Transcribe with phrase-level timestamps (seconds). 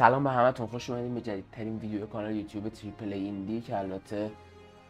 [0.00, 4.30] سلام به همتون خوش اومدین به جدیدترین ویدیو کانال یوتیوب تریپل ایندی که البته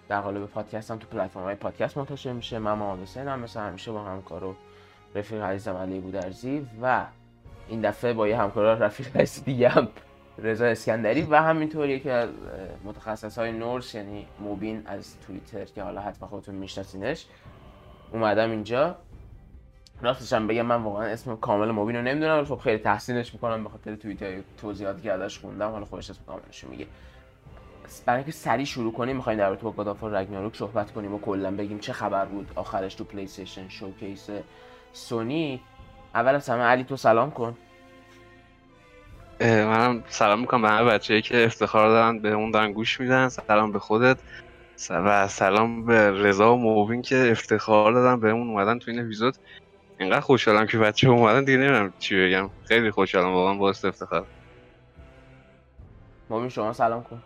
[0.09, 2.59] در قالب پادکست هم تو پلتفرم های پادکست منتشر میشه.
[2.59, 4.55] من محمد حسین هم مثل همیشه با همکار و
[5.15, 7.07] رفیق عزیزم علی بودرزی و
[7.69, 9.89] این دفعه با یه همکار رفیق عزیز دیگه هم
[10.39, 12.29] رضا اسکندری و همینطور یکی از
[12.85, 17.27] متخصص های نورس یعنی موبین از توییتر که حالا حتما خودتون میشناسینش.
[18.13, 18.97] اومدم اینجا.
[20.03, 23.71] راستش هم بگم من واقعا اسم کامل موبین رو نمی‌دونم خب خیلی تحسینش می‌کنم به
[23.71, 25.71] خاطر توییت های توضیحاتی که ازش خوندم.
[25.71, 26.87] حالا خودش اسم کاملش میگه.
[28.07, 31.15] برای اینکه سریع شروع کنیم می‌خوایم در رابطه با God of War Ragnarok صحبت کنیم
[31.15, 34.29] و کلا بگیم چه خبر بود آخرش تو PlayStation Showcase
[34.93, 35.61] سونی
[36.15, 37.57] اول از همه علی تو سلام کن.
[39.41, 43.29] منم سلام می‌کنم به همه بچه‌ای که افتخار دارن به اون دارن گوش میدن.
[43.29, 44.19] سلام به خودت.
[44.91, 49.37] و سلام به رضا و موبین که افتخار دادن به اون اومدن تو این اپیزود.
[50.01, 52.51] اینقدر خوشحالم که بچه اومدن دیگه نمی‌دونم چی بگم.
[52.65, 54.27] خیلی خوشحالم واقعا با افتخار
[56.31, 57.23] موبین شما سلام کن.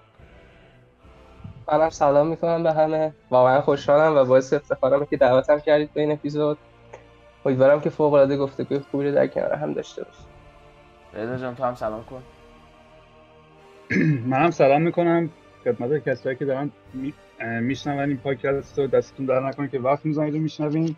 [1.73, 3.13] منم سلام می‌کنم به همه.
[3.31, 6.59] واقعا خوشحالم و باعث افتخارم که دعوتم کردید به این اپیزود.
[7.47, 10.27] امیدوارم که فوق العاده گفتگوی خوبی رو در کنار هم داشته باشیم
[11.13, 12.23] رضا جان تو هم سلام کن.
[14.31, 15.31] منم سلام می‌کنم.
[15.65, 16.71] خدمت کسایی که دارن
[17.61, 20.97] میشنون این پادکست رو دستتون در نکنه که وقت می‌زنید و میشنوین.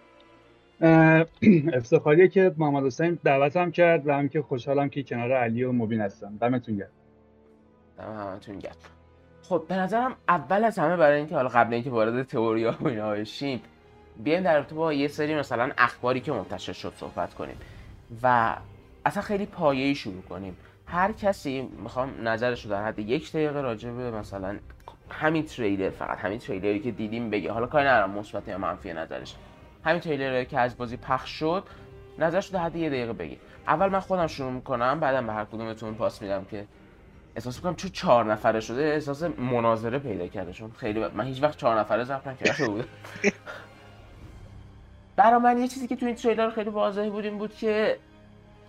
[1.79, 6.01] افتخاریه که محمد حسین دعوتم کرد و هم که خوشحالم که کنار علی و مبین
[6.01, 6.37] هستم.
[6.41, 6.89] دمتون گرم.
[7.99, 8.77] دم همتون گرم.
[9.43, 13.11] خب به نظرم اول از همه برای اینکه حالا قبل اینکه وارد تئوریا و اینا
[13.11, 13.61] بشیم
[14.25, 17.57] بیایم در رابطه با یه سری مثلا اخباری که منتشر شد صحبت کنیم
[18.23, 18.57] و
[19.05, 20.57] اصلا خیلی پایه‌ای شروع کنیم.
[20.87, 24.59] هر کسی می‌خوام نظرش رو در حد یک دقیقه راجع به مثلا
[25.11, 29.37] همین تریلر فقط همین تریلری که دیدیم بگه حالا کاری ندارم مثبت یا منفی نظرش.
[29.87, 31.65] همین تریلری که از بازی پخش شد
[32.19, 35.95] نظرش در حد یه دقیقه بگی اول من خودم شروع می‌کنم بعدم به هر کدومتون
[35.95, 36.67] پاس میدم که
[37.37, 40.53] احساس می‌کنم چون چهار نفره شده احساس مناظره پیدا کرده.
[40.53, 41.17] چون خیلی ب...
[41.17, 42.89] من هیچ وقت چهار نفره ضبط نکرده بود
[45.17, 47.99] برای من یه چیزی که تو این تریلر خیلی واضح بود این بود که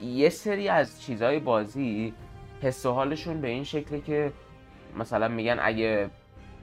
[0.02, 2.14] یه سری از چیزهای بازی
[2.62, 4.32] حس و حالشون به این شکله که
[4.98, 6.10] مثلا میگن اگه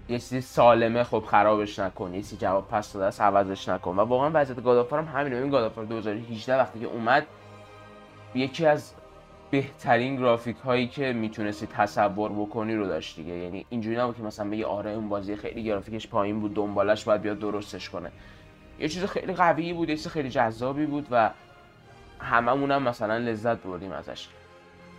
[0.09, 2.15] یه چیزی سالمه خب خرابش نکن.
[2.15, 3.97] یه چیزی جواب پس داده است عوضش نکن.
[3.97, 5.37] و واقعا وضعیت گادافار هم همینه.
[5.37, 7.27] این گادافار 2018 وقتی که اومد
[8.35, 8.93] یکی از
[9.51, 13.33] بهترین گرافیک هایی که می‌تونستی تصور بکنی رو داشت دیگه.
[13.33, 17.23] یعنی اینجوری نبود که مثلا بگی آره اون بازی خیلی گرافیکش پایین بود دنبالش باید
[17.23, 18.13] بیاد درستش کنه.
[18.79, 21.31] یه چیز خیلی قوی بود یه چیز خیلی جذابی بود و
[22.21, 24.29] هممون هم مثلا لذت بردیم ازش.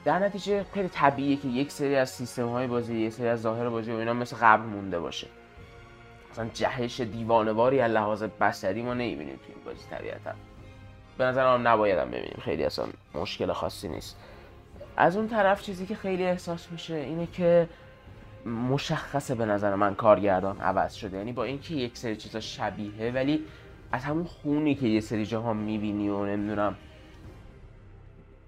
[0.06, 3.70] در نتیجه خیلی طبیعیه که یک سری از سیستم های بازی یک سری از ظاهر
[3.70, 5.28] بازی و اینا مثل قبل مونده باشه.
[6.32, 10.32] مثلا جهش دیوانواری از لحاظ بصری ما نمی‌بینیم تو این بازی طبیعتا.
[11.18, 12.38] به نظر هم نباید هم ببینیم.
[12.42, 14.18] خیلی اصلا مشکل خاصی نیست.
[14.98, 17.70] از اون طرف چیزی که خیلی احساس میشه اینه که
[18.46, 21.18] مشخصه به نظر من کارگردان عوض شده.
[21.18, 23.44] یعنی با اینکه یک سری چیزا شبیه ولی
[23.92, 26.76] از همون خونی که یه سری جاها می‌بینی و نمی‌دونم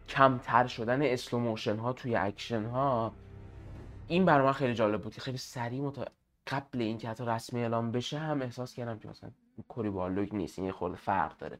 [0.09, 3.13] کمتر شدن slow motion ها توی اکشن ها
[4.07, 6.11] این برای من خیلی جالب بود که خیلی سریع مت...
[6.47, 9.29] قبل اینکه حتی رسمی اعلام بشه هم احساس کردم که مثلا
[9.67, 11.59] کوری بالوگ نیست این خورده فرق داره.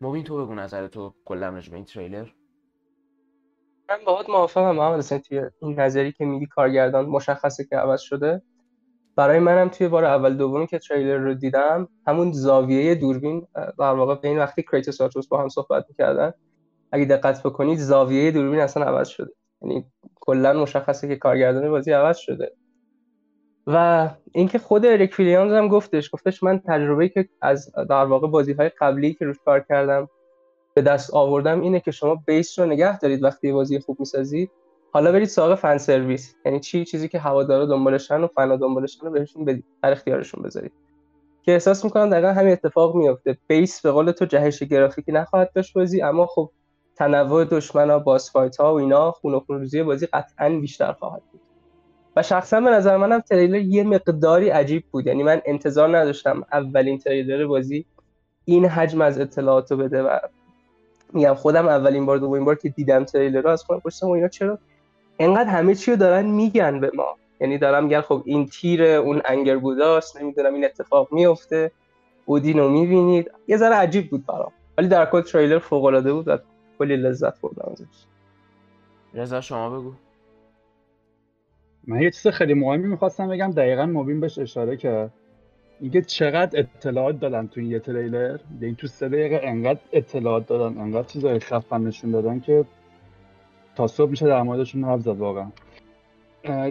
[0.00, 2.28] مبین تو بگو نظر تو کلا راجع به این تریلر.
[3.88, 8.42] من باهات موافقم محمد حسین توی این نظری که میگی کارگردان مشخصه که عوض شده.
[9.16, 14.14] برای منم توی بار اول دومی که تریلر رو دیدم همون زاویه دوربین در واقع
[14.14, 16.32] به این وقتی کریتوس آتروس با هم صحبت می‌کردن
[16.92, 19.32] اگه دقت بکنید زاویه دوربین اصلا عوض شده.
[19.62, 19.84] یعنی
[20.20, 22.52] کلا مشخصه که کارگردان بازی عوض شده.
[23.66, 28.52] و اینکه خود اریک ویلیامز هم گفتش گفتش من تجربه که از در واقع بازی
[28.52, 30.08] های قبلی که روش کار کردم
[30.74, 34.50] به دست آوردم اینه که شما بیس رو نگه دارید وقتی بازی خوب می‌سازید.
[34.92, 36.34] حالا برید سراغ فن سرویس.
[36.44, 39.64] یعنی چی؟ چیزی که هوادارا دنبالشن و فنا دنبالشن رو بهشون بدید.
[39.82, 40.72] در اختیارشون بذارید.
[41.42, 45.74] که احساس می‌کنم دقیقا همین اتفاق میفته بیس به قول تو جهش گرافیکی نخواهد داشت
[45.74, 46.50] بازی اما خب
[46.96, 51.22] تنوع دشمن ها باس فایت ها و اینا خون و خونریزی بازی قطعا بیشتر خواهد
[51.32, 51.40] بود.
[52.16, 55.06] و شخصا به نظر منم تریلر یه مقداری عجیب بود.
[55.06, 57.84] یعنی من انتظار نداشتم اولین تریلر بازی
[58.44, 60.18] این حجم از اطلاعات رو بده و
[61.12, 64.58] میگم خودم اولین بار دومین بار که دیدم تریلر رو از خودم پرسیدم اینا چرا؟
[65.18, 67.16] انقدر همه چی رو دارن میگن به ما.
[67.40, 71.70] یعنی دارم میگن خب این تیر اون انگر بوداست نمی‌دونم این اتفاق میفته
[72.24, 73.30] اودین رو می‌بینید.
[73.48, 74.52] یه ذره عجیب بود برام.
[74.78, 76.42] ولی در کل تریلر فوق العاده بود
[76.78, 78.04] کلی لذت بردم ازش.
[79.14, 79.92] رضا شما بگو.
[81.86, 85.12] من یه چیز خیلی مهمی می‌خواستم بگم دقیقا مبین بهش اشاره کرد.
[85.80, 91.08] اینکه چقدر اطلاعات دادن تو یه تریلر؟ این تو سه دقیقه انقدر اطلاعات دادن انقدر
[91.08, 92.64] چیزای خفن نشون دادن که
[93.76, 95.50] تا صبح میشه در موردشون حرف زد واقعا.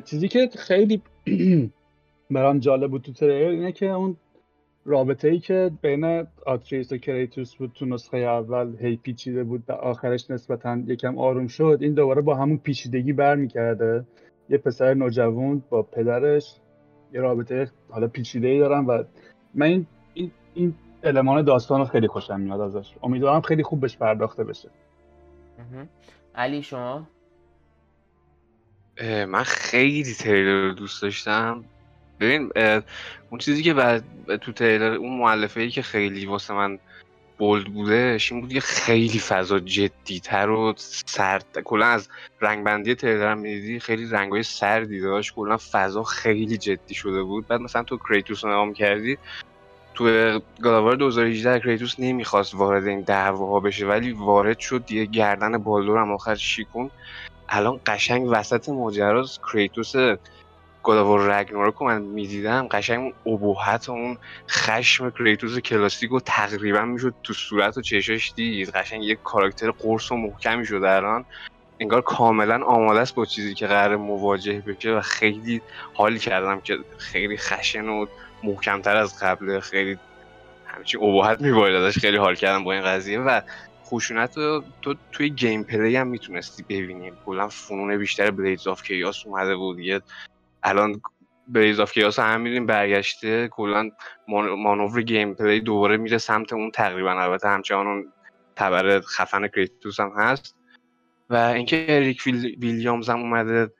[0.06, 1.02] چیزی که خیلی
[2.32, 4.18] برام جالب بود تو تریلر اینه که اون
[4.86, 9.72] رابطه ای که بین آترئوس و کریتوس بود تو نسخه اول هی پیچیده بود و
[9.72, 14.06] آخرش نسبتا یکم آروم شد این دوباره با همون پیچیدگی برمیگرده.
[14.50, 16.56] یه پسر نوجوان با پدرش
[17.14, 19.04] یه رابطه حالا پیچیده ای دارن و
[19.54, 22.94] من این این, این المان داستان رو خیلی خوشم میاد ازش.
[23.04, 24.70] امیدوارم خیلی خوب بهش پرداخته بشه.
[26.36, 27.08] علی شما؟
[29.02, 31.64] من خیلی تریلر رو دوست داشتم.
[32.24, 32.52] ببین
[33.30, 34.04] اون چیزی که بعد
[34.42, 36.80] تو تریلر اون معلفه ای که خیلی واسه من
[37.38, 41.46] بولد بوده این بود که خیلی فضا جدی تر و سرد.
[41.64, 42.10] کلا از
[42.42, 45.36] رنگ بندی تریلر می‌دیدی خیلی رنگای سردی داشت.
[45.36, 47.48] کلا فضا خیلی جدی شده بود.
[47.48, 49.18] بعد مثلا تو کریتوس رو نگاه کردی
[49.94, 55.06] تو God of War 2018 کریتوس نمی‌خواست وارد این دعواها بشه ولی وارد شد دیگه
[55.06, 56.92] گردن بالدور هم آخر شیکوند
[57.50, 59.42] الان قشنگ وسط ماجراست.
[59.54, 59.94] کریتوس
[60.84, 64.18] God of War Ragnarok رو من می‌دیدم قشنگ ابهت اون
[64.50, 68.70] خشم کریتوس کلاسیک رو تقریبا می‌شد تو صورت و چشاش دید.
[68.70, 71.26] قشنگ یک کاراکتر قرص و محکمی شده الان.
[71.80, 75.62] انگار کاملا آماده است با چیزی که قرار مواجه بشه و خیلی
[75.94, 78.06] حال کردم که خیلی خشن و
[78.44, 79.98] محکمتر از قبل خیلی
[80.66, 82.00] همچین ابهت میباره ازش.
[82.00, 83.42] خیلی حال کردم با این قضیه و
[83.86, 87.12] خشونت رو تو توی gameplay هم می‌تونستی ببینی.
[87.26, 89.80] کلا فنون بیشتر Blades of Chaos اومده بود.
[89.80, 90.02] یه
[90.64, 91.02] الان
[91.48, 93.90] Blades of Chaos هم میریم برگشته کلا
[94.58, 98.14] مانور gameplay دوباره میره سمت اون تقریبا البته همچنان اون
[98.56, 100.56] تبر خفن کریتوس هم هست.
[101.30, 102.22] و اینکه اریک
[102.60, 103.72] ویلیامز هم اومده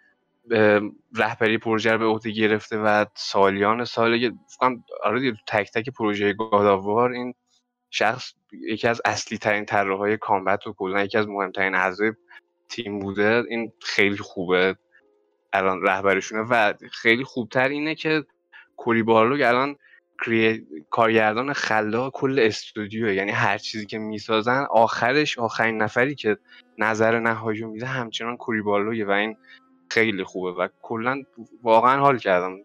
[1.16, 6.34] رهبری پروژه رو به عهده گرفته و سالیان سال فکرم آره تو تک تک پروژه
[6.34, 7.34] گاداوار این
[7.90, 12.12] شخص یکی از اصلی ترین طراحهای کامبت و کلا یکی از مهمترین اعضای
[12.70, 13.44] تیم بوده.
[13.50, 14.76] این خیلی خوبه.
[15.54, 18.26] الان رهبرشونه و خیلی خوبتر اینه که
[18.78, 19.76] کوری بارلوگ الان
[20.90, 26.38] کارگردان خلاق کل استودیو یعنی هر چیزی که می‌سازن آخرش آخرین نفری که
[26.78, 28.62] نظر نهایی میده همچنان کوری
[29.04, 29.38] و این
[29.90, 31.24] خیلی خوبه و کلا
[31.64, 32.58] واقعا حال کردم.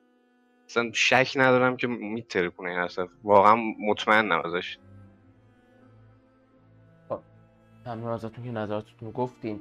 [0.68, 3.08] اصلا شک ندارم که میتره کنه این اصلا.
[3.24, 3.56] واقعا
[3.88, 4.78] مطمئنم ازش.
[7.08, 7.20] خب،
[7.86, 9.60] ممنون ازتون که نظراتتون گفتین.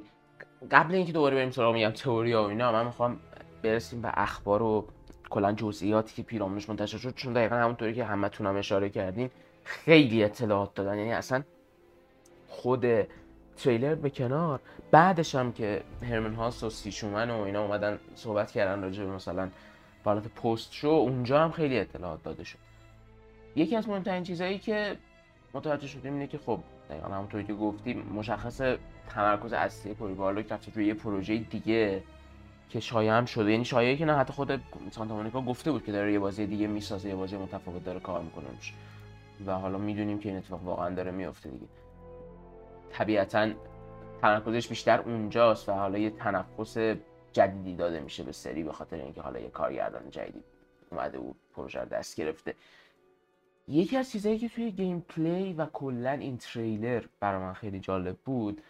[0.70, 3.20] قبل اینکه دوباره بریم سراغ میگم تئوری و اینا من می‌خوام
[3.62, 4.86] برسیم به اخبار و
[5.30, 9.30] کلا جزئیاتی که پیرامونش منتشر شد چون دقیقا همونطوری که همتون هم اشاره کردین
[9.64, 10.98] خیلی اطلاعات دادن.
[10.98, 11.42] یعنی اصلا
[12.48, 12.86] خود
[13.56, 14.60] تریلر به کنار.
[14.90, 19.48] بعدش هم که هرمن هاست و سیشومن و اینا اومدن صحبت کردن راجع به مثلا
[20.04, 22.58] حالت پست شو اونجا هم خیلی اطلاعات داده شد.
[23.56, 24.96] یکی از مهمترین چیزهایی که
[25.54, 28.60] متوجه شدیم اینه که خب دقیقا همونطوری که گفتیم مشخص
[29.08, 32.02] تمرکز اصلی کوری بارلوک رفته توی یه پروژه دیگه
[32.70, 33.50] که شایع هم شده.
[33.50, 34.60] یعنی شایعه که نه حتی خود
[34.90, 38.22] سانتا مونیکا گفته بود که داره یه بازی دیگه می‌سازه یه بازی متفاوت داره کار
[38.22, 38.46] می‌کنه
[39.46, 41.66] و حالا می‌دونیم که این اتفاق واقعا داره میفته دیگه.
[42.92, 43.50] طبیعتا
[44.22, 46.96] تمرکزش بیشتر اونجاست و حالا یه تنفس
[47.32, 50.42] جدیدی داده میشه به سری به خاطر اینکه حالا یه کارگردان جدیدی
[50.90, 52.54] اومده بود پروژه رو دست گرفته.
[53.68, 58.16] یکی از چیزهایی که توی گیم پلی و کلا این تریلر برای من خیلی جالب
[58.24, 58.62] بود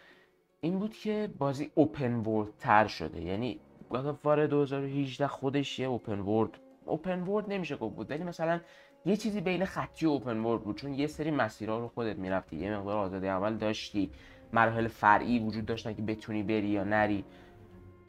[0.61, 3.21] این بود که بازی اوپن ورد تر شده.
[3.21, 3.59] یعنی
[3.89, 6.49] گادافار 2018 خودش یه اوپن ورد
[6.85, 8.11] اوپن ورد نمیشه گفت بود.
[8.11, 8.59] ولی مثلا
[9.05, 10.77] یه چیزی بین خطی و اوپن ورد بود.
[10.77, 12.57] چون یه سری مسیرها رو خودت می‌رفتی.
[12.57, 14.11] یه مقدار آزادی اول داشتی.
[14.53, 17.23] مراحل فرعی وجود داشتن که بتونی بری یا نری.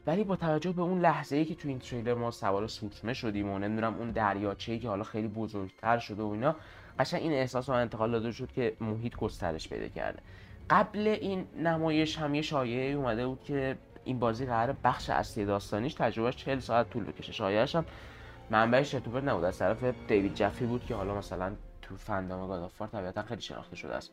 [0.07, 3.49] ولی با توجه به اون لحظه ای که تو این تریلر ما سوار سوتمه شدیم
[3.49, 6.55] و نمی‌دونم اون دریاچه که حالا خیلی بزرگتر شده و اینا
[6.99, 10.19] قشنگ این احساس رو انتقال داده شد که محیط گسترش پیدا کرده.
[10.71, 15.93] قبل این نمایش هم یه شایعه اومده بود که این بازی قرار بخش اصلی داستانیش
[15.93, 17.31] تجربهش 40 ساعت طول بکشه.
[17.31, 17.85] شایعش هم
[18.49, 19.43] منبعش یوتیوبر نبود.
[19.43, 23.95] از طرف دیوید جفی بود که حالا مثلا تو فندام گادافار طبیعتا خیلی شناخته شده
[23.95, 24.11] است.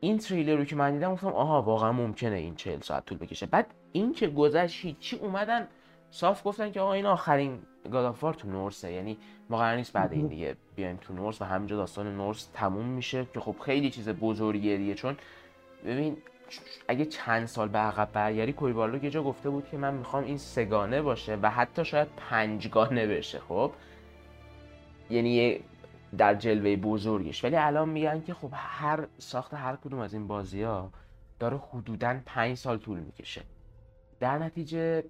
[0.00, 3.46] این تریلر رو که من دیدم گفتم آها واقعا ممکنه این 40 ساعت طول بکشه.
[3.46, 5.68] بعد این که گذشت هیچی اومدن
[6.10, 8.92] صاف گفتن که آقا این آخرین گادافار تو نورسه.
[8.92, 9.18] یعنی
[9.50, 13.26] ما قرار نیست بعد این دیگه بیایم تو نورس و همینجا داستان نورس تموم میشه
[13.34, 14.94] که خب خیلی چیز بزرگیه دیگه.
[14.94, 15.16] چون
[15.84, 16.16] ببین
[16.88, 20.38] اگه چند سال به عقب برگردی کویبارلو یه جا گفته بود که من می‌خوام این
[20.38, 23.72] سگانه باشه و حتی شاید پنجگانه بشه خب؟
[25.10, 25.60] یعنی
[26.18, 30.62] در جلوه بزرگش ولی الان میگن که خب هر ساخت هر کدوم از این بازی
[30.62, 30.90] ها
[31.38, 33.42] داره حدودا پنج سال طول می‌کشه.
[34.20, 35.04] در نتیجه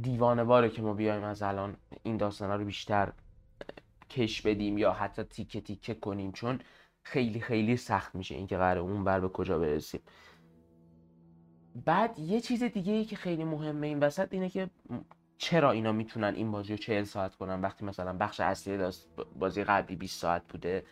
[0.00, 3.12] دیوانه باره که ما بیایم از الان این داستان رو بیشتر
[4.10, 6.58] کش بدیم یا حتی تیکه تیکه کنیم چون
[7.02, 10.00] خیلی خیلی سخت میشه اینکه قرار اون بر به کجا برسیم.
[11.84, 14.70] بعد یه چیز دیگه ای که خیلی مهمه این وسط اینه که
[15.38, 18.90] چرا اینا می‌تونن این بازی رو 40 ساعت کنن؟ وقتی مثلا بخش اصلی
[19.38, 20.84] بازی قبلی 20 ساعت بوده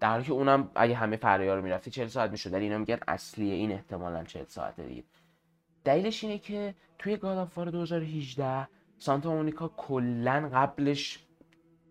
[0.00, 2.98] در حالی که اونم اگه همه فریا رو می‌رفتی 40 ساعت می‌شد ولی اینا میگن
[3.08, 5.04] اصلیه این احتمالا 40 ساعته دیگه.
[5.84, 11.18] دلیلش اینه که توی گادافار 2018 سانتا مونیکا کلا قبلش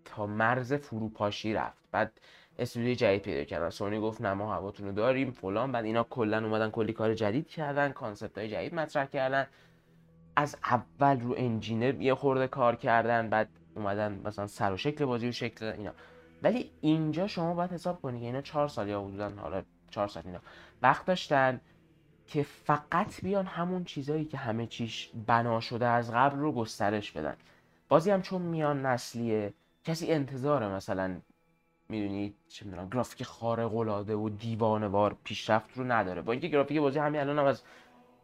[0.06, 1.84] تا مرز فروپاشی رفت.
[1.92, 2.12] بعد
[2.60, 3.70] استودیوی جدید پیدا کردن.
[3.70, 5.72] سونی گفت نه ما هواتون رو داریم فلان.
[5.72, 9.48] بعد اینا کلا اومدن کلی کار جدید کردن concept های جدید مطرح کردن.
[10.36, 15.30] از اول رو engine یه خورده کار کردن بعد اومدن مثلا سر و شکل بازی
[15.30, 15.92] و شکل اینا.
[16.44, 20.24] ولی اینجا شما باید حساب کنید که اینا چهار سال یا حدودا حالا چهار سال
[20.26, 20.40] اینا.
[20.82, 21.62] وقت داشتن.
[22.28, 27.36] که فقط بیان همون چیزایی که همه چیش بنا شده از قبل رو گسترش بدن.
[27.90, 31.18] بازی هم چون میان نسلیه کسی انتظاره مثلا
[31.90, 36.22] می‌دونی چه می‌دونم گرافیک خارق العاده و دیوانوار پیشرفت رو نداره.
[36.22, 37.62] با اینکه گرافیک بازی همین الان هم از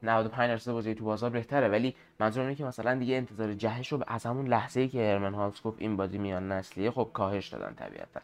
[0.03, 4.03] 95 درصد بازی تو بازار بهتره ولی منظور اینه که مثلا دیگه انتظار جهش رو
[4.07, 7.73] از همون لحظه ای که هرمن هالس گفت این بازی میان نسلیه خب کاهش دادن
[7.73, 8.21] طبیعتا.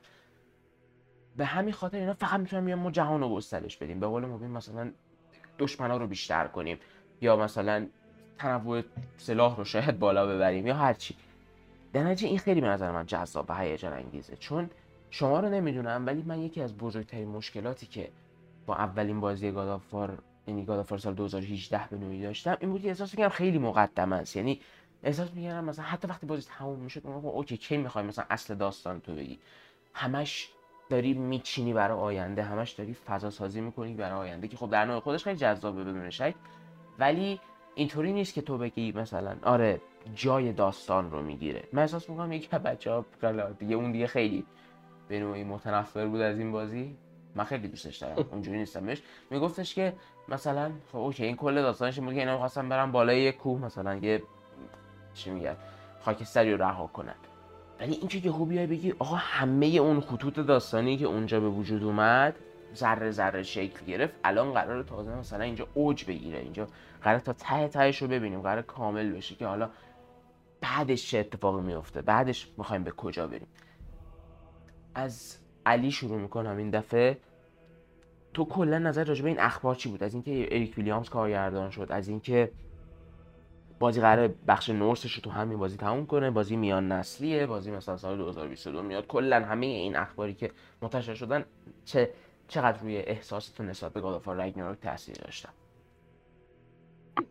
[1.37, 3.99] به همین خاطر اینا فقط می‌تونن میان ما جهان رو گسترش بدیم.
[3.99, 4.91] به قول مبین مثلا
[5.59, 6.79] دشمنا رو بیشتر کنیم.
[7.21, 7.87] یا مثلا
[8.37, 8.81] تنوع
[9.17, 11.15] سلاح رو شاید بالا ببریم یا هر چی.
[11.93, 14.35] در این خیلی به نظر من جذاب و هیجان انگیزه.
[14.35, 14.69] چون
[15.09, 18.09] شما رو نمی‌دونم ولی من یکی از بزرگترین مشکلاتی که
[18.65, 20.17] با اولین بازی گادافار
[20.47, 24.35] یعنی گادافار سال 2018 به نوعی داشتم این بود که احساس می‌کردم خیلی مقدم است.
[24.35, 24.61] یعنی
[25.03, 28.99] احساس می‌کردم مثلا حتی وقتی بازی تموم می‌شد میگم اوکی کی می‌خوای مثلا اصل داستان
[28.99, 29.39] تو بگی؟
[29.93, 30.49] همش
[30.89, 32.43] داری میچینی برای آینده.
[32.43, 36.09] همش داری فضا سازی می‌کنی برای آینده که خب در نوع خودش خیلی جذابه بدون
[36.09, 36.35] شک.
[36.99, 37.39] ولی
[37.75, 39.81] اینطوری نیست که تو بگی مثلا آره
[40.15, 41.63] جای داستان رو می‌گیره.
[41.73, 43.05] من احساس می‌کنم یکی بچه ها
[43.59, 44.45] دیگه اون دیگه خیلی
[45.07, 46.97] به نوعی متنفر بود از این بازی.
[47.35, 49.93] من خیلی دوستش دارم اونجوری نیستمش میگفتش که
[50.29, 53.95] مثلا خب اوکی این کل داستانش بود که اینا می‌خواستن برن بالای یه کوه مثلا
[53.95, 54.23] یه
[55.13, 55.55] چی میگن
[55.99, 57.15] خاکستری رو رها کنن.
[57.83, 62.35] ولی اینکه یهو بیای بگی آقا همه اون خطوط داستانی که اونجا به وجود اومد
[62.75, 66.67] ذره ذره شکل گرفت الان قرار تازه مثلا اینجا اوج بگیره اینجا
[67.01, 69.69] قرار تا ته تهش رو ببینیم قرار کامل بشه که حالا
[70.61, 73.47] بعدش چه اتفاقی میفته بعدش می‌خوایم به کجا بریم.
[74.95, 77.17] از علی شروع می‌کنم این دفعه.
[78.33, 82.07] تو کلا نظر راجبه این اخبار چی بود؟ از اینکه اریک ویلیامز کارگردان شد از
[82.07, 82.51] اینکه
[83.79, 86.31] بازی قرار بخش نورسش رو تو همین بازی تموم کنه.
[86.31, 87.45] بازی میان نسلیه.
[87.45, 89.07] بازی مثلا سال 2022 میاد.
[89.07, 90.51] کلا همه این اخباری که
[90.81, 91.45] منتشر شدن
[91.85, 92.09] چه
[92.47, 95.49] چقدر روی احساستون نسبت به God of War Ragnarok تاثیر داشتن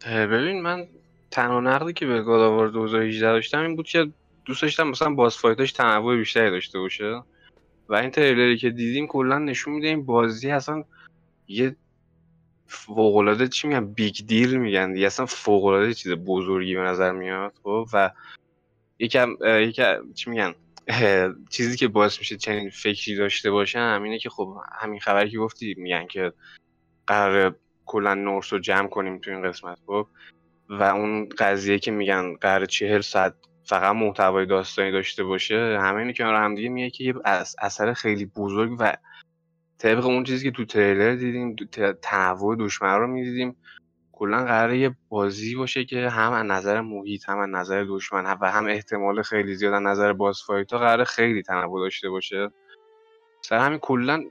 [0.06, 0.88] ببین من
[1.30, 4.12] تنها نقدی که به God of War 2018 داشتم این بود که
[4.44, 7.22] دوست داشتم مثلا باز fight اش تنوع بیشتری داشته باشه.
[7.88, 10.84] و این تریلری که دیدیم کلا نشون میده این بازی اصلا
[11.48, 11.76] یه
[12.72, 15.06] فوق چی میگن؟ big deal میگن دیگه.
[15.06, 18.10] اصلا فوق چیز بزرگی به نظر میاد خب؟ و
[18.98, 20.54] یکم یکم چی میگن؟
[21.50, 25.74] چیزی که باعث میشه چنین فکری داشته باشم همینه که خب همین خبری که گفتی
[25.78, 26.32] میگن که
[27.06, 30.06] قرار کلا نورس رو جمع کنیم تو این قسمت خب؟
[30.68, 36.12] و اون قضیه که میگن قرار چهل ساعت فقط محتوای داستانی داشته باشه همه اینو
[36.12, 37.14] کنار هم دیگه میگه که یه
[37.58, 38.96] اثر خیلی بزرگ و
[39.82, 41.56] طبق اون چیزی که تو تریلر دیدیم
[42.02, 43.56] تنوع دشمن رو می‌دیدیم.
[44.12, 48.50] کلا قراره یه بازی باشه که هم از نظر محیط هم از نظر دشمن و
[48.50, 52.50] هم احتمال خیلی زیاد از نظر باز فایت ها قراره خیلی تنوع داشته باشه.
[53.40, 54.24] سر همین کلا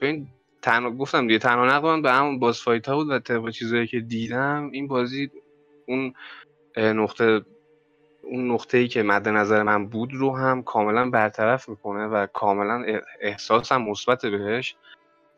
[0.00, 0.28] این
[0.62, 4.00] تنها گفتم دیگه تنها نقدم به همون باز فایت ها بود و طبق چیزایی که
[4.00, 5.30] دیدم این بازی
[5.88, 6.14] اون
[6.76, 7.42] نقطه
[8.26, 12.84] اون نقطه ای که مد نظر من بود رو هم کاملا برطرف می‌کنه و کاملا
[13.20, 14.76] احساسم مثبت بهش.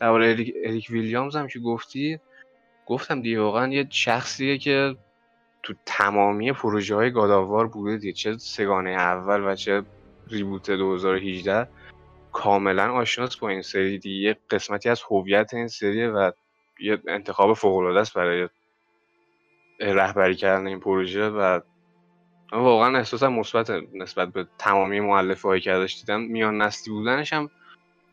[0.01, 2.21] درباره اریک, اریک ویلیامز هم که گفتی
[2.87, 4.97] گفتم دیگه واقعا یه شخصیه که
[5.63, 8.13] تو تمامی پروژه های گاداوار بوده دیگه.
[8.13, 9.83] چه سگانه اول و چه
[10.29, 11.69] ریبوت 2018
[12.33, 14.37] کاملا آشناس با این سری دیگه.
[14.51, 16.31] قسمتی از هویت این سریه و
[16.81, 18.49] یه انتخاب فوق است برای
[19.81, 21.61] رهبری کردن این پروژه و
[22.53, 27.51] واقعا احساسم مثبت نسبت به تمامی مؤلفه هایی که ازش دیدم میان نسلی بودنش هم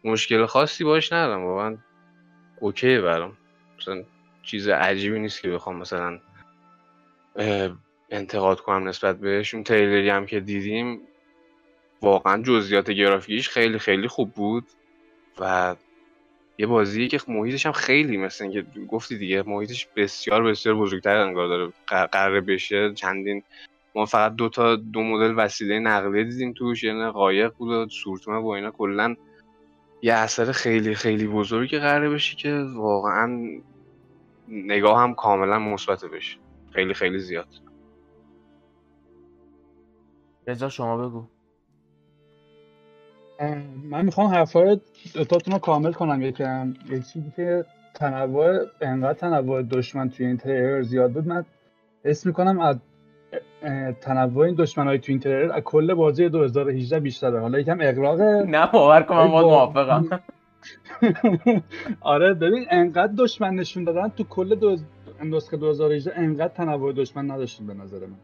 [0.03, 1.45] مشکل خاصی باش ندارم.
[1.45, 1.77] واقعا
[2.59, 3.37] اوکی برام.
[3.79, 4.03] مثلا
[4.43, 6.19] چیز عجیبی نیست که بخوام مثلا
[8.09, 11.01] انتقاد کنم نسبت بهش اون تریلری هم که دیدیم
[12.01, 14.65] واقعا جزئیات گرافیکیش خیلی خیلی خوب بود
[15.39, 15.75] و
[16.57, 21.47] یه بازی که محیطش هم خیلی مثل اینکه گفتی دیگه محیطش بسیار بسیار بزرگتر انگار
[21.47, 21.73] داره.
[21.87, 23.43] قرار بشه چندین
[23.95, 28.39] ما فقط دو تا دو مدل وسیله نقلیه دیدیم توش یعنی قایق بود و سورتمه
[28.39, 29.15] با اینا کلا
[30.01, 33.39] یه اثر خیلی خیلی بزرگی قراره بشه که واقعا
[34.47, 36.37] نگاه هم کاملا مثبت بشه.
[36.71, 37.47] خیلی خیلی زیاد.
[40.47, 41.25] رضا شما بگو.
[43.83, 44.79] من می‌خوام حرفای
[45.13, 46.21] دوتاتون رو کامل کنم.
[46.21, 51.27] یکم یه چیزی که تنوع انقدر تنوع دشمن توی این تریر زیاد بود.
[51.27, 51.45] من
[52.05, 52.77] اسم می‌کنم از
[54.01, 57.39] تنوع این دشمن های توی این از کل بازی 2018 بیشتره.
[57.39, 60.21] حالا یکم اقراقه نه باور کن من موافقم.
[62.01, 64.77] آره ببین انقدر دشمن نشون دادن تو کل دو...
[65.23, 68.17] نسخه 2018 انقدر تنوع دشمن نداشتیم به نظر من.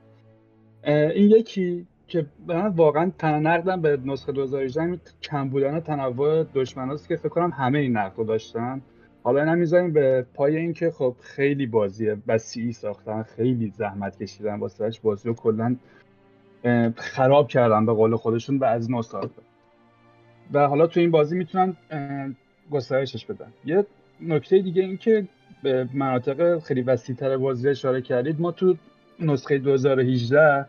[0.93, 7.15] این یکی که من واقعا نقدم به نسخه 2018 کم بودن تنوع دشمن هاست که
[7.15, 8.81] فکر کنم همه این نقد داشتن.
[9.23, 14.99] حالا اینا می‌ذاریم به پای اینکه خب خیلی بازی وسیعی ساختن خیلی زحمت کشیدن واسهش
[14.99, 15.75] بازی رو کلا
[16.95, 19.41] خراب کردن به قول خودشون و از نو ساختن
[20.53, 21.75] و حالا تو این بازی می‌تونن
[22.71, 23.47] گسترشش بدن.
[23.65, 23.85] یه
[24.21, 25.27] نکته دیگه این که
[25.63, 28.75] به مناطق خیلی وسیعتر بازی اشاره کردید ما تو
[29.19, 30.65] نسخه 2018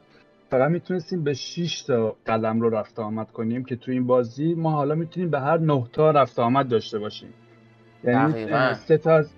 [0.51, 4.71] فقط می‌تونستیم به 6 تا قلم رو رفت آمد کنیم که تو این بازی ما
[4.71, 7.29] حالا می‌تونیم به هر 9 تا رفت آمد داشته باشیم.
[8.05, 9.31] یعنی سه تا از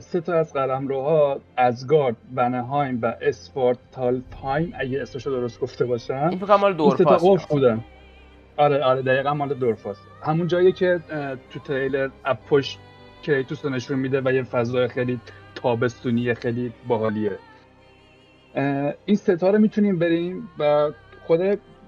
[0.00, 6.60] سه تا از قلمروها ازگارد ونهایم و اسپارتالپاین اگه اسمشو درست گفته باشم این فقط
[6.60, 7.84] مال دورفاست بودن.
[8.56, 11.00] آره آره دقیقا مال dwarf هاست همون جایی که
[11.50, 12.78] تو تریلر از پشت
[13.22, 15.20] کریتوس رو نشون میده و یه فضای خیلی
[15.54, 17.38] تابستونی خیلی باحالیه.
[19.04, 20.90] این ستاره می‌تونیم بریم و
[21.26, 21.40] خود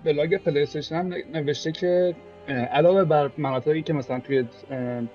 [0.05, 2.15] blog PlayStation هم نوشته که
[2.49, 4.45] علاوه بر مناطقی که مثلا توی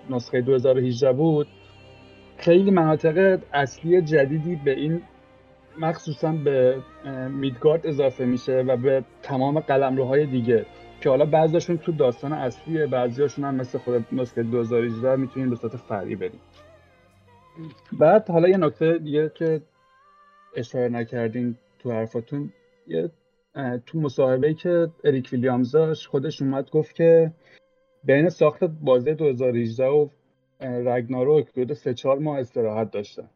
[0.10, 1.48] نسخه 2018 بود
[2.38, 5.02] خیلی مناطق اصلی جدیدی به این
[5.80, 6.78] مخصوصا به
[7.30, 10.66] میدگارد اضافه میشه و به تمام قلمروهای دیگه
[11.02, 15.78] که حالا بعضیشون تو داستان اصلیه بعضیاشون هم مثل خود نسخه 2018 می‌تونیم به صورت
[15.78, 16.40] فرعی بریم.
[17.92, 19.62] بعد حالا یه نکته دیگه که
[20.56, 22.54] اشاره نکردین تو حرفاتون
[22.88, 23.10] یه
[23.86, 27.32] تو مصاحبه که اریک ویلیامز داشت خودش اومد گفت که
[28.04, 30.08] بین ساخت بازی 2018 و
[30.62, 33.30] رگناروک حدود سه چهار ماه استراحت داشتن.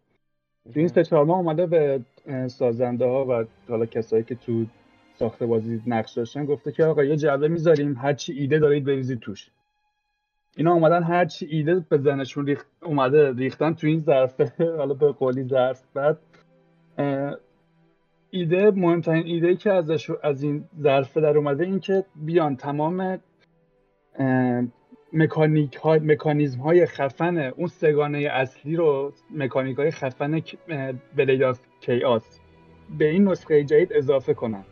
[0.73, 2.01] تو این سه چهار ماه اومده به
[2.47, 4.65] سازنده ها و حالا کسایی که تو
[5.19, 9.51] ساخت بازی نقش داشتن گفته که آقا یه جعبه می‌ذاریم هرچی ایده دارید بریزید توش.
[10.57, 15.43] اینا اومدن هرچی ایده به زنشون ریخت اومده ریختن تو این ظرفه حالا به قولی
[15.43, 16.17] ظرف بعد
[18.29, 23.19] ایده مهمترین ایده که ازش از این ظرفه در اومده این که بیان تمام
[25.13, 30.41] مکانیک های مکانیزم های خفن اون سگانه اصلی رو مکانیک های خفن
[31.15, 32.39] Blade of Chaos
[32.97, 34.63] به این نسخه جدید اضافه کنن.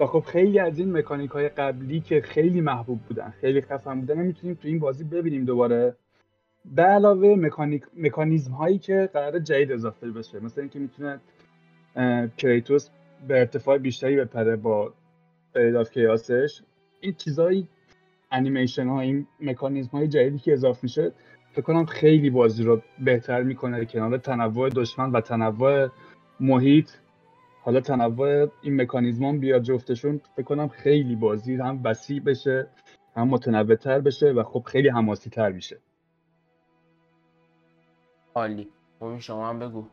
[0.00, 4.18] و خب خیلی از این مکانیک های قبلی که خیلی محبوب بودن خیلی خفن بودن
[4.18, 5.96] می‌تونیم تو این بازی ببینیم دوباره.
[6.64, 11.20] به علاوه مکانیک مکانیزم هایی که قرار جدید اضافه بشه مثلا اینکه می‌تونه
[12.36, 12.88] کریتوس
[13.28, 14.94] به ارتفاع بیشتری بپره با
[15.52, 16.62] Blade Chaos ش
[17.00, 17.68] این چیزایی
[18.30, 21.12] انیمیشن ها این مکانیزم های جدیدی که اضافه میشه
[21.52, 25.88] فکر کنم خیلی بازی رو بهتر می‌کنه کنار تنوع دشمن و تنوع
[26.40, 26.90] محیط.
[27.62, 32.66] حالا تنوع این مکانیزم ها بیاد جفتشون فکر کنم خیلی بازی هم وسیع بشه
[33.16, 35.78] هم متنوع تر بشه و خب خیلی حماسی تر میشه.
[38.34, 38.68] عالی.
[39.18, 39.84] شما هم بگو.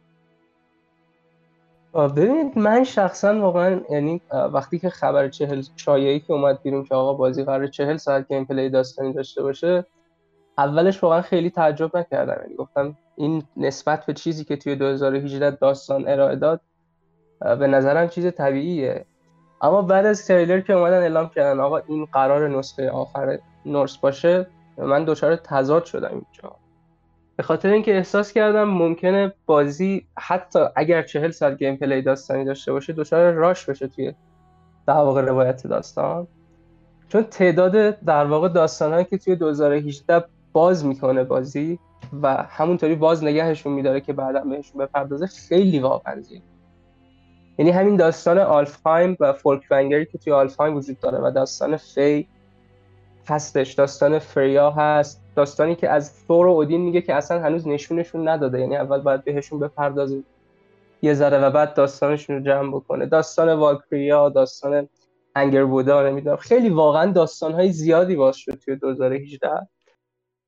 [1.95, 4.21] ببینید من شخصا واقعا یعنی
[4.53, 8.45] وقتی که خبر چهل شایعی که اومد بیرون که آقا بازی قرار چهل ساعت گیم
[8.45, 9.85] پلی داستانی داشته باشه
[10.57, 12.41] اولش واقعا خیلی تعجب نکردم.
[12.41, 16.61] یعنی گفتم این نسبت به چیزی که توی 2018 داستان ارائه داد
[17.39, 19.05] به نظرم چیز طبیعیه.
[19.61, 24.47] اما بعد از تریلر که اومدن اعلام کردن آقا این قرار نسخه آخر نورس باشه
[24.77, 26.64] من دچار تضاد شدم اینجا.
[27.37, 32.71] به خاطر اینکه احساس کردم ممکنه بازی حتی اگر چهل سال گیم پلی داستانی داشته
[32.71, 34.13] باشه دچار راش بشه توی
[34.87, 36.27] در واقع روایت داستان.
[37.07, 41.79] چون تعداد در واقع داستانهایی که توی 2018 باز می‌کنه بازی
[42.21, 46.21] و همونطوری باز نگهشون میداره که بعدا بهشون بپردازه خیلی واقعا
[47.57, 52.27] یعنی همین داستان آلفهایم و فولکوانگری که توی آلفهایم وجود داره و داستان فی
[53.27, 55.24] هستش داستان فریا هست.
[55.35, 58.59] داستانی که از ثور و اودین میگه که اصلا هنوز نشونشون نداده.
[58.59, 60.23] یعنی اول باید بهشون بپردازه
[61.01, 63.05] یه ذره و بعد داستانشون رو جمع بکنه.
[63.05, 64.89] داستان والکریا داستان
[65.35, 66.35] انگر بودا نمی‌دونم.
[66.35, 69.49] خیلی واقعا داستانهای زیادی باز شد توی 2018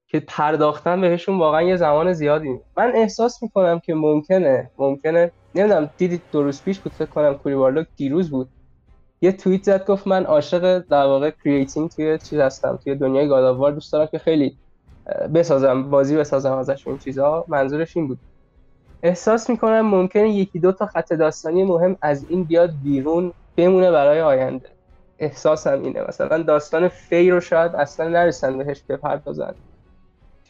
[0.07, 6.21] که پرداختن بهشون واقعا یه زمان زیادی من احساس می‌کنم که ممکنه ممکنه نمی‌دونم دیدید
[6.31, 8.49] دو روز پیش بود فکر کنم کوری دیروز بود.
[9.21, 13.71] یه توییت زد گفت من عاشق در واقع کرییتینگ توی چیز هستم توی دنیای گاداوار
[13.71, 14.57] دوست دارم که خیلی
[15.33, 18.19] بسازم بازی بسازم ازش این چیزها منظورش این بود.
[19.03, 24.21] احساس می‌کنم ممکنه یکی دو تا خط داستانی مهم از این بیاد بیرون بمونه برای
[24.21, 24.69] آینده.
[25.19, 26.01] احساسم اینه.
[26.07, 29.53] مثلا داستان فی رو شاید اصلا نرسن بهش بپردازن.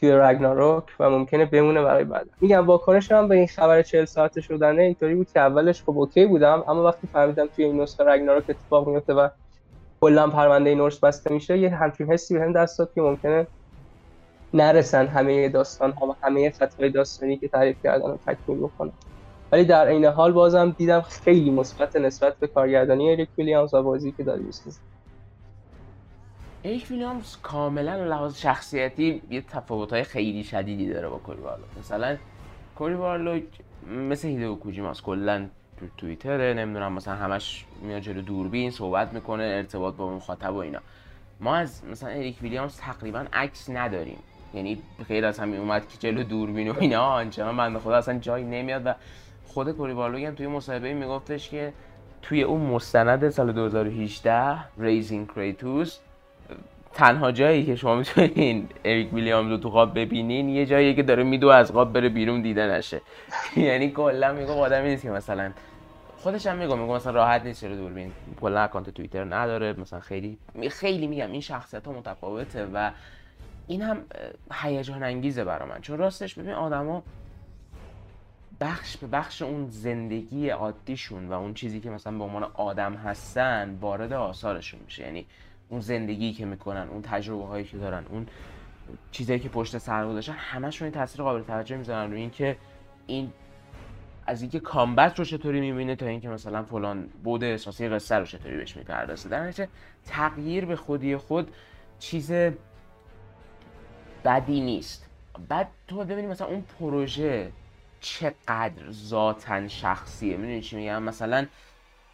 [0.00, 2.26] توی رگناروک و ممکنه بمونه برای بعد.
[2.40, 6.26] میگم واکنش من به این خبر 40 ساعته شدنه اینطوری بود که اولش خب اوکی
[6.26, 9.28] بودم اما وقتی فهمیدم توی این نسخه رگناروک اتفاق میفته و
[10.00, 13.46] کلا پرونده نورس بسته میشه یه همچین حسی بهم دست داد که ممکنه
[14.54, 18.92] نرسن همه داستان ها و همه خطای داستانی که تعریف کردن رو تکمیل بکنن.
[19.52, 24.12] ولی در عین حال بازم دیدم خیلی مثبت نسبت به کارگردانی اریک ویلیامز و بازی
[24.12, 24.80] که داری می‌سازه
[26.64, 32.16] اریک ویلیامز کاملا لحاظ شخصیتی یه تفاوت‌های خیلی شدیدی داره با کوری بارلو مثلا
[32.76, 33.40] کوری بارلو
[33.86, 35.48] مثل هیدو کوجیماست کلا
[35.80, 40.80] تو توییتره نمی‌دونم مثلا همش میاد جلو دوربین صحبت می‌کنه ارتباط با مخاطب و اینا.
[41.40, 44.18] ما از مثلا اریک ویلیامز تقریبا عکس نداریم.
[44.54, 47.06] یعنی غیر از همین اومد که جلو دوربین و اینا.
[47.06, 48.82] آنچنان بنده خدا اصلا جایی نمیاد.
[48.84, 48.94] و
[49.46, 51.72] خود کوری بارلو هم توی مصاحبه میگفتش که
[52.22, 55.98] توی اون مستند سال 2018 Raising Kratos
[56.92, 61.22] تنها جایی که شما می‌تونین اریک ویلیامز رو تو قاب ببینین یه جایی که داره
[61.22, 63.00] میدو از قاب بره بیرون دیده نشه.
[63.56, 65.52] یعنی کلا میگه آدمی نیست که مثلا
[66.16, 68.12] خودش هم میگه میگه مثلا راحت نیست جلو دوربین.
[68.40, 69.80] کلا اکانت توییتر نداره.
[69.80, 70.38] مثلا خیلی
[70.70, 72.90] خیلی میگم این شخصیت ها متفاوته و
[73.68, 74.04] این هم
[74.52, 75.80] هیجان انگیزه برا من.
[75.80, 77.02] چون راستش ببین آدما
[78.60, 83.78] بخش به بخش اون زندگی عادیشون و اون چیزی که مثلا به عنوان آدم هستن
[83.80, 85.02] وارد آثارشون میشه.
[85.02, 85.26] یعنی
[85.68, 88.26] اون زندگی که می‌کنن اون تجربه هایی که دارن اون
[89.10, 92.10] چیزایی که پشت سر گذاشتن همشون این تاثیر قابل توجه می‌ذارن.
[92.10, 92.56] روی اینکه
[93.06, 93.32] این
[94.26, 98.56] از اینکه کامبت رو چطوری می‌بینه تا اینکه مثلا فلان بود احساسی قصه رو چطوری
[98.56, 99.28] بهش می‌پردازه.
[99.28, 99.68] در نتیجه
[100.04, 101.50] تغییر به خودی خود
[101.98, 102.32] چیز
[104.24, 105.06] بدی نیست.
[105.48, 107.52] بعد تو ببینی مثلا اون پروژه
[108.00, 110.36] چقدر ذاتن شخصیه.
[110.36, 111.46] می‌دونی چی میگم؟ مثلا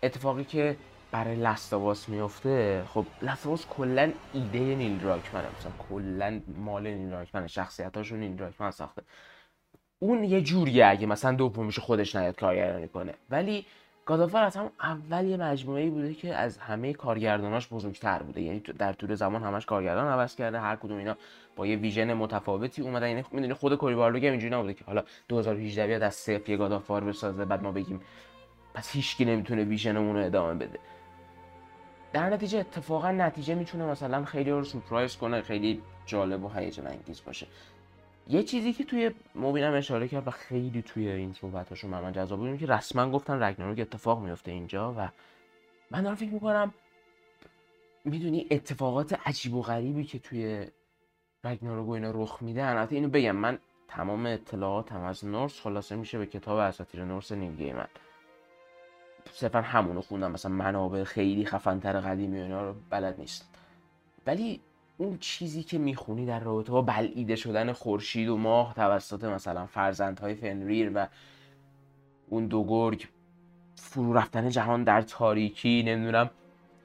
[0.02, 0.76] اتفاقی که
[1.10, 5.46] برای لستاواس میفته خب لستاواس کلا ایده نیل راکمنه.
[5.58, 7.46] مثلا کلا مال نیل راکمنه.
[7.46, 9.02] شخصیتاشون نیل راکمن ساخته.
[9.98, 13.14] اون یه جوریه اگه مثلا دومیش خودش نیاد کارگردانی کنه.
[13.30, 13.66] ولی
[14.06, 18.40] گادافار از هم اول یه مجموعه ای بوده که از همه کارگرداناش بزرگتر بوده.
[18.40, 21.16] یعنی در طول زمان همش کارگردان عوض کرده هر کدوم اینا
[21.56, 23.08] با یه ویژن متفاوتی اومدن.
[23.08, 27.04] یعنی می‌دونی خود کوری بارلوگ اینجوری نبوده که حالا 2018 بیاد از صفر یه گادافار
[27.04, 28.00] بسازه بعد ما بگیم
[28.74, 30.78] پس هیچکی نمی‌تونه ویژنمون رو ادامه بده.
[32.12, 37.22] در نتیجه اتفاقا نتیجه می‌تونه مثلا خیلی رو سورپرایز کنه خیلی جالب و هیجان انگیز
[37.24, 37.46] باشه.
[38.28, 42.58] یه چیزی که توی موبینم اشاره کرد و خیلی توی این صحبتاشون من جذاب بود
[42.58, 45.08] که رسما گفتن رگناروک اتفاق میفته اینجا و
[45.90, 46.74] من دارم فکر می‌کنم
[48.04, 50.66] می‌دونی اتفاقات عجیب و غریبی که توی
[51.44, 56.26] رگناروک اینا رخ میده البته اینو بگم من تمام اطلاعاتم از نورس خلاصه میشه به
[56.26, 57.87] کتاب اساطیر نورس نیل گیمن
[59.33, 60.33] صرفا همونو خوندم.
[60.33, 63.48] مثلا منابع خیلی خفنتر قدیمی اینا رو بلد نیست.
[64.26, 64.61] ولی
[64.96, 70.35] اون چیزی که می‌خونی در رابطه با بلعیده شدن خورشید و ماه توسط مثلا فرزندهای
[70.35, 71.09] فنریر و
[72.28, 73.09] اون دو گرگ
[73.74, 76.30] فرو رفتن جهان در تاریکی نمی‌دونم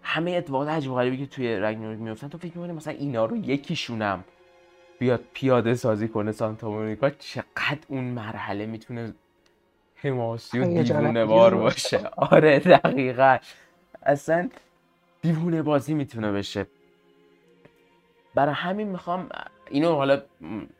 [0.03, 4.23] همه اتفاقات عجیب غریبی که توی رگناروک میفتن تو فکر می‌کنی مثلا اینا رو یکیشونم
[4.99, 9.13] بیاد پیاده سازی کنه سانتا مونیکا چقدر اون مرحله می‌تونه
[9.95, 11.97] حماسی و دیوونه بار باشه.
[12.17, 13.37] آره دقیقا.
[14.03, 14.49] اصلا
[15.21, 16.65] دیوونه بازی می‌تونه بشه.
[18.35, 19.29] برای همین می‌خوام
[19.69, 20.21] اینو حالا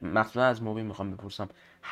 [0.02, 1.50] مخصوصا از موبی می‌خوام بپرسم.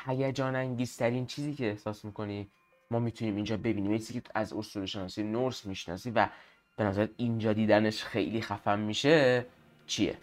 [0.08, 2.50] هیجان انگیزترین چیزی که احساس می‌کنی؟
[2.92, 3.98] ما می‌تونیم اینجا ببینیم.
[3.98, 6.30] چیزی که از اصول شناسی نورس می‌شناسی و
[6.76, 9.46] به نظر اینجا دیدنش خیلی خفن میشه
[9.88, 10.18] چیه؟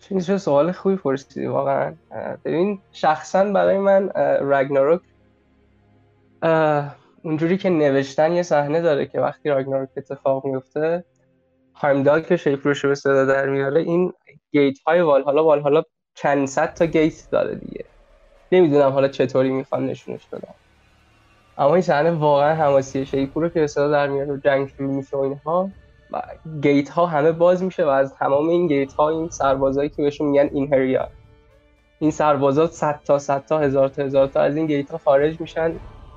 [0.00, 1.94] چه سوال خوبی پرسیدی واقعا.
[2.44, 4.10] ببین شخصا برای من
[4.40, 5.00] رگناروک
[7.22, 11.04] اونجوری که نوشتن یه صحنه داره که وقتی راگناروک اتفاق میفته
[11.74, 14.12] هایمدال که شیپروش به صدا در میاره این
[14.52, 15.82] gate های والهالا والهالا
[16.14, 17.84] چند صد تا gate داره دیگه.
[18.52, 20.54] نمی‌دونم حالا چطوری می‌خوان نشونش بدن
[21.58, 25.16] اما این صحنه واقعا حماسی شیپور رو که صدا در میاره و جنگ شروع میشه
[25.16, 25.70] و اینها.
[26.62, 30.26] gate ها همه باز میشه و از تمام این gate ها این سربازایی که بهشون
[30.26, 31.08] میگن اینهریا
[31.98, 35.40] این سربازا صد تا صد تا هزار تا هزار تا از این gate ها خارج
[35.40, 35.74] میشن.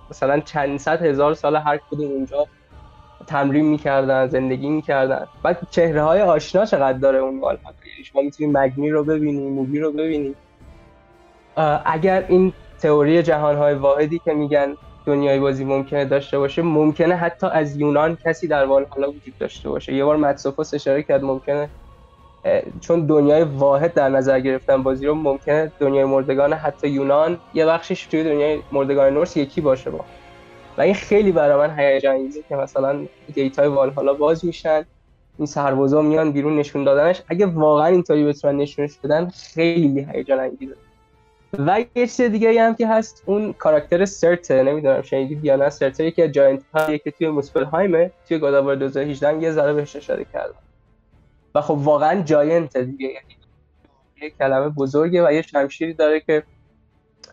[0.09, 2.47] مثلا چند صد هزار سال هر کدوم اونجا
[3.27, 5.27] تمرین می‌کردن زندگی می‌کردن.
[5.43, 9.91] بعد چهره های آشنا چقدر داره اون یعنی شما می‌تونید مگنی رو ببینید مودی رو
[9.91, 10.35] ببینید
[11.85, 14.75] اگر این تئوری جهان های واحدی که میگن
[15.05, 19.93] دنیای بازی ممکنه داشته باشه ممکنه حتی از یونان کسی در حالا وجود داشته باشه.
[19.93, 21.69] یه بار متسوفوس اشاره کرد ممکنه
[22.81, 28.05] چون دنیای واحد در نظر گرفتن بازی رو ممکنه دنیای مردگان حتی یونان یه بخشش
[28.05, 30.05] توی دنیای مردگان نورس یکی باشه با.
[30.77, 34.85] و این خیلی برای من هیجان انگیزه که مثلا دیتای والهالا باز میشن
[35.37, 37.21] این سربازا میان بیرون نشون دادنش.
[37.27, 40.75] اگه واقعا اینطوری بتونن نشونش بدن خیلی هیجان انگیزه
[41.59, 45.99] و یه چیز دیگه هم که هست اون کاراکتر سرت نمی‌دونم شنیدید یا نه سرت
[45.99, 50.59] یکی از جاینت هایی که توی هایمه توی گاداوار 2018 یه ذره بهش اشاره کردم.
[51.55, 53.37] و خب واقعا جاینت دیگه یعنی
[54.21, 56.43] یه کلمه بزرگه و یه شمشیری داره که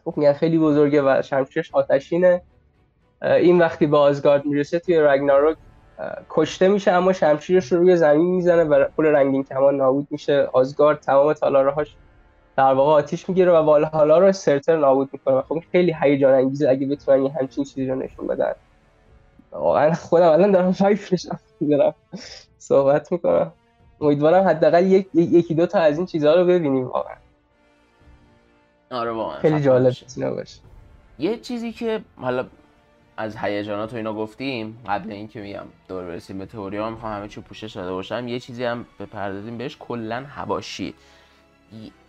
[0.05, 2.43] خب میگن خیلی بزرگه و شمشیرش آتشینه.
[3.23, 5.57] این وقتی به آزگارد می‌رسه توی رگناروک
[6.31, 10.49] کشته میشه اما شمشیرش رو روی زمین می‌زنه و پول رنگین کمان نابود میشه.
[10.53, 11.97] آزگارد تمام تالارهاش
[12.57, 16.87] در واقع آتیش می‌گیره و والهالا رو سرتر نابود می‌کنه خب خیلی هیجان انگیزه اگه
[16.87, 18.53] بتونن یه همچین چیزی رو نشون بدن.
[19.53, 21.27] واقعا خودم الان دارم فایفش
[21.71, 21.95] دارم
[22.59, 23.53] صحبت می‌کنم.
[24.01, 27.17] امیدوارم حداقل یک یکی دو تا از این چیزها رو ببینیم واقعا.
[28.91, 29.39] آره واقعا.
[29.39, 30.61] خیلی جالب باشه.
[31.19, 32.47] یه چیزی که حالا
[33.17, 37.41] از هیجانات و اینا گفتیم قبل اینکه میگم دور برسیم به تئوری می‌خوام همه چی
[37.41, 40.95] پوشش داده باشم یه چیزی هم بپردازیم بهش کلا هواشی.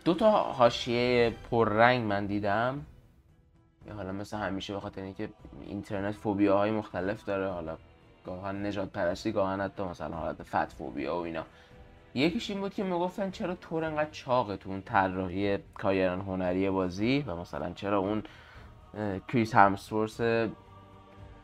[0.05, 2.85] دو تا حاشیه پررنگ من دیدم.
[3.95, 5.29] حالا مثل همیشه به خاطر اینکه
[5.61, 7.77] اینترنت phobia های مختلف داره حالا
[8.25, 11.43] گاهن نژاد پرستی گاهن حتی مثلا حالت fat phobia و اینا.
[12.13, 17.23] یکیش این بود که می‌گفتن چرا ثور انقدر چاقه تو اون طراحی کایران هنری بازی
[17.27, 18.23] و مثلا چرا اون
[19.27, 20.21] کریس همسورث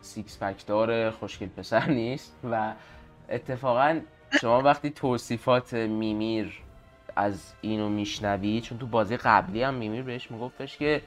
[0.01, 2.39] six pack داره خوشگل پسر نیست.
[2.51, 2.73] و
[3.29, 3.99] اتفاقا
[4.41, 6.61] شما وقتی توصیفات میمیر
[7.17, 11.01] از اینو میشنوی؟ چون تو بازی قبلی هم میمیر بهش میگفتش که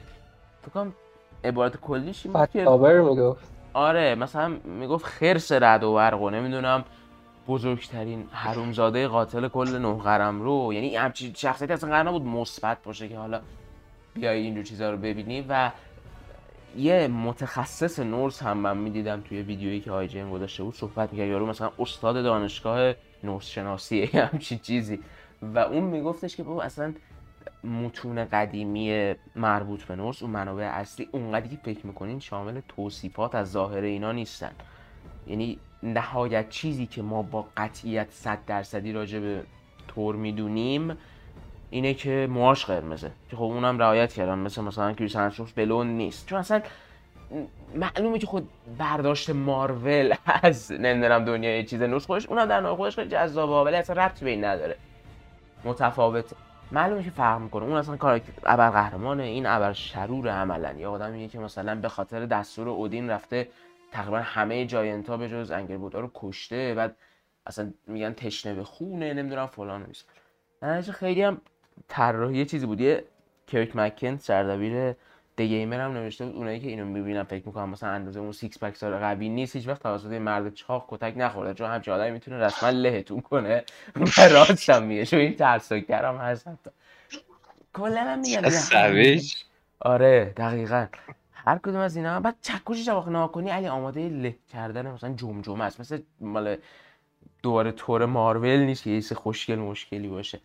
[0.61, 0.93] فکرم
[1.43, 2.65] عبارت کلیش این که
[3.03, 3.51] می‌گفت.
[3.73, 6.85] آره مثلا می‌گفت خرس رد و برق و نمی‌دونم
[7.47, 10.73] بزرگترین حرومزاده قاتل کل نه قرم رو.
[10.73, 13.41] یعنی همچین شخصیتی اصلا قرار نبود مثبت باشه که حالا
[14.13, 15.45] بیای اینجور چیزها رو ببینی.
[15.49, 15.71] و
[16.77, 21.27] یه متخصص نورس هم من می‌دیدم توی ویدیویی که آی جیم گذاشته بود صحبت می‌کرد.
[21.27, 22.93] یارو مثلا استاد دانشگاه
[23.23, 24.99] نورس شناسیه همچین چیزی.
[25.41, 26.93] و اون میگفتش که بابا اصلا
[27.63, 33.51] متون قدیمی مربوط به نورس اون منابع اصلی اونقدری که فکر می‌کنین شامل توصیفات از
[33.51, 34.51] ظاهر اینا نیستن.
[35.27, 39.43] یعنی نهایت چیزی که ما با قطعیت صد درصدی راجع به
[39.87, 40.97] تور می‌دونیم
[41.69, 43.11] اینه که موهاش قرمزه.
[43.29, 44.39] که خب اونم رعایت کردن.
[44.39, 46.27] مثل مثلا کریس هنسروف بلون نیست.
[46.27, 46.61] چون اصلا
[47.75, 52.95] معلومه که خود برداشت مارول از نمی‌دونم دنیای چیز نوش خودش اونم در نوع خودش
[52.95, 54.77] خیلی جذابه ولی اصلا ربطی به این نداره.
[55.63, 56.35] متفاوته
[56.71, 57.65] معلومه که فرق می‌کنه.
[57.65, 62.25] اون اصلا کاراکتر ابر قهرمانه این ابر شرور عملا یا آدمیه که مثلا به خاطر
[62.25, 63.47] دستور اودین رفته
[63.91, 66.73] تقریبا همه جاینتا به جز انگل بودا رو کشته.
[66.73, 66.95] بعد
[67.45, 71.41] اصلا میگن تشنه به خونه نمی‌دونم فلان نیست خیلی هم
[71.87, 72.81] طراحی چیزی بود.
[72.81, 73.03] یه
[73.47, 74.95] کرک مکن سردبیر
[75.47, 78.75] گیمر هم نوشته بود اونایی که اینو می‌بینن فکر می‌کنم مثلا اندازه اون سیکس پک
[78.75, 82.69] سال قوی نیست هیچ وقت توسط مرد چاق کتک نخورده چون همچین آدمی می‌تونه رسما
[82.69, 83.63] لهتون کنه.
[83.95, 84.05] و
[84.69, 86.69] هم میگه چون این ترساکر هم هست حتی.
[87.73, 88.49] کلا هم میگن
[89.79, 90.87] آره دقیقا.
[91.33, 92.19] هر کدوم از اینا.
[92.19, 95.79] بعد چکوش جواخ ناکنی علی آماده له کردن مثلا جمجمه است.
[95.79, 96.57] مثل مال
[97.43, 100.39] دوباره تور مارول نیست که یه خوشگل مشکلی باشه.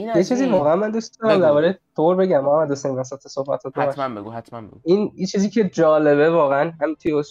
[0.00, 2.44] این یه چیزی واقعا من دوست دارم درباره تور بگم.
[2.44, 4.76] محمد حسین وسط صحبتات حتما بگو حتما بگو.
[4.84, 7.22] این یه چیزی که جالبه واقعا هم توی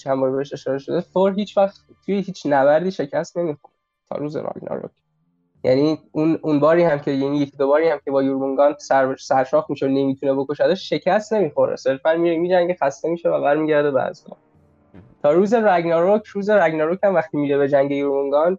[0.00, 1.76] چند بار بهش اشاره شده تور هیچ وقت
[2.06, 3.74] توی هیچ نبردی شکست نمی‌خورد
[4.10, 4.90] تا روز راگناروک.
[5.64, 9.16] یعنی اون اون باری هم که یعنی یک دو باری هم که با یورمونگان سر
[9.16, 11.76] سرشاخ میشه نمی‌تونه بکشدش شکست نمی‌خوره.
[11.76, 14.12] صرفا میره میجنگه خسته میشه و برمیگرده به
[15.22, 18.58] تا روز رگناروک روز رگناروک هم وقتی میره به جنگ یورمونگان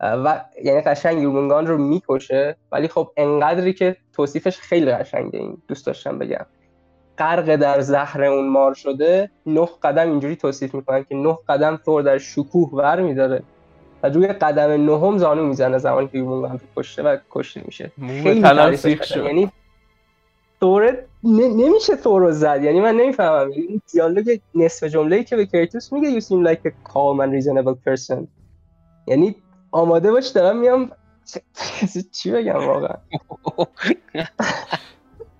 [0.00, 5.86] و یعنی قشنگ یورمونگان رو می‌کشه ولی خب انقدری که توصیفش خیلی قشنگه این دوست
[5.86, 6.46] داشتم بگم.
[7.18, 12.02] غرق در زهر اون مار شده نه قدم اینجوری توصیف می‌کنن که نه قدم ثور
[12.02, 13.42] در شکوه ور میداره.
[14.02, 17.92] و روی قدم نهم زانو می‌زنه زمانی که یورمونگان رو کشته و کشته میشه.
[18.22, 19.24] خیلی شد.
[19.24, 19.50] یعنی
[20.60, 22.60] ثور نمیشه ثور رو زد.
[22.64, 23.50] یعنی من نمی‌فهمم.
[23.50, 27.74] این دیالوگ نصف جمله که به کریتوس میگه you seem like a calm and reasonable
[27.88, 28.26] person.
[29.06, 29.36] یعنی
[29.72, 30.90] آماده باش دارم میام.
[32.12, 32.96] چی بگم واقعا؟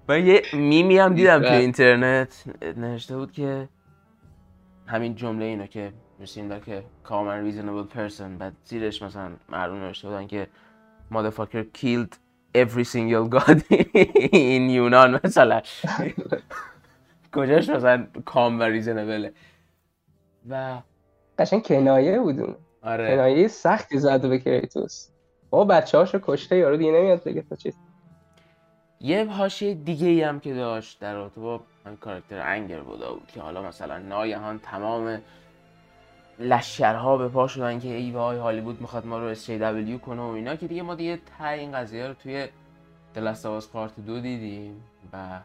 [0.09, 2.45] من یه میمی هم دیدم تو اینترنت.
[2.77, 3.69] نوشته بود که
[4.87, 10.27] همین جمله اینو که میسین که common reasonable person بعد زیرش مثلا مردم نوشته بودن
[10.27, 10.47] که
[11.13, 12.15] motherfucker killed
[12.55, 13.63] every single god
[14.33, 15.63] in یونان مثلا.
[17.35, 19.33] کجاش مثلا کام و ریزنبله
[20.49, 20.79] و
[21.39, 23.17] قشنگ کنایه بودون آره.
[23.17, 25.09] کنایه سختی زده به کریتوس.
[25.51, 27.79] بابا بچه هاشو کشته یارو دیگه نمیاد بگه تا چیز.
[29.01, 31.61] یه حاشیه دیگه ای هم که داشت در رابطه با
[32.01, 35.21] کاراکتر انگر بودا بود که حالا مثلا ناگهان تمام
[36.39, 40.25] لشکرها به پا شدن که ای وای هالیوود می‌خواد ما رو اس دبلیو کنه و
[40.25, 42.49] اینا که دیگه ما دیگه ته این قضیه رو توی
[43.15, 45.41] دلستاواز پارت دو دیدیم و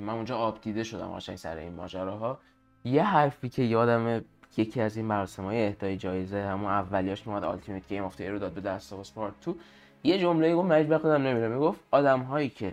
[0.00, 2.38] من اونجا آبدیده شدم قشنگ سر این ماجراها.
[2.84, 4.24] یه حرفی که یادم
[4.56, 8.38] یکی از این مراسم های اهدای جایزه همون اولیاش که اومد Ultimate Game of رو
[8.38, 9.56] داد به Last Part 2
[10.04, 12.72] یه جمله گفت مجبور خودم نمیره می‌گفت آدم هایی که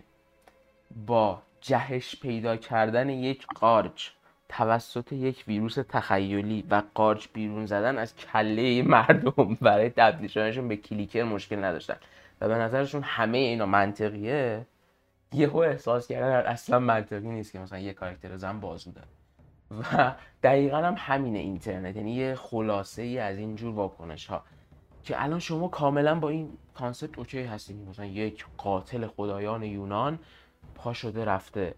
[1.06, 4.10] با جهش پیدا کردن یک قارچ
[4.50, 10.76] توسط یک ویروس تخیلی و قارچ بیرون زدن از کله مردم برای تبدیل شدنشون به
[10.78, 11.98] clicker مشکل نداشتن
[12.42, 14.66] و به نظرشون همه اینا منطقیه
[15.34, 19.08] یهو احساس کردن اصلا منطقی نیست که مثلا یه کاراکتر زن بازو داره.
[19.72, 21.96] و دقیقا هم همینه اینترنت.
[21.96, 24.44] یعنی یه خلاصه ای از اینجور واکنش ها
[25.04, 27.88] که الان شما کاملا با این concept OK هستین.
[27.90, 30.20] مثلا یک قاتل خدایان یونان
[30.76, 31.76] پا شده رفته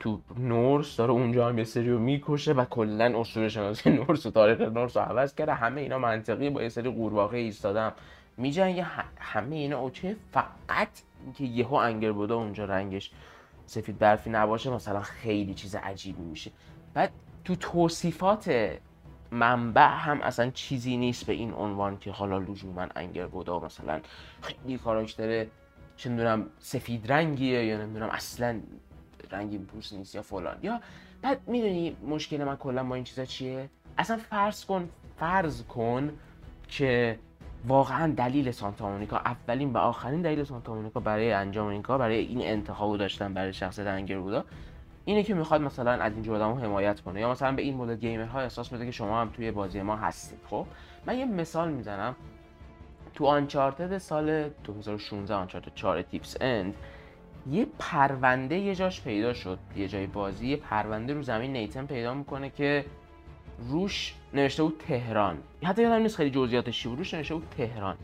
[0.00, 4.30] تو نورس داره اونجا هم یه سری رو می‌کشه و کلا اسطوره شناسی نورس و
[4.30, 5.54] تاریخ نورس رو عوض کرده.
[5.54, 7.92] همه اینا منطقی با یه سری قورباغه ایستادم
[8.36, 8.86] میجنگه.
[9.18, 10.16] همه اینا اوکی.
[10.32, 10.88] فقط
[11.24, 13.10] اینکه یهو انگر بوده اونجا رنگش
[13.66, 16.50] سفید برفی نباشه مثلا خیلی چیز عجیبی میشه.
[16.94, 17.10] بعد
[17.48, 18.70] تو توصیفات
[19.30, 22.44] منبع هم اصلا چیزی نیست به این عنوان که حالا
[22.76, 24.00] من انگر بودا مثلا
[24.42, 25.46] خیلی کاراکتر
[25.96, 28.60] چه می‌دونم سفید رنگیه یا نمی‌دونم اصلا
[29.30, 30.56] رنگی پوست نیست یا فلان.
[30.62, 30.80] یا
[31.22, 36.12] بعد می‌دونی مشکل من کلا با این چیزا چیه؟ اصلا فرض کن فرض کن
[36.68, 37.18] که
[37.66, 42.18] واقعا دلیل سانتا مونیکا اولین و آخرین دلیل سانتا مونیکا برای انجام این کار برای
[42.18, 44.44] این انتخابو داشتن برای شخص انگر بودا.
[45.08, 48.40] اینه که می‌خواد مثلا از اینجور آدمو حمایت کنه یا مثلا به این مدل گیمرها
[48.40, 50.38] احساس بده که شما هم توی بازی ما هستید.
[50.46, 50.66] خب
[51.06, 52.16] من یه مثال می‌زنم.
[53.14, 56.74] تو آنچارتد سال 2016 آنچارتد 4 تیپس اند
[57.50, 59.58] یه پرونده یه جاش پیدا شد.
[59.76, 62.84] یه جای بازی یه پرونده رو زمین نیتن پیدا می‌کنه که
[63.58, 65.38] روش نوشته بود تهران.
[65.64, 67.96] حتی یادم نیست خیلی جزئیاتش چی بود روش نوشته بود تهران.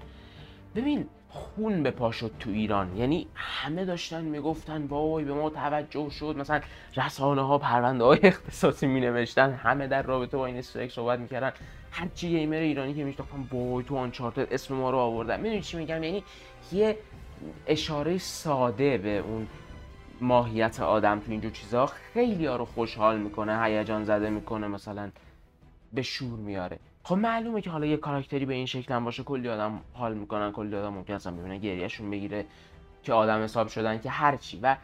[0.75, 2.97] ببین خون به پا شد تو ایران.
[2.97, 6.37] یعنی همه داشتن می‌گفتن وای به ما توجه شد.
[6.38, 6.61] مثلا
[6.97, 11.53] رسانه ها پرونده های اختصاصی می نوشتن همه در رابطه با این استرک صحبت می‌کردن.
[11.90, 15.40] هر چی گیمر ایرانی که میشناختن وای تو آنچارتد اسم ما رو آوردن.
[15.40, 16.25] می‌دونی چی میگم؟ یعنی
[16.73, 16.99] یه
[17.66, 19.47] اشاره ساده به اون
[20.20, 25.11] ماهیت آدم تو اینجور چیزها خیلی ها رو خوشحال می‌کنه هیجان زده می‌کنه مثلا
[25.92, 29.49] به شور میاره خب معلومه که حالا یه کاراکتری به این شکل هم باشه کلی
[29.49, 32.47] آدم حال می‌کنن کلی آدم ممکن اصلا ببینن گریهشون بگیره
[33.03, 34.77] که آدم حساب شدن که هرچی و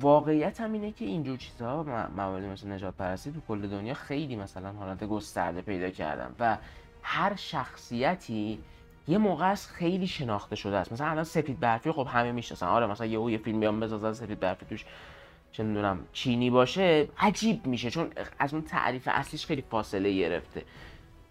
[0.00, 4.72] واقعیت هم اینه که اینجور چیزها مواردی مثل نجات پرستی تو کل دنیا خیلی مثلا
[4.72, 6.34] حالت گسترده پیدا کردن.
[6.40, 6.58] و
[7.02, 8.58] هر شخصیتی
[9.08, 10.92] یه موقع از خیلی شناخته شده است.
[10.92, 12.66] مثلا الان سفید برفی خب همه می‌شناسن.
[12.66, 14.84] آره مثلا یه یه فیلم بیان بسازن سفید برفی توش
[15.52, 17.90] چه می‌دونم چینی باشه عجیب میشه.
[17.90, 20.62] چون از اون تعریف اصلیش خیلی فاصله گرفته.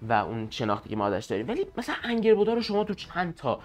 [0.02, 1.48] و اون شناختی که ما ازش داریم.
[1.48, 3.60] ولی مثلا انگر بودا رو شما تو چند تا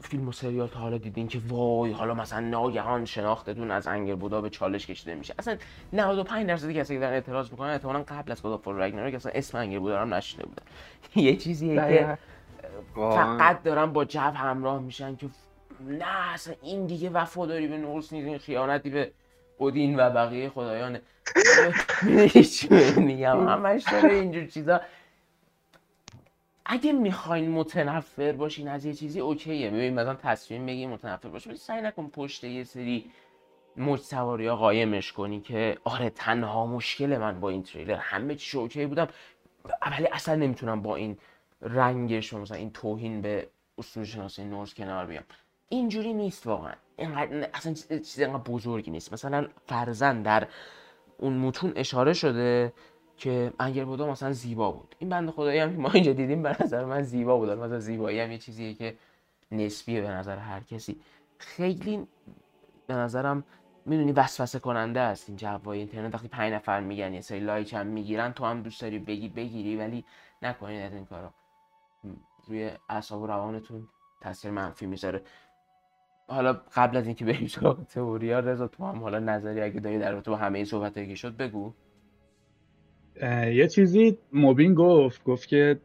[0.00, 4.40] فیلم و سریال تا حالا دیدین که وای حالا مثلا ناگهان شناختتون از انگر بودا
[4.40, 5.34] به چالش کشیده میشه.
[5.38, 5.56] اصلا
[5.92, 9.58] 95 درصد کسی که دارن اعتراض می‌کنن احتمالاً قبل از خدا فور که اصلا اسم
[9.58, 10.62] انگر بودا رو نشیده بودن.
[11.26, 12.18] یه چیزیه که
[12.94, 15.26] فقط دارن با جو همراه میشن که
[15.80, 19.12] نه اصلا این دیگه وفاداری به نورس نیست این خیانتی به
[19.58, 21.00] اودین و بقیه خدایانه.
[22.96, 24.80] میگم همش داره اینجور چیزا.
[26.66, 29.70] اگه می‌خواین متنفر باشین از یه چیزی اوکیه.
[29.70, 33.10] ببین مثلا تصمیم بگی متنفر باشی ولی سعی نکن پشت یه سری
[33.76, 38.58] موج سواری ها قایمش کنی که آره تنها مشکل من با این تریلر همه چی
[38.58, 39.08] اوکی بودم.
[39.90, 41.18] ولی اصلا نمی‌تونم با این
[41.62, 43.48] رنگش و مثلا این توهین به
[43.78, 45.24] اصول شناسی نورس کنار بیام.
[45.68, 46.74] اینجوری نیست واقعا.
[46.96, 49.12] اینقدر اصلا چیز اینقدر بزرگی نیست.
[49.12, 50.48] مثلا فرزن در
[51.18, 52.72] اون متون اشاره شده
[53.16, 54.96] که انگر بودا مثلا زیبا بود.
[54.98, 57.50] این بند خدایی هم ما اینجا دیدیم به نظر من زیبا بود.
[57.50, 58.96] مثلا زیبایی هم یه چیزیه که
[59.52, 61.00] نسبیه به نظر هر کسی.
[61.38, 62.06] خیلی
[62.86, 63.44] به نظرم
[63.86, 66.14] می‌دونی وسوسه کننده است این جوای اینترنت.
[66.14, 69.76] وقتی پنج نفر میگن یه سری لایک هم می‌گیرن تو هم دوست داری بگی بگیری
[69.76, 70.04] ولی
[70.42, 71.34] نکنید از این کارا.
[72.48, 73.88] روی اعصاب و روانتون
[74.20, 75.22] تاثیر منفی می‌ذاره.
[76.28, 80.12] حالا قبل از اینکه بریم سراغ تئوریا رضا تو هم حالا نظری اگه داری در
[80.12, 81.72] رابطه با همه این صحبت که شد بگو.
[83.52, 85.78] یه چیزی موبین گفت گفت که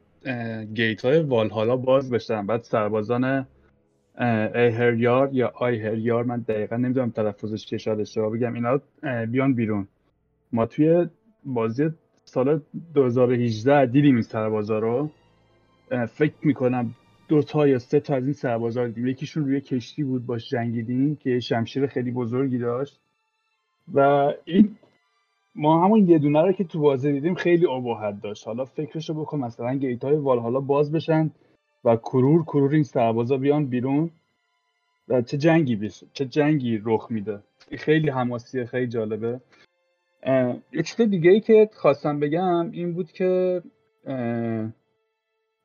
[0.73, 2.45] گیت های والهالا باز بشن.
[2.45, 3.47] بعد سربازان
[4.55, 8.81] ایهریار یا آیهریار من دقیقا نمی‌دونم تلفظش چه شاید اشتباه بگم اینا
[9.25, 9.87] بیان بیرون.
[10.51, 11.07] ما توی
[11.43, 11.89] بازی
[12.25, 12.61] سال
[12.93, 15.09] 2018 دیدیم این سربازا رو.
[16.07, 16.95] فکر می‌کنم
[17.27, 19.07] دو تا یا سه تا از این سربازا دیدیم.
[19.07, 22.99] یکیشون روی کشتی بود باش جنگیدیم که شمشیر خیلی بزرگی داشت.
[23.93, 23.99] و
[24.45, 24.75] این
[25.55, 28.47] ما همون یه دونه رو که تو بازی دیدیم خیلی ابهت داشت.
[28.47, 31.31] حالا فکرشو بکن مثلا گیت های حالا باز بشن
[31.85, 34.11] و کرور کرور این سربازا بیان بیرون
[35.07, 37.39] و چه جنگی بشه چه جنگی رخ میده.
[37.77, 39.41] خیلی حماسیه خیلی جالبه.
[40.73, 43.61] یه چیز دیگه ای که خواستم بگم این بود که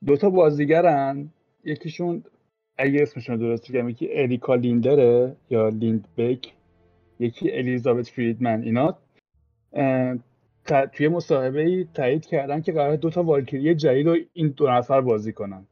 [0.06, 1.30] دوتا بازیگرن.
[1.64, 2.24] یکیشون
[2.78, 6.52] اگه اسمشون درست بگم یکی اریکا لیندره یا لیندبک
[7.20, 8.62] یکی الیزابت فریدمن.
[8.62, 8.98] اینا
[10.92, 15.32] توی مصاحبه ای تایید کردن که قرار دوتا والکیری جدید رو این دو نفر بازی
[15.32, 15.66] کنن.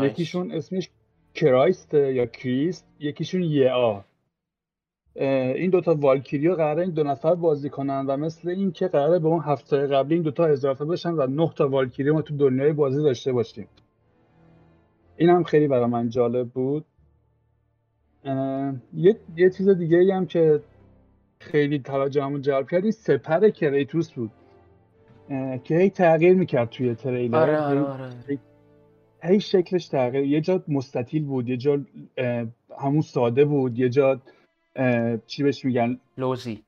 [0.00, 0.90] یکیشون اسمش
[1.34, 4.00] کرایست یا کریست یکیشون یه آ.
[5.16, 9.28] این دوتا والکیریو قراره این دو نفر بازی کنن و مثل این که قراره به
[9.28, 13.02] اون هفته قبلی این دوتا اضافه بشن و نه تا والکیری ما تو دنیای بازی
[13.02, 13.68] داشته باشیم.
[15.16, 16.84] این هم خیلی برای من جالب بود.
[18.94, 20.60] یه, یه چیز دیگه ای هم که
[21.44, 22.82] خیلی توجهمون جلب کرد.
[22.82, 24.30] این سپر کریتوس بود.
[25.64, 27.36] که هی تغییر می‌کرد توی تریلر.
[27.36, 28.10] آره آره آره.
[29.22, 31.80] هی شکلش تغییر یه جا مستطیل بود یه جا
[32.78, 34.20] همون ساده بود یه جا
[35.26, 36.62] چی بهش میگن؟ لوزی.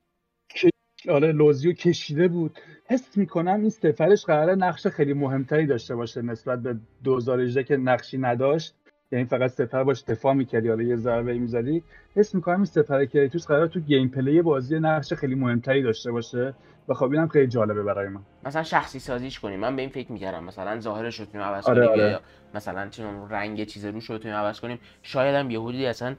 [1.09, 2.59] آره لوزیو کشیده بود.
[2.85, 8.17] حس می‌کنم این سپرش قراره نقش خیلی مهمتری داشته باشه نسبت به 2018 که نقشی
[8.17, 8.75] نداشت.
[9.11, 11.83] یعنی فقط سپر باش دفاع می‌کردی حالا یه ضربه می‌زدی.
[12.15, 16.53] حس می‌کنم این سپر کریتوس قرار تو gameplay بازی نقش خیلی مهمتری داشته باشه
[16.87, 18.21] و خب اینم خیلی جالبه برای من.
[18.45, 21.99] مثلا شخصی سازیش کنیم من به این فکر می‌کردم مثلا ظاهرش رو عوض آره کنیم
[22.01, 22.11] آره.
[22.11, 22.19] یا
[22.53, 24.79] مثلا چون رنگ چیز روش رو عوض کنیم.
[25.01, 26.15] شاید هم یهویی اصلا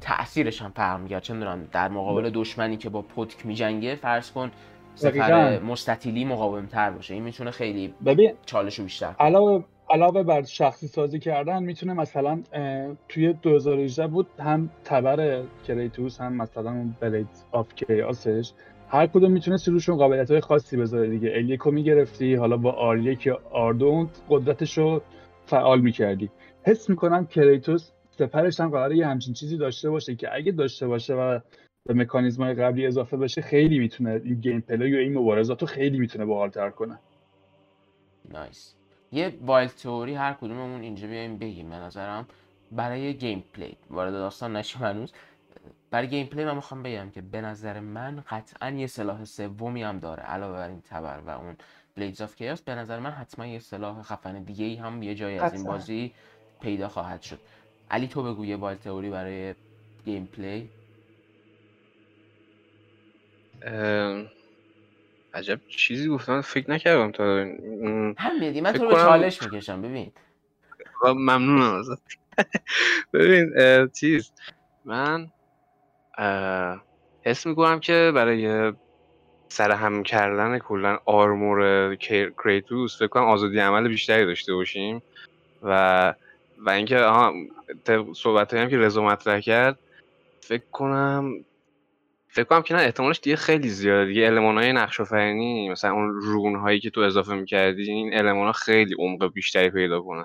[0.00, 1.22] تاثیرش هم فرق می‌کرد.
[1.22, 4.50] چه می‌دونم در مقابل دشمنی که با پتک میجنگه فرض کن
[4.94, 5.58] سپر.
[5.58, 7.14] مستطیلی مقاوم تر باشه.
[7.14, 9.26] این می‌تونه خیلی ببین چالشو بیشتر کنه.
[9.26, 12.42] علاوه علاوه بر شخصی سازی کردن می‌تونه مثلا
[13.08, 18.52] توی 2018 بود هم تبر کریتوس هم مثلا Blade of Chaos ش
[18.88, 21.32] هر کدوم می‌تونست روشون قابلیت های خاصی بذاره دیگه.
[21.34, 25.02] L یکو می‌گرفتی حالا با R یک R1 قدرتش رو
[25.46, 26.30] فعال می‌کردی.
[26.62, 31.14] حس می‌کنم کریتوس سپرش هم قراره یه همچین چیزی داشته باشه که اگه داشته باشه
[31.14, 31.38] و
[31.86, 35.98] به مکانیزم های قبلی اضافه بشه خیلی می‌تونه این gameplay و این مبارزات رو خیلی
[35.98, 36.98] می‌تونه باحالتر کنه.
[38.32, 38.77] nice
[39.12, 41.70] یه wild theory هر کدوممون اینجا بیایم بگیم.
[41.70, 42.26] به نظرم
[42.72, 45.12] برای gameplay وارد داستان نشیم هنوز.
[45.90, 50.22] برای gameplay من می‌خوام بگم که به نظر من قطعا یه سلاح سومی هم داره.
[50.22, 51.56] علاوه بر این تبر و اون
[51.96, 55.38] Blades of Chaos به نظر من حتما یه سلاح خفن دیگه ای هم یه جایی
[55.38, 55.64] از این.
[55.64, 56.14] بازی
[56.60, 57.38] پیدا خواهد شد.
[57.90, 59.54] علی تو بگو یه wild theory برای
[60.04, 60.70] gameplay.
[65.34, 67.24] عجب چیزی گفتم فکر نکردم تا
[68.18, 70.12] هم میدی؟ من تو رو به چالش می‌کشم ببین.
[71.04, 72.02] ممنونم ازت.
[73.12, 73.52] ببین
[73.88, 74.32] چیز
[74.84, 75.30] من
[77.24, 78.72] حس می‌کنم که برای
[79.48, 81.96] سرهم کردن کلا آرمور
[82.44, 85.02] کریتوس فکر کنم آزادی عمل بیشتری داشته باشیم
[85.62, 86.14] و
[86.58, 86.98] و اینکه
[88.14, 89.78] صحبت هم که رضا مطرح کرد
[90.40, 91.44] فکر کنم
[92.28, 94.06] فکر کنم که نه احتمالش دیگه خیلی زیاده.
[94.06, 98.46] دیگه المانهای های نقش آفرینی مثلا اون رون هایی که تو اضافه می‌کردی این المان
[98.46, 100.24] ها خیلی عمق بیشتری پیدا کنن.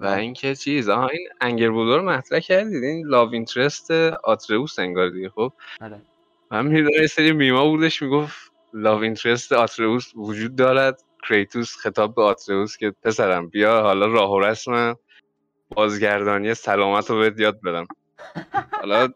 [0.00, 0.16] و آه.
[0.18, 3.90] اینکه چیز آها این انگر رو مطرح کردید این لاو اینترست
[4.24, 5.52] آتروس انگار دیگه خب.
[5.80, 6.02] آره
[6.50, 12.22] من می‌دونم یه سری میما بودش می‌گفت لاو اینترست آتروس وجود دارد کریتوس خطاب به
[12.22, 14.96] آتروس که پسرم بیا حالا راه و رسم
[15.68, 17.86] بازگردانی سلامت رو بهت یاد بدم.
[18.80, 19.08] حالا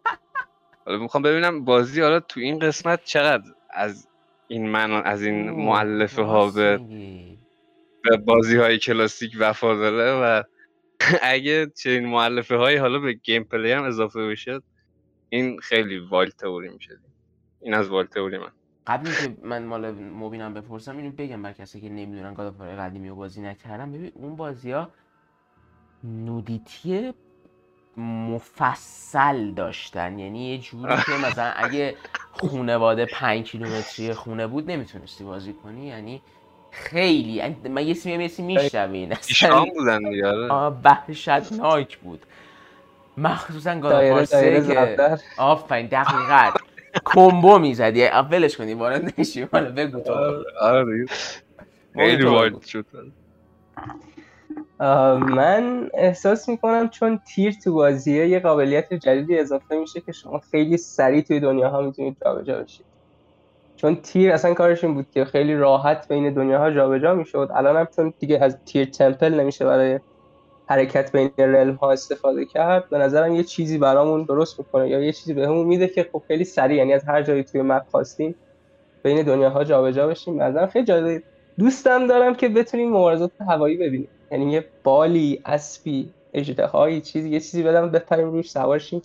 [0.91, 4.09] حالا می‌خوام ببینم بازی حالا تو این قسمت چقدر از
[4.49, 6.81] این من از این اوه، معلفه ها به.
[8.05, 10.43] به بازی های کلاسیک وفاداره و
[11.23, 14.61] اگه چنین مؤلفه هایی حالا به gameplay هم اضافه بشه
[15.29, 16.99] این خیلی wild theory میشه.
[17.61, 18.53] این از wild theory من.
[18.87, 23.15] قبل اینکه من مال مبینم بپرسم اینو بگم بر کسی که نمی‌دونن God قدیمی رو
[23.15, 24.91] بازی نکردم ببین اون بازی ها
[26.05, 27.13] nudity
[27.97, 30.19] مفصل داشتن.
[30.19, 31.95] یعنی یه جوری که مثلا اگه
[32.33, 35.87] خونواده پنج کیلومتری خونه بود نمی‌تونستی بازی کنی.
[35.87, 36.23] یعنی
[36.71, 37.57] خیلی.
[37.69, 40.77] من یه سی یه سی میشنوین ایشان بودن دیگه آره.
[40.85, 42.23] وحشتناک بود.
[43.17, 46.51] مخصوصا گاد دایره آف دایره سه که آفرین دقیقا.
[47.05, 48.05] کمبو می‌زدی.
[48.05, 50.13] ولش کنی وارد نشیم حالا بگو تو.
[50.13, 51.07] آره آره
[51.95, 52.63] خیلی وایلد بگو.
[52.63, 52.87] شد.
[54.81, 60.77] من احساس می‌کنم چون تیر تو بازیه یه قابلیت جدیدی اضافه میشه که شما خیلی
[60.77, 62.87] سریع توی دنیاها می‌تونید جابجا بشید.
[63.77, 67.51] چون تیر اصلا کارش این بود که خیلی راحت بین دنیاها جابجا می‌شد.
[67.55, 70.01] الان هم چون دیگه از تیر تمپل نمیشه برای
[70.69, 75.13] حرکت بین رلم ها استفاده کرد به نظرم یه چیزی برامون درست می‌کنه یا یه
[75.13, 78.35] چیزی بهمون میده که خب خیلی سریع یعنی از هر جایی توی مپ خواستیم
[79.03, 80.43] بین دنیاها جابجا بشیم.
[80.43, 81.23] نظرم خیلی جالب.
[81.59, 84.11] دوستم دارم که بتونیم مبارزات هوایی ببینیم.
[84.31, 89.03] یعنی یه بالی اسبی اژدهایی چیزی یه چیزی بدم بپریم روش سوارشیم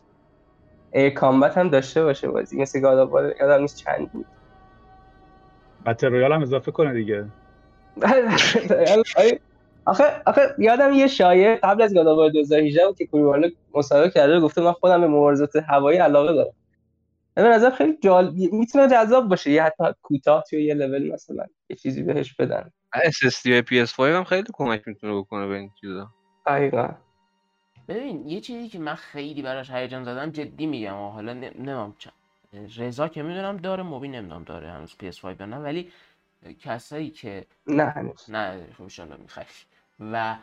[0.92, 2.62] air combat هم داشته باشه بازی.
[2.62, 4.26] مثل God of War یادم نیست چند بود.
[5.86, 7.26] battle royale هم اضافه کنه دیگه.
[9.86, 14.10] آخه آخه یادم یه شایعه قبل از God of War 2018 بود که کوریوانو مصاحبه
[14.10, 16.54] کرده گفته من خودم به مبارزات هوایی علاقه دارم.
[17.36, 19.52] به نظر خیلی جالب می‌تونه جذاب باشه.
[19.52, 21.46] یه حتی کوتاه توی یه لول مثلا.
[21.70, 22.72] یه چیزی بهش بدن.
[22.96, 26.10] SSD PS5 هم خیلی کمک می‌تونه بکنه به این چیزا
[26.46, 26.90] دقیقاً
[27.88, 31.96] ببین یه چیزی که من خیلی براش هیجان زدم جدی میگم و حالا نمام
[32.78, 35.92] رضا که می‌دونم داره موبی نمی‌دونم داره هنوز PS5 یا نه ولی
[36.62, 38.30] کسایی که نه هنوز.
[38.30, 39.46] نه خوشحال می‌خوای.
[40.00, 40.36] و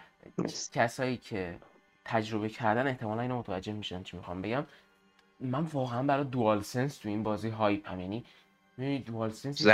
[0.73, 1.59] کسایی که
[2.05, 4.67] تجربه کردن احتمالا اینو متوجه میشن چی می‌خوام بگم.
[5.41, 8.25] من واقعا برای دوال سنس تو این بازی هایپم یعنی
[9.61, 9.67] سنس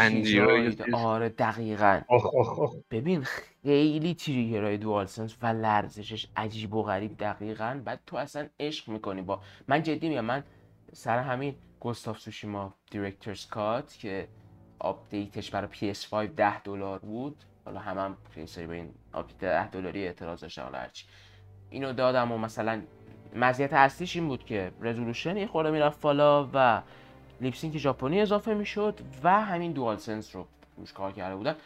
[0.92, 2.00] آره دقیقا.
[2.08, 2.74] آخ آخ آخ.
[2.90, 3.22] ببین
[3.62, 7.80] خیلی trigger های DualSense و لرزشش عجیب و غریب دقیقا.
[7.84, 10.44] بعد تو اصلا عشق می‌کنی با من جدی میگم من
[10.92, 14.28] سر همین Ghost of Tsushima Director's Cut که
[14.78, 17.44] update ش برای PS5 ده دلار بود.
[17.64, 17.98] حالا هم
[18.36, 21.06] یه سری به این update 10 دلاری اعتراض داشتن حالا هرچی.
[21.70, 22.82] اینو دادم و مثلا
[23.36, 26.82] مزیت اصلیش این بود که resolution یه خورده می‌رفت بالا و
[27.40, 31.56] lip sync ژاپنی اضافه می‌شد و همین DualSense رو روش کار کرده بودن.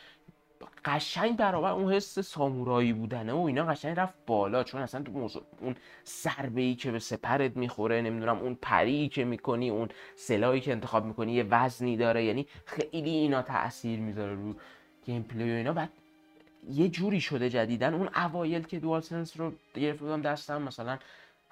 [0.84, 5.42] قشنگ برابر اون حس سامورایی بودنه و اینا قشنگ رفت بالا چون اصلا تو موضوع
[5.60, 10.60] اون ضربه ای که به سپرت می‌خوره نمی‌دونم اون parry ی که می‌کنی اون سلاحی
[10.60, 14.54] که انتخاب می‌کنی یه وزنی داره یعنی خیلی اینا تاثیر می‌ذاره رو
[15.06, 15.72] gameplay و اینا.
[15.72, 15.88] بعد
[16.70, 20.98] یه جوری شده جدیدن اون اوایل که DualSense رو گرفته بودم دستم مثلا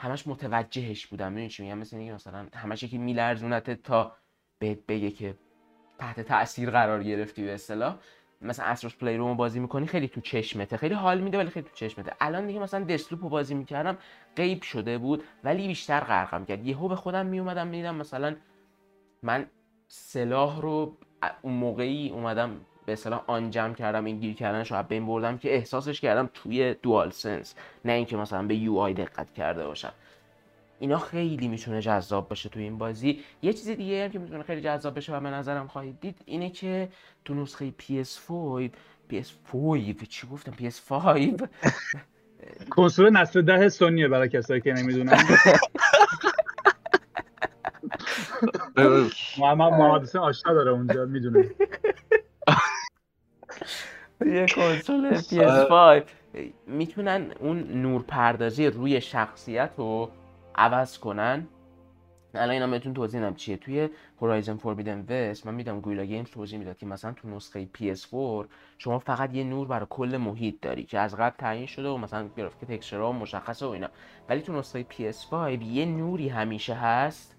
[0.01, 4.16] همش متوجهش بودم می‌دونی چی میگم؟ مثل اینکه مثلا همش یکی میلرزونت تا
[4.59, 5.34] بهت بگه که
[5.98, 7.96] تحت تاثیر قرار گرفتی به اصطلاح.
[8.42, 11.74] مثلا Astro's Play رو بازی می‌کنی خیلی تو چشمته خیلی حال میده ولی خیلی تو
[11.74, 12.12] چشمته.
[12.20, 13.98] الان دیگه مثلا Deathloop بازی می‌کردم
[14.36, 16.66] غیب شده بود ولی بیشتر غرقم کرد.
[16.66, 18.36] یهو به خودم میومدم می‌دیدم مثلا
[19.22, 19.46] من
[19.88, 20.96] سلاح رو
[21.42, 22.61] اون موقعی اومدم
[22.91, 27.55] به اصطلاح unjam کردم این گیر کردنشو از بین بردم که احساسش کردم توی DualSense
[27.84, 29.93] نه اینکه مثلا به UI دقت کرده باشم.
[30.78, 33.20] اینا خیلی می‌تونه جذاب باشه تو این بازی.
[33.43, 36.51] یه چیز دیگه هم که می‌تونه خیلی جذاب بشه و به نظرم خواهید دید اینه
[36.51, 36.88] که
[37.24, 38.70] تو نسخه PS5
[39.11, 41.43] PS5 چی گفتم؟ PS5
[42.76, 45.18] کنسول نسل ده سونیه برای کسایی که نمی‌دونن.
[49.38, 51.51] محمد محمد حسین آشنا داره اونجا می‌دونه.
[54.27, 56.03] یه کنسول PS5
[56.66, 60.11] می‌تونن اون نور پردازی روی شخصیت رو
[60.55, 61.47] عوض کنن.
[62.35, 63.57] الان اینا بهتون توضیح بدم چیه.
[63.57, 63.89] توی
[64.20, 68.47] Horizon Forbidden West من دیدم Guerrilla Games توضیح می‌داد که مثلا تو نسخه PS4
[68.79, 72.29] شما فقط یه نور برای کل محیط داری که از قبل تعیین شده و مثلا
[72.37, 73.89] گرافیک texture ها مشخصه و اینا.
[74.29, 77.37] ولی تو نسخه PS5 یه نوری همیشه هست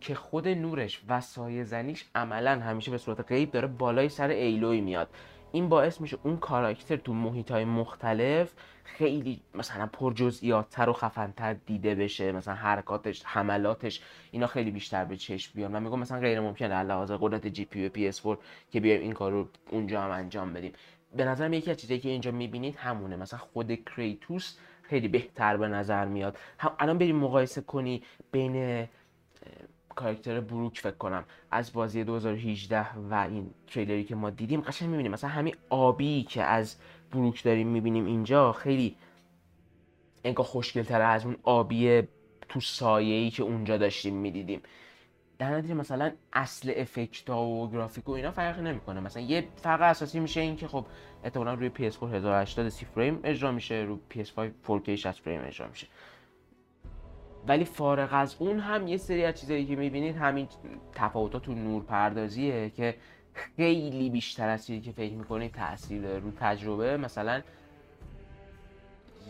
[0.00, 4.80] که خود نورش و سایه زنیش عملا همیشه به صورت غیب داره بالای سر Aloy
[4.80, 5.08] میاد.
[5.52, 8.52] این باعث میشه اون کاراکتر تو محیط های مختلف
[8.84, 15.16] خیلی مثلا پر جزئیاتتر و خفنتر دیده بشه مثلا حرکاتش حملاتش اینا خیلی بیشتر به
[15.16, 15.72] چشم بیان.
[15.72, 18.36] من میگم مثلا غیر ممکنه لحاظ قدرت جی پی PS4
[18.70, 20.72] که بیایم این کار رو اونجا هم انجام بدیم.
[21.16, 23.16] به نظرم یکی از چیزایی که اینجا می‌بینید همونه.
[23.16, 26.38] مثلا خود کریتوس خیلی بهتر به نظر میاد.
[26.58, 28.86] هم الان بریم مقایسه کنی بین
[29.98, 31.24] کاراکتر بروک فکر کنم.
[31.50, 35.12] از بازی 2018 و این تریلری که ما دیدیم قشنگ می‌بینیم.
[35.12, 36.76] مثلا همین آبی که از
[37.12, 38.96] بروک داریم می‌بینیم اینجا خیلی
[40.24, 42.02] انگار خوشگلتره از اون آبی
[42.48, 44.62] تو سایه ای که اونجا داشتیم می‌دیدیم.
[45.38, 49.00] در نتیجه مثلا اصل افکت ها و گرافیک و اینا فرقی نمی‌کنه.
[49.00, 50.86] مثلا یه فرق اساسی میشه این که خب
[51.24, 55.86] احتمالا روی PS4 1080 30 فریم اجرا میشه روی PS5 4K 60 فریم اجرا میشه.
[57.46, 60.48] ولی فارغ از اون هم یه سری از چیزایی که می‌بینید همین
[60.94, 62.94] تفاوتات تو نور پردازیه که
[63.56, 66.18] خیلی بیشتر از چیزی که فکر می‌کنید تاثیر داره.
[66.18, 67.42] رو تجربه مثلا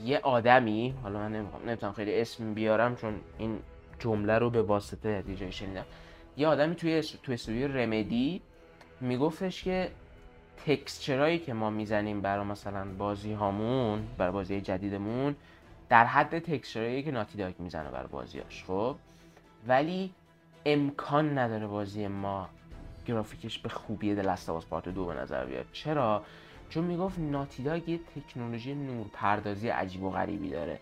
[0.04, 3.58] یه آدمی حالا من نمی‌تونم خیلی اسم بیارم چون این
[3.98, 5.84] جمله رو به واسطه دیجای شنیدم.
[6.36, 8.40] یه آدمی توی توی استودیو رمدی
[9.00, 9.90] میگفتش که
[10.66, 15.36] تکسچرایی که ما می‌زنیم برای مثلا بازی هامون برای بازی جدیدمون
[15.88, 18.96] در حد تکسچرایی که ناتی داگ می‌زنه برای بازیاش خب؟
[19.68, 20.12] ولی
[20.66, 22.48] امکان نداره بازی ما
[23.06, 25.66] گرافیکش به خوبی دلست پارت دو به نظر بیاد.
[25.72, 26.22] چرا؟
[26.68, 30.80] چون می‌گفت ناتیداگ یه تکنولوژی نورپردازی عجیب و غریبی داره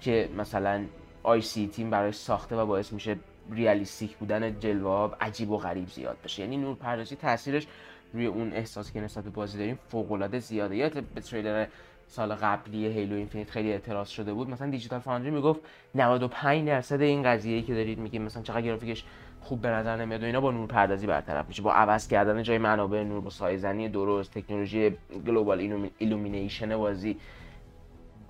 [0.00, 0.84] که مثلا
[1.22, 3.16] آی سی تیم برای ساخته و باعث میشه
[3.52, 6.42] ریالیستیک بودن جلوه عجیب و غریب زیاد بشه.
[6.42, 7.66] یعنی نورپردازی تاثیرش
[8.12, 10.76] روی اون احساسی که نسبت به بازی داریم فوق العاده زیاده.
[10.76, 11.66] یادت به تریلر
[12.08, 14.50] سال قبلی Halo Infinite خیلی اعتراض شده بود.
[14.50, 15.60] مثلا Digital Foundry می‌گفت
[15.94, 19.04] 95 درصد این قضیه‌ای که دارید میگیم مثلا چقدر گرافیکش
[19.40, 21.62] خوب به نظر نمیاد و اینا با نور پردازی برطرف میشه.
[21.62, 24.90] با عوض کردن جای منابع نور با سایه زنی درست تکنولوژی
[25.26, 27.16] global illumination بازی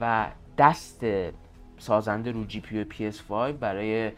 [0.00, 0.26] و
[0.58, 1.04] دست
[1.78, 4.12] سازنده رو GPU PS5 برای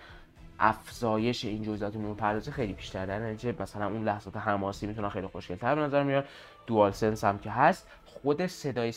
[0.58, 3.06] افزایش این جزئیات نور پردازی خیلی بیشتر.
[3.06, 6.24] در نتیجه مثلا اون لحظات حماسی می‌تونه خیلی خوشگل‌تر به نظر میاد.
[6.66, 7.88] DualSense هم که هست.
[8.22, 8.92] خود صدای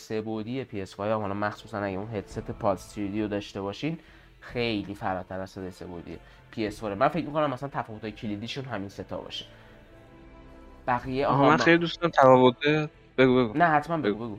[0.64, 3.98] پی PS5 هم حالا مخصوصا اگه اون headset Pulse 3 رو داشته باشین
[4.40, 6.18] خیلی فراتر از صدای سه بعدی
[6.56, 9.46] PS4 من فکر می‌کنم مثلا تفاوت‌های کلیدیشون همین ستا باشه.
[10.88, 12.56] بقیه آها من خیلی دوست دارم تفاوت
[13.18, 13.58] بگو بگو.
[13.58, 14.38] نه حتما بگو بگو.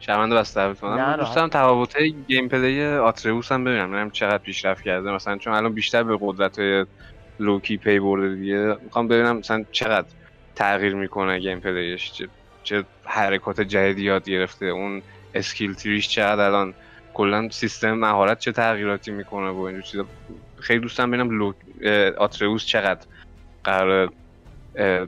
[0.00, 1.96] شرمنده بسته من دوست دارم تفاوت
[2.28, 5.10] gameplay آتریوس هم ببینم ببینم چقدر پیشرفت کرده.
[5.10, 6.86] مثلا چون الان بیشتر به قدرت
[7.40, 10.06] لوکی پی برده دیگه می‌خوام ببینم مثلا چقدر
[10.54, 12.28] تغییر می‌کنه gameplay ش چه,
[12.62, 15.02] چه حرکات جدیدی یاد گرفته اون
[15.34, 16.74] skill tree ش چقدر الان
[17.14, 20.04] کلا سیستم مهارت چه تغییراتی می‌کنه و اینجور چیزا.
[20.60, 21.52] خیلی دوستم ببینم لو...
[22.18, 23.06] آتریوس چقدر
[23.64, 24.12] قرار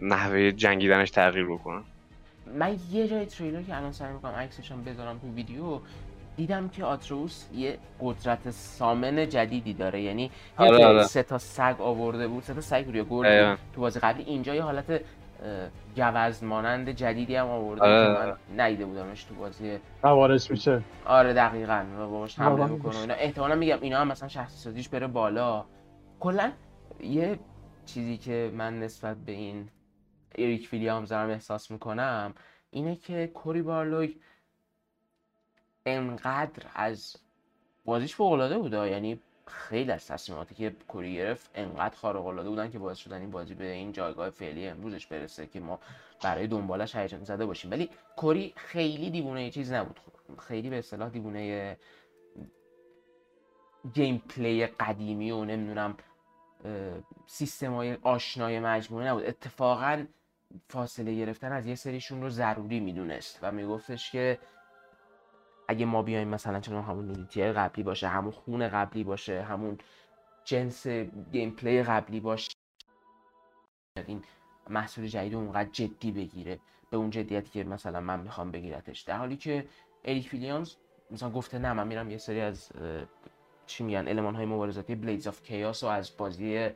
[0.02, 1.82] نحوه جنگیدنش تغییر بکنه.
[2.58, 5.80] من یه جای تریلر که الان سعی می‌کنم عکسشم بذارم تو ویدیو
[6.36, 10.00] دیدم که آتروس یه قدرت summon جدیدی داره.
[10.00, 11.02] یعنی آره آره.
[11.02, 14.62] سه تا سگ آورده بود سه تا سگ روی گرد تو بازی قبلی اینجا یه
[14.62, 15.00] حالت
[15.96, 18.36] گوز مانند جدیدی هم آورده آره.
[18.36, 19.78] که من نیده بودمش تو بازی.
[20.02, 20.82] وارث میشه.
[21.06, 21.86] آره دقیقا.
[21.98, 23.14] و باش حمله می‌کنه اینا.
[23.14, 25.64] احتمالا میگم اینا هم مثلا شخصی سازیش بره بالا.
[26.20, 26.52] کلا
[27.00, 27.38] یه
[27.86, 29.68] چیزی که من نسبت به این
[30.38, 32.34] اریک ویلیامز دارم احساس می‌کنم
[32.70, 34.10] اینه که کوری بارلوگ
[35.86, 37.16] انقدر از
[37.84, 38.90] بازیش فوق العاده بوده.
[38.90, 43.30] یعنی خیلی از تصمیماتی که کوری گرفت انقدر خارق العاده بودن که باعث شدن این
[43.30, 45.80] بازی به این جایگاه فعلی امروزش برسه که ما
[46.22, 47.70] برای دنبالش هیجان زده باشیم.
[47.70, 50.00] ولی کوری خیلی دیوونه چیز نبود.
[50.38, 51.76] خیلی به اصطلاح دیوونه
[53.94, 55.96] گیم پلی قدیمی و نمی‌دونم
[57.26, 59.24] سیستم های آشنای مجموعه نبود.
[59.24, 60.04] اتفاقا
[60.68, 64.38] فاصله گرفتن از یه سریشون رو ضروری می‌دونست و میگفتش که
[65.68, 69.78] اگه ما بیایم مثلا چون همون میلیتیر قبلی باشه همون خون قبلی باشه همون
[70.44, 70.86] جنس
[71.32, 72.52] گیم پلی قبلی باشه
[74.06, 74.22] این
[74.70, 76.58] محصول جدید اونقدر جدی بگیره
[76.90, 79.00] به اون جدیتی که مثلا من می‌خوام بگیرتش.
[79.00, 79.66] در حالی که
[80.04, 80.76] اریک ویلیامز
[81.10, 82.72] مثلا گفته نه من میرم یه سری از
[83.66, 86.70] چی میگن علمان های مبارزاتی بلیدز آف کیاس و از بازی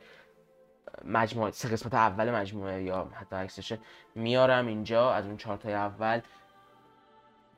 [1.05, 3.77] مجموعه سه قسمت اول مجموعه یا حتی عکسش
[4.15, 6.21] میارم اینجا از اون چارتای اول.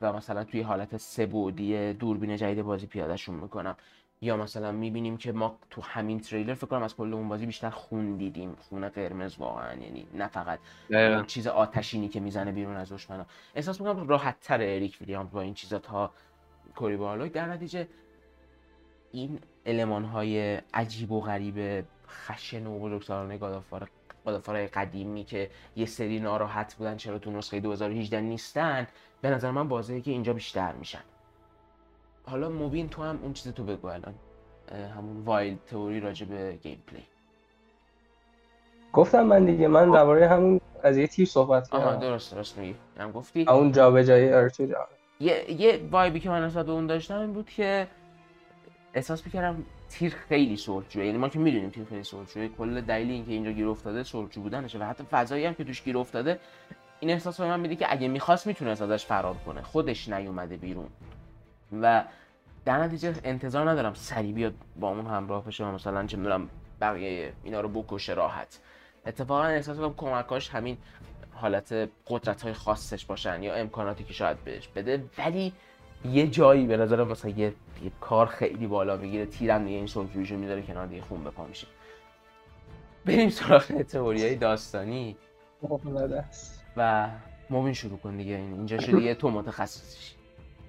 [0.04, 3.76] و مثلا توی حالت سبودی دوربین جدید بازی پیادهشون می‌کنم.
[4.20, 7.70] یا مثلا می‌بینیم که ما تو همین تریلر فکر کنم از کل اون بازی بیشتر
[7.70, 8.56] خون دیدیم.
[8.68, 10.58] خون قرمز واقعا یعنی نه فقط
[11.26, 15.54] چیز آتشینی که می‌زنه بیرون از دشمنا احساس می‌کنم راحت تر اریک ویلیامز با این
[15.54, 16.10] چیزا تا
[16.76, 17.88] کوری بارلوی در نتیجه
[19.12, 23.90] این علمان های عجیب و غریب خشن و بزرگسالانه گادافار
[24.24, 28.86] گادافار قدیمی که یه سری ناراحت بودن چرا تو نسخه 2018 نیستن
[29.20, 31.02] به نظر من بازی که اینجا بیشتر میشن.
[32.26, 34.14] حالا موبین تو هم اون چیز تو بگو الان
[34.96, 37.02] همون وایلد تئوری راجع به گیم پلی.
[38.92, 41.84] گفتم من دیگه من درباره همون از یه تیر صحبت کردم.
[41.84, 42.76] آها درست درست میگی.
[42.98, 44.68] هم گفتی؟ اون جابجایی ارتو
[45.20, 47.88] یه یه وایبی که من نسبت به اون داشتم این بود که
[48.94, 49.64] احساس می‌کردم
[49.94, 53.68] تیر خیلی سرخجوه یعنی ما که می‌دونیم تیر خیلی سرخجوه کل دلیل اینکه اینجا گیر
[53.68, 56.40] افتاده سرخجو بودنشه و حتی فضایی هم که توش گیر افتاده
[57.00, 59.62] این احساس به من میده که اگه می‌خواست می‌تونست ازش فرار کنه.
[59.62, 60.88] خودش نیومده بیرون.
[61.82, 62.04] و
[62.64, 66.48] در نتیجه انتظار ندارم سری بیاد با اون همراه بشه و مثلا چه می‌دونم
[66.80, 68.60] بقیه اینا رو بکشه راحت.
[69.06, 70.76] اتفاقا احساس کنم کمکاش همین
[71.34, 75.04] حالت قدرت های خاصش باشن یا امکاناتی که شاید بهش بده.
[75.18, 75.52] ولی
[76.12, 80.36] یه جایی به نظر مثلا یه, یه کار خیلی بالا می‌گیره تیرم دیگه این سلطوریشو
[80.36, 81.66] می‌ذاره کنار دیگه خون بپا میشه.
[83.04, 85.16] بریم سراغ تئوریای داستانی.
[86.76, 87.08] و
[87.50, 88.34] موبین شروع کن دیگه.
[88.34, 90.14] اینجا شده یه تو متخصصیش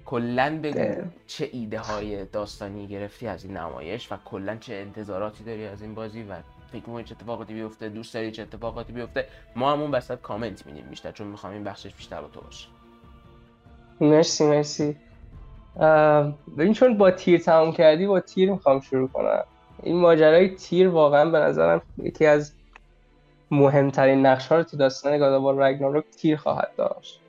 [0.04, 5.66] کلا بگو چه ایده های داستانی گرفتی از این نمایش و کلا چه انتظاراتی داری
[5.66, 6.34] از این بازی و
[6.72, 9.26] فکر می‌کنی چه اتفاقاتی بیفته دوست داری چه اتفاقاتی بیفته.
[9.56, 12.68] ما همون وسط کامنت میدیم بیشتر چون می‌خوام این بخشش بیشتر با تو باشه.
[14.00, 14.96] مرسی مرسی.
[16.58, 19.44] ببین چون با تیر تموم کردی با تیر می‌خوام شروع کنم.
[19.82, 22.52] این ماجرای تیر واقعا به نظرم یکی از
[23.50, 27.20] مهمترین نقش ها رو تو داستان گاداوار رگناروک تیر خواهد داشت.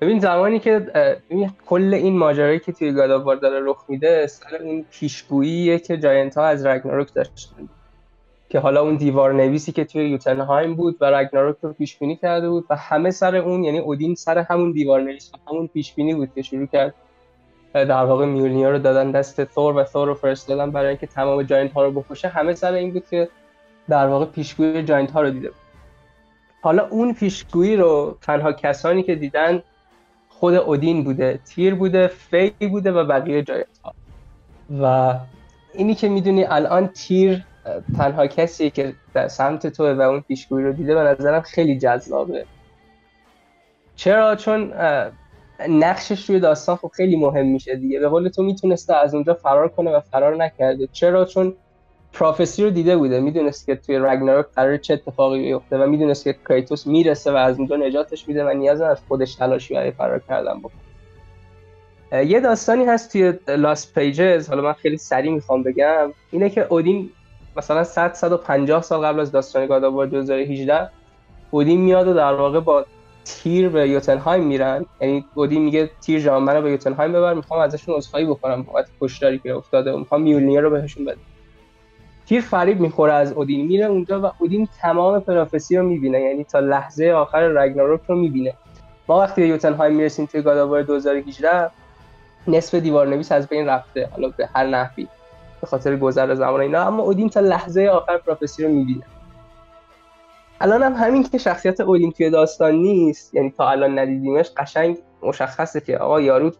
[0.00, 0.78] ببین زمانی که
[1.30, 6.36] ببین کل این ماجرایی که توی گاداوار داره رخ میده سر اون پیشگوییه که جاینت
[6.36, 7.68] ها از رگناروک داشتن.
[8.48, 12.48] که حالا اون دیوار نویسی که توی یوتنهایم بود و رگناروک رو پیش بینی کرده
[12.48, 16.30] بود و همه سر اون یعنی اودین سر همون دیوار نویس همون پیش بینی بود
[16.34, 16.94] که شروع کرد.
[17.74, 21.72] در واقع میولنیا رو دادن دست ثور و ثور رو فرستادن برای اینکه تمام جاینت
[21.72, 22.28] ها رو بکشه.
[22.28, 23.28] همه سر این بود که
[23.88, 25.56] در واقع پیشگویی جاینت ها رو دیده بود.
[26.62, 29.62] حالا اون پیشگویی رو تنها کسانی که دیدن
[30.28, 33.94] خود اودین بوده تیر بوده فی بوده و بقیه جاینت ها
[34.82, 35.14] و
[35.74, 37.44] اینی که می‌دونی الان تیر
[37.96, 42.46] تنها کسیه که در سمت توه و اون پیشگویی رو دیده به نظرم خیلی جذابه.
[43.96, 44.72] چرا؟ چون
[45.68, 48.00] نقشش روی داستان خب خیلی مهم میشه دیگه.
[48.00, 50.88] به قول تو می‌تونسته از اونجا فرار کنه و فرار نکرده.
[50.92, 51.54] چرا؟ چون
[52.12, 53.20] پروفسی رو دیده بوده.
[53.20, 57.58] می‌دونست که توی رگناروک قرار چه اتفاقی بیفته و می‌دونست که کریتوس می‌رسه و از
[57.58, 60.84] اونجا نجاتش میده و نیاز از خودش تلاشی برای فرار کردن بکنه.
[62.26, 66.12] یه داستانی هست توی لاست پیجز حالا من خیلی سریع می‌خوام بگم.
[66.30, 67.10] اینه که اودین
[67.56, 70.90] مثلا 100 150 سال قبل از داستان گاداوار 2018
[71.50, 72.86] اودین میاد و در واقع با
[73.24, 74.86] تیر به یوتنهایم میرن.
[75.00, 79.38] یعنی اودین میگه تیر جان رو به یوتنهایم ببر می‌خوام ازشون عذرخواهی بکنم بابت کشتاری
[79.38, 81.18] که افتاده و می‌خوام میولنیر رو بهشون بده
[82.26, 86.20] تیر فریب می‌خوره از اودین میره اونجا و اودین تمام پرافسی رو می‌بینه.
[86.20, 88.54] یعنی تا لحظه آخر رگناروک رو می‌بینه.
[89.08, 91.70] ما وقتی به یوتنهایم می‌رسیم توی گاداوار 2018
[92.48, 94.08] نصف دیوار نویس از بین رفته.
[94.12, 95.08] حالا به هر نحوی
[95.60, 96.82] به خاطر گذر زمان اینا.
[96.82, 99.02] اما اودین تا لحظه آخر پروفسی رو می‌بینه.
[100.64, 105.80] الان هم همین که شخصیت اودین توی داستان نیست یعنی تا الان ندیدیمش قشنگ مشخصه
[105.80, 106.52] که آقا یارو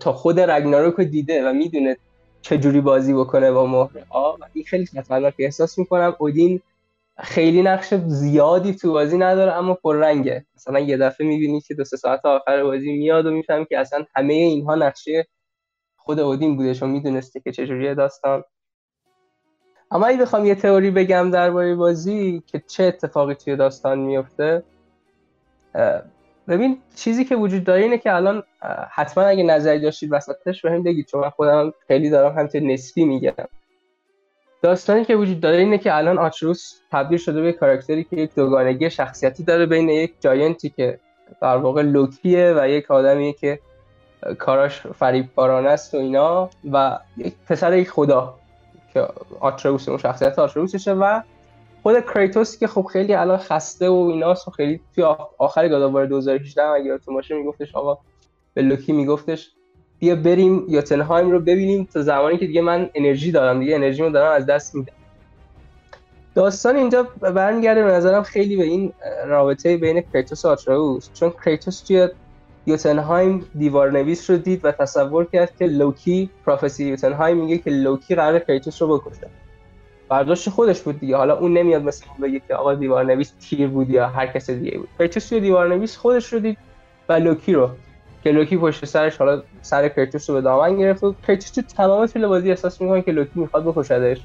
[0.00, 1.96] تا خود رگناروک رو دیده و می‌دونه
[2.42, 4.04] چجوری بازی بکنه با مهره.
[4.10, 5.34] آ این خیلی خطرناک.
[5.38, 6.60] احساس می‌کنم اودین
[7.18, 11.96] خیلی نقش زیادی تو بازی نداره اما پررنگه مثلا یه دفعه می‌بینی که دو سه
[11.96, 15.26] ساعت آخر بازی میاد و می‌فهمی که اصلا همه اینها نقشه
[15.96, 18.44] خود اودین بوده چون می‌دونسته که چجوری داستان.
[19.90, 24.62] اما اگه بخوام یه تئوری بگم درباره بازی که چه اتفاقی توی داستان میفته
[26.48, 28.42] ببین چیزی که وجود داره اینه که الان
[28.90, 33.32] حتما اگه نظری داشتید وسطش بهم بگید چون من خودم خیلی دارم همینطور نسبی میگم.
[34.62, 38.90] داستانی که وجود داره اینه که الان آچروس تبدیل شده به کاراکتری که یک دوگانگی
[38.90, 41.00] شخصیتی داره بین یک جاینتی که
[41.42, 43.58] در واقع لوکیه و یک آدمی که
[44.38, 48.39] کاراش فریبکارانه است و اینا و یک پسر یک خدا.
[48.94, 49.06] که
[49.40, 51.20] آتروس اون شخصیت آتروسشه و
[51.82, 55.04] خود کریتوس که خب خیلی الان خسته و ایناست و خیلی توی
[55.38, 57.98] آخر God of War 2018 اگه یادتون باشه میگفتش آقا
[58.54, 59.50] به لوکی میگفتش
[59.98, 64.10] بیا بریم یوتنهایم رو ببینیم تا زمانی که دیگه من انرژی دارم دیگه انرژی رو
[64.10, 64.92] دارم از دست میدم.
[66.34, 68.92] داستان اینجا برمیگرده به نظرم خیلی به این
[69.26, 72.08] رابطه بین کریتوس و آتروس چون کریتوس توی
[72.70, 78.14] یوتنهایم دیوار نویس رو دید و تصور کرد که لوکی prophecy یوتنهایم میگه که لوکی
[78.14, 79.30] قرار کریتوس رو بکشه.
[80.08, 81.16] برداشت خودش بود دیگه.
[81.16, 84.78] حالا اون نمیاد مثلا بگه که آقا دیوار نویس تیر بود یا هر کس دیگه
[84.78, 84.88] بود.
[84.98, 86.58] کریتوس دیوار نویس خودش رو دید
[87.08, 87.70] و لوکی رو
[88.24, 92.06] که لوکی پشت سرش حالا سر کریتوس رو به دامن گرفت و کریتوس تو تمام
[92.06, 94.20] طول بازی احساس می‌کنه که لوکی می‌خواد بکشدش.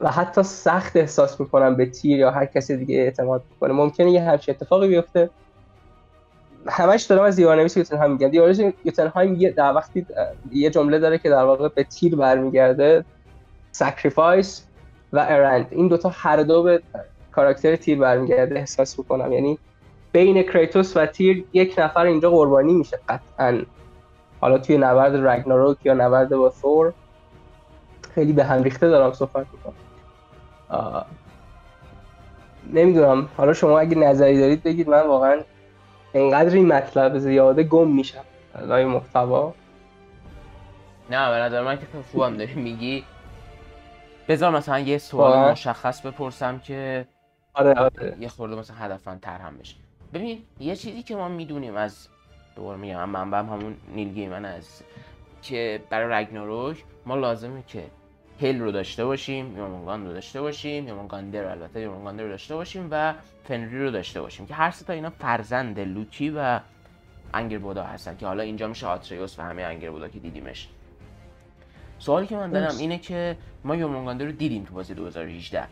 [0.00, 4.22] و حتی سخت احساس می‌کنم به تیر یا هر کسی دیگه اعتماد کنه ممکنه یه
[4.22, 5.30] همچین اتفاقی بیفته.
[6.68, 10.06] همش دارم از دیوارنویس یوتنهایم میگم دیوارنویس یوتنهایم یه در وقتی
[10.52, 13.04] یه جمله داره که در واقع به تیر برمیگرده.
[13.72, 14.66] sacrifice
[15.12, 16.82] و errand این دوتا هر دو به
[17.32, 19.32] کاراکتر تیر برمیگرده احساس می‌کنم.
[19.32, 19.58] یعنی
[20.12, 23.62] بین کریتوس و تیر یک نفر اینجا قربانی میشه قطعا.
[24.40, 26.92] حالا توی نبرد رگناروک یا نبرد با ثور
[28.14, 29.74] خیلی به هم ریخته دارم صحبت می‌کنم.
[32.72, 33.28] نمی‌دونم.
[33.36, 35.40] حالا شما اگه نظری دارید بگید من واقعا
[36.14, 38.24] انقدر این مطلب زیاده گم میشم.
[38.60, 39.54] لای محتوا.
[41.10, 43.04] نه به نظر من که خوبم داری میگی.
[44.28, 47.06] بذار مثلا یه سوال مشخص بپرسم که
[47.54, 48.16] آره آره.
[48.20, 49.76] یه خورده مثلا هدفن تر هم بشه.
[50.14, 52.08] ببین یه چیزی که ما می‌دونیم از
[52.56, 54.82] دوباره میگم منبعم همون نیل گیمن از
[55.42, 57.84] که برای رگناروک ما لازمه که
[58.40, 63.14] هل رو داشته باشیم یورمونگان رو داشته باشیم یورمونگاندر البته یورمونگاندر رو داشته باشیم و
[63.44, 66.60] فنریر رو داشته باشیم که هر تا اینا فرزند لوکی و
[67.34, 70.68] انگربودا هستن که حالا اینجا میشه آتریوس و هم انگربودا که دیدیمش.
[71.98, 75.64] سوالی که من دارم اینه که ما یورمونگاندر رو دیدیم تو بازی 2018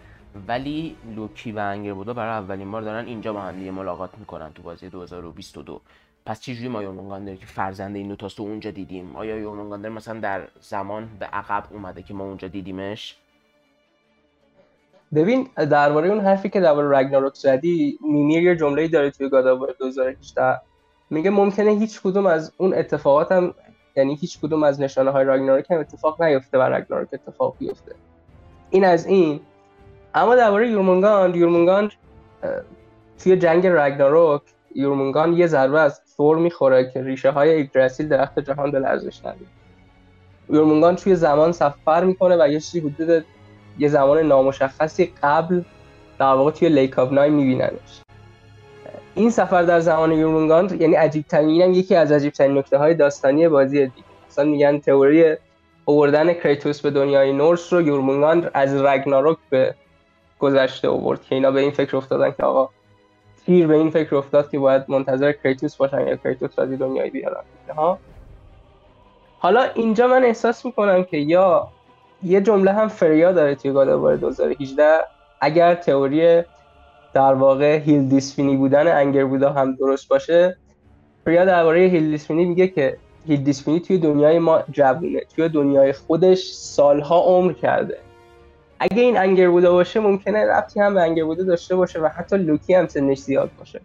[0.49, 4.89] ولی لوکی و انگربودا برای اولین بار دارن اینجا با هم ملاقات می‌کنن تو بازی
[4.89, 5.81] 2022
[6.29, 10.49] پس چجوری ما یورمونگاندر که فرزند این دوتاست رو اونجا دیدیم؟ آیا یورمونگاندر مثلا در
[10.61, 13.16] زمان به عقب اومده که ما اونجا دیدیمش؟
[15.14, 20.61] ببین درباره اون حرفی که درباره رگناروک زدی میمیر یه جمله‌ای داره توی گاداوار 2018
[21.11, 23.55] میگه ممکنه هیچ کدوم از اون اتفاقات هم
[23.97, 27.95] یعنی هیچ کدوم از نشانه های راگناروک هم اتفاق نیفته و راگناروک اتفاق بیفته.
[28.70, 29.41] این از این.
[30.14, 31.91] اما درباره یورمونگان یورمونگان
[33.18, 34.43] توی جنگ رگناروک
[34.74, 39.49] یورمونگان یه ضربه از ثور می‌خوره که ریشه های ایگدرسیل درخت جهان به لرزش ندید
[40.51, 43.25] یورمونگان توی زمان سفر می‌کنه و یه چیزی حدود
[43.79, 45.62] یه زمان نامشخصی قبل
[46.19, 48.03] در واقع توی Lake of Nine میبیننش.
[49.14, 53.49] این سفر در زمان یورمونگان یعنی عجیب ترین یکی از عجیب ترین نکته های داستانی
[53.49, 53.93] بازی دیگه.
[54.29, 55.37] مثلا میگن تئوری
[55.87, 59.75] آوردن کریتوس به دنیای Norse رو یورمونگان از رگناروک به
[60.39, 62.71] گذشته آورد که اینا به این فکر افتادن که آقا
[63.49, 67.42] تیر به این فکر افتاد که باید منتظر کریتوس باشن یا کریتوس از دنیای بیارن.
[67.76, 67.99] ها
[69.38, 71.68] حالا اینجا من احساس می‌کنم که یا
[72.22, 74.99] یه جمله هم فریا داره توی گادوار 2018
[75.40, 76.42] اگر تئوری
[77.14, 80.57] در واقع هیل دیسفینی بودن انگر بودا هم درست باشه
[81.24, 82.96] فریا درباره هیل دیسفینی میگه که
[83.26, 87.99] هیل دیسفینی توی دنیای ما جوونه توی دنیای خودش سالها عمر کرده.
[88.81, 92.37] اگه این انگر بوده باشه ممکنه ربطی هم به انگر بوده داشته باشه و حتی
[92.37, 93.81] لوکی هم سنش زیاد باشه.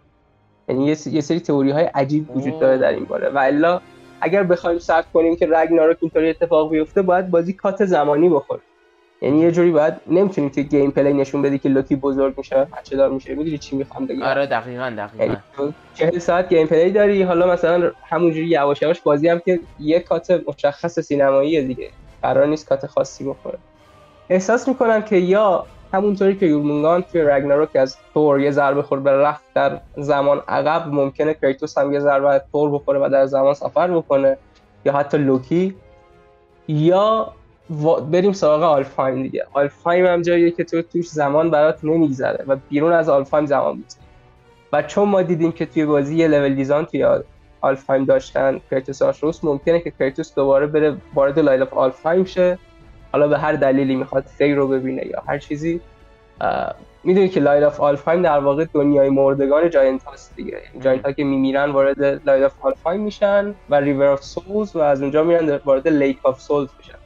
[0.68, 3.28] یعنی یه سری تئوری های عجیب وجود داره در این باره.
[3.28, 3.80] و الا
[4.20, 8.60] اگر بخوایم search کنیم که رگناروک اینطوری اتفاق بیفته باید بازی کات زمانی بخوره.
[9.22, 13.10] یعنی یه جوری باید نمی‌تونیم که gameplay نشون بدی که لوکی بزرگ میشه بچه دار
[13.10, 14.22] میشه می‌دونی چی می‌خوام بگم.
[14.22, 15.24] آره دقیقاً دقیقاً.
[15.24, 15.36] یعنی
[15.94, 21.00] 40 ساعت gameplay داری حالا مثلا همونجوری یواش یواش بازی هم که یه کات مشخص
[21.00, 21.90] سینماییه دیگه.
[22.22, 23.58] قرار نیست کات خاصی بخوره.
[24.28, 29.12] احساس می‌کنم که یا همونطوری که یورمونگان توی رگناروک از تور یه ضربه خورد به
[29.12, 33.54] رفت در زمان عقب ممکنه کریتوس هم یه ضربه از تور بخوره و در زمان
[33.54, 34.36] سفر بکنه
[34.84, 35.74] یا حتی لوکی.
[36.68, 37.32] یا
[38.10, 39.46] بریم سراغ آلفایم دیگه.
[39.52, 44.02] آلفایم هم جاییه که تو توش زمان برات نمیگذره و بیرون از آلفایم زمان میگذره.
[44.72, 47.06] و چون ما دیدیم که توی بازی یه level design توی
[47.60, 52.58] آلفایم داشتن کریتوس آتریوس ممکنه که کریتوس دوباره بره وارد Light Alfheim شه.
[53.14, 55.80] حالا به هر دلیلی می‌خواد فی رو ببینه یا هر چیزی
[57.04, 60.58] می‌دونی که Light of Alfheim در واقع دنیای مردگان giant هاست دیگه.
[60.80, 65.02] giant ها که میمیرن وارد Light of Alfheim میشن و River of Souls و از
[65.02, 66.98] اونجا میرن وارد Lake of Souls میشن.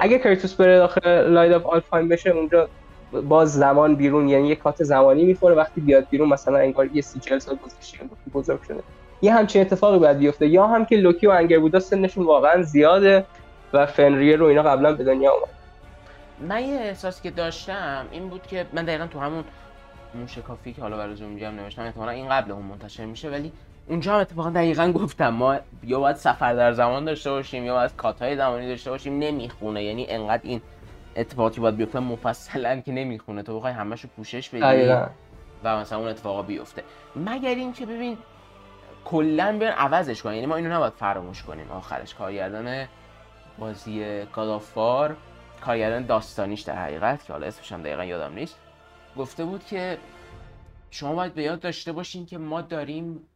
[0.00, 2.68] اگه کریتوس بره داخل Light of Alfheim بشه اونجا
[3.28, 7.20] باز زمان بیرون یعنی یه کات زمانی می‌خوره وقتی بیاد بیرون مثلا انگار یه سی
[7.20, 7.98] چل سال گذشته
[8.34, 8.82] بزرگ شده.
[9.22, 10.46] یه همچین اتفاقی باید بیفته.
[10.46, 13.26] یا هم که لوکی و انگربودا سنشون واقعا زیاده.
[13.72, 15.48] و فنریه رو اینا قبلا به دنیا اومد.
[16.40, 19.44] من یه احساسی که داشتم این بود که من دقیقا تو همون
[20.14, 23.52] موشکافی که حالا برای زوم هم نوشتم احتمالا این قبل اون منتشر میشه ولی
[23.88, 27.96] اونجا هم اتفاقا دقیقا گفتم ما یا باید سفر در زمان داشته باشیم یا باید
[27.96, 29.84] کاتای زمانی داشته باشیم نمی‌خونه.
[29.84, 30.62] یعنی انقدر این
[31.16, 33.42] اتفاقاتی باید بیفته مفصلا که نمی‌خونه.
[33.42, 34.94] تو بخوای همشو پوشش بدی
[35.64, 36.82] و مثلا اون اتفاقا بیفته.
[37.16, 38.18] مگر اینکه ببین
[39.04, 40.34] کلا بیان عوضش کنن.
[40.34, 41.70] یعنی ما اینو نباید فراموش کنیم.
[41.70, 42.86] آخرش کارگردان
[43.58, 45.16] بازی گادافار
[45.60, 48.58] کارگردان داستانیش در حقیقت که حالا اسمش هم دقیقا یادم نیست
[49.16, 49.98] گفته بود که
[50.90, 53.28] شما باید به یاد داشته باشین که ما داریم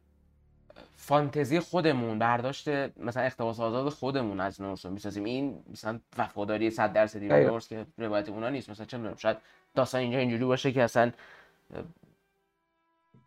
[0.95, 5.23] فانتزی خودمون برداشت مثلا اقتباس آزاد خودمون از نورس رو می‌سازیم.
[5.23, 8.69] این مثلا وفاداری 100 درصدی به نورس که روایت اونا نیست.
[8.69, 9.37] مثلا چه می‌دونم شاید
[9.75, 11.11] داستان اینجا اینجوری باشه که اصلا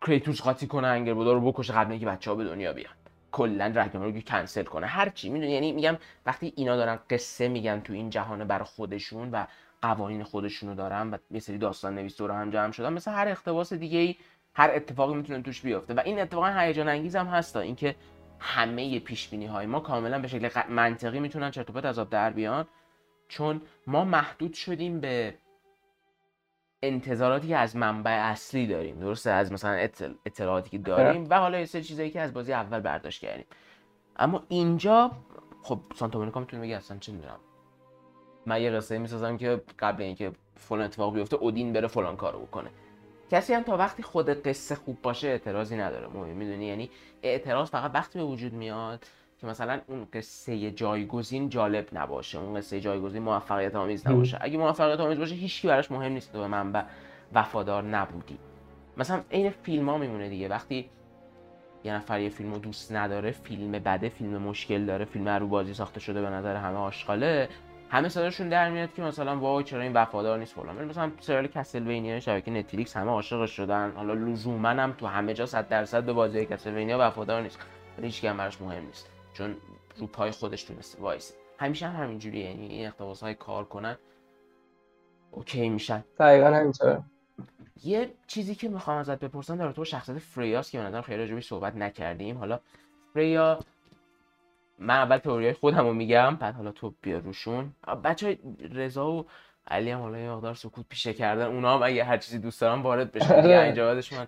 [0.02, 2.94] کریتوس قاطی کنه انگر رو بکشه قبل اینکه بچه‌ها به دنیا بیان.
[3.32, 4.86] کلا رو کنسل کنه.
[4.86, 9.30] هر چی می‌دونی؟ یعنی میگم وقتی اینا دارن قصه میگن تو این جهان بر خودشون
[9.30, 9.44] و
[9.82, 13.72] قوانین خودشونو دارن و یه سری داستان نویس دور هم جمع شدن مثل هر اقتباس
[13.72, 14.16] دیگه ای
[14.54, 15.94] هر اتفاقی می‌تونه توش بیفته.
[15.94, 17.96] و این اتفاقا هیجان انگیز هم هست اینکه
[18.38, 22.66] همه پیش بینی های ما کاملا به شکل منطقی می‌تونن چرت از آب در بیان.
[23.28, 25.34] چون ما محدود شدیم به
[26.82, 29.88] انتظاراتی که از منبع اصلی داریم درسته؟ از مثلا
[30.26, 33.46] اطلاعاتی که داریم و حالا یه سری چیزایی که از بازی اول برداشت کردیم.
[34.16, 35.10] اما اینجا
[35.62, 37.38] خب سانتا مونیکا می‌تونه بگه اصلا چه می‌دونم.
[38.46, 42.70] من یه قصه می‌سازم که قبل اینکه فلان اتفاق بیفته اودین بره فلان کارو بکنه.
[43.30, 46.06] کسی هم تا وقتی خود قصه خوب باشه اعتراضی نداره.
[46.06, 46.90] مهم می‌دونی؟ یعنی
[47.22, 49.04] اعتراض فقط وقتی به وجود میاد
[49.40, 54.38] که مثلا اون قصه جایگزین جالب نباشه اون قصه جایگزین موفقیت آمیز نباشه.
[54.40, 56.82] اگه موفقیت آمیز باشه هیچکی براش مهم نیست تو به منبع
[57.34, 58.38] وفادار نبودی.
[58.96, 60.48] مثلا این فیلم ها میمونه دیگه.
[60.48, 60.90] وقتی
[61.84, 65.74] یه نفر یه فیلم رو دوست نداره فیلم بده فیلم مشکل داره فیلم رو بازی
[65.74, 67.48] ساخته شده به نظر همه آشغاله
[67.90, 70.84] همه صداشون در میاد که مثلا وای چرا این وفادار نیست فلان.
[70.84, 73.92] مثلا سریال کسلوینیا شبکه نتفلیکس همه عاشقش شدن.
[73.96, 77.58] حالا لزوما هم تو همه جا 100 درصد به بازی کسلوینیا وفادار نیست.
[78.02, 79.19] هیچ هم براش مهم نیست.
[79.32, 79.56] چون
[79.96, 81.34] رو پای خودش تونسته وایسه.
[81.58, 83.96] همیشه هم همینجوریه یعنی این اقتباس های کار کنن
[85.30, 86.04] اوکی میشن.
[86.18, 87.02] دقیقا همینطور
[87.82, 91.46] یه چیزی که می‌خوام ازت بپرسم در تو شخصیت فریاس که به نظرم خیلی راجبش
[91.46, 92.38] صحبت نکردیم.
[92.38, 92.60] حالا
[93.14, 93.58] فریا
[94.78, 97.74] من اول تئوری خودم رو میگم بعد حالا تو بیا روشون.
[98.04, 98.38] بچه
[98.72, 99.26] رضا و
[99.66, 101.46] علی هم حالا یه مقدار سکوت پیشه کردن.
[101.46, 103.40] اونا هم اگه هر چیزی دوست دارن وارد بشن.
[103.40, 104.26] دیگه اینجا بعدش من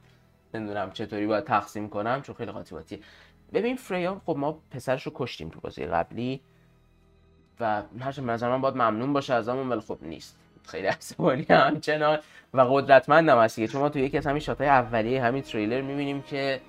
[0.55, 3.03] نمی‌دونم چطوری باید تقسیم کنم چون خیلی قاطی
[3.55, 6.41] ببین فریا خب ما پسرش رو کشتیم تو بازی قبلی
[7.61, 10.39] و هرچند نظر من باید ممنون باشه ازمون ولی خب نیست.
[10.67, 12.19] خیلی عصبانی همچنان
[12.55, 16.23] و قدرتمندم هست دیگه چون ما تو یکی از همین شاتای اولیه همین تریلر می‌بینیم
[16.23, 16.61] که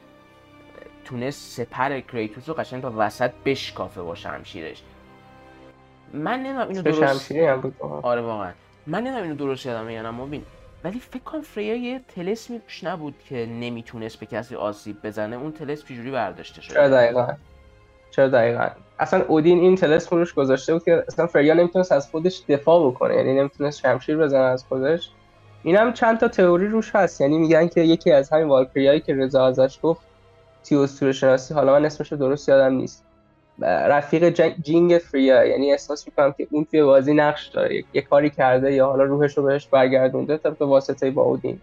[1.06, 4.84] تونست سپر کریتوس رو قشنگ تا وسط بشکافه با شمشیرش.
[6.14, 7.76] من نمی‌دونم اینو درست هم بود.
[7.82, 8.52] آره واقعا.
[8.88, 10.12] من نمی‌دونم اینو درست یادمه یا نه.
[10.12, 10.46] مبین
[10.84, 15.36] ولی فکر کنم فریا یه تلسمی توش نبود که نمی‌تونست به کسی آسیب بزنه.
[15.36, 17.28] اون تلسم چجوری برداشته چرا شده دقیقا؟
[18.12, 18.68] چرا دقیقا؟
[19.00, 23.16] اصلا اودین این تلسم روش گذاشته بود که اصلا فریا نمی‌تونست از خودش دفاع بکنه.
[23.16, 25.10] یعنی نمی‌تونست شمشیر بزنه از خودش.
[25.64, 27.22] این هم چند تا تئوری روش هست.
[27.22, 30.02] یعنی میگن که یکی از همین والکریایی که رضا ازش گفت
[30.64, 33.06] تیوستور شناسی حالا من اسمش درست یادم نیست.
[33.62, 34.30] رفیق
[34.62, 35.46] جینگ فریا.
[35.46, 37.84] یعنی احساس می‌کنم که اون توی بازی نقش داره.
[37.94, 41.62] یه- کاری کرده یا حالا روحش رو بهش برگردونده تا به واسطه با اودین.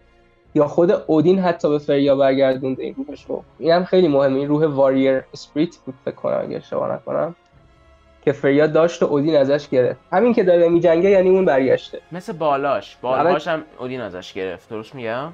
[0.55, 4.39] یا خود اودین حتی به فریا برگردونده این روحش رو این هم خیلی مهمه.
[4.39, 7.35] این روح warrior spirit بود فکر کنم اگه اشتباه نکنم.
[8.25, 10.01] که فریا داشت و اودین ازش گرفت.
[10.13, 12.01] همین که داره میجنگه یعنی اون برگشته.
[12.13, 12.97] مثل بالاش.
[13.03, 14.69] بالاش هم اودین ازش گرفت.
[14.71, 15.33] درست میگم؟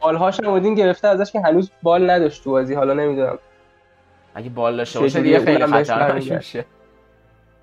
[0.00, 2.74] بالهاش هم اودین گرفته ازش که هنوز بال نداشت تو بازی.
[2.74, 3.38] حالا نمی‌دونم.
[4.34, 6.32] اگه بال داشته؟ باشه دیگه خیلی خطرناک.
[6.32, 6.64] میشه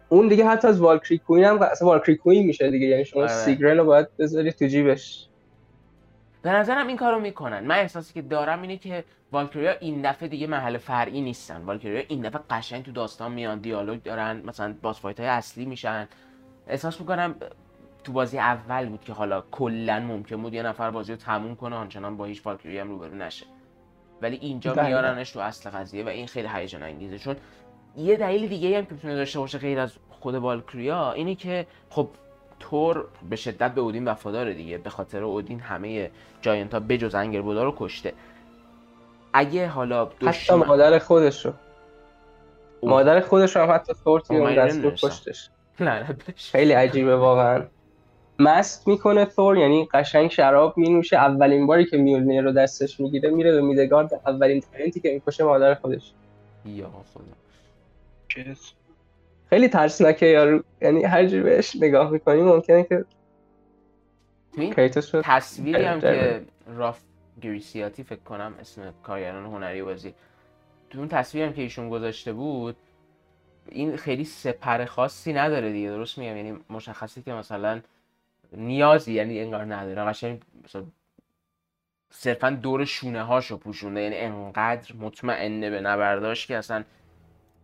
[0.09, 3.32] اون دیگه حتی از Valkyrie Queen هم اصلا Valkyrie Queen میشه دیگه یعنی شما آره.
[3.32, 5.28] سیگرون رو باید بذاری تو جیبش
[6.41, 10.47] به نظرم این کارو می‌کنن من احساسی که دارم اینه که والکریا این دفعه دیگه
[10.47, 15.19] محل فرعی نیستن والکریا این دفعه قشنگ تو داستان میان دیالوگ دارن مثلا باس فایت
[15.19, 16.07] های اصلی میشن
[16.67, 17.36] احساس می‌کنم
[18.03, 21.76] تو بازی اول بود که حالا کلا ممکن بود یه نفر بازی رو تموم کنه
[21.76, 23.45] آنچنان با هیچ والکری هم روبرو نشه
[24.22, 24.88] ولی اینجا دقیقاً.
[24.88, 27.36] میارنش تو اصل قضیه و این خیلی هیجان انگیزه چون
[27.97, 32.09] یه دلیل دیگه هم که می‌تونه داشته باشه غیر از خود والکریا اینه که خب
[32.59, 36.11] تور به شدت به اودین وفاداره دیگه به خاطر اودین همه
[36.41, 38.13] جاینت ها بجز انگربودا رو کشته
[39.34, 41.53] اگه حالا حتی مادر خودش رو.
[42.84, 44.91] مادر خودش رو هم حتی تور توی اون دستور.
[44.91, 45.49] کشتش.
[46.51, 47.63] خیلی عجیبه واقعا
[48.41, 51.17] مست می‌کنه ثور یعنی قشنگ شراب مینوشه.
[51.17, 55.73] اولین باری که میولنیر رو دستش می‌گیره میره به میدگارد اولین ترنتی که می‌کشه مادر
[55.73, 56.11] خودش.
[56.65, 58.53] یا خدا.
[59.49, 63.05] خیلی ترسناکه یارو یعنی هر جوری بهش نگاه می‌کنی ممکنه که
[64.89, 66.01] تو تصویری هم.
[66.01, 66.41] که
[66.75, 66.99] راف
[67.41, 70.13] گریسیاتی فکر کنم اسم کارگردان هنری بازی.
[70.89, 72.75] تو اون تصویری هم که ایشون گذاشته بود
[73.69, 75.89] این خیلی سپر خاصی نداره دیگه.
[75.89, 77.81] درست میگم؟ یعنی مشخصه که مثلا
[78.51, 80.09] نیازی یعنی انگار نداره.
[80.09, 80.83] قشنگ مثلا
[82.13, 84.01] صرفا دور شونه هاشو پوشونده.
[84.01, 86.83] یعنی انقدر مطمئنه به نبرداشت که اصلا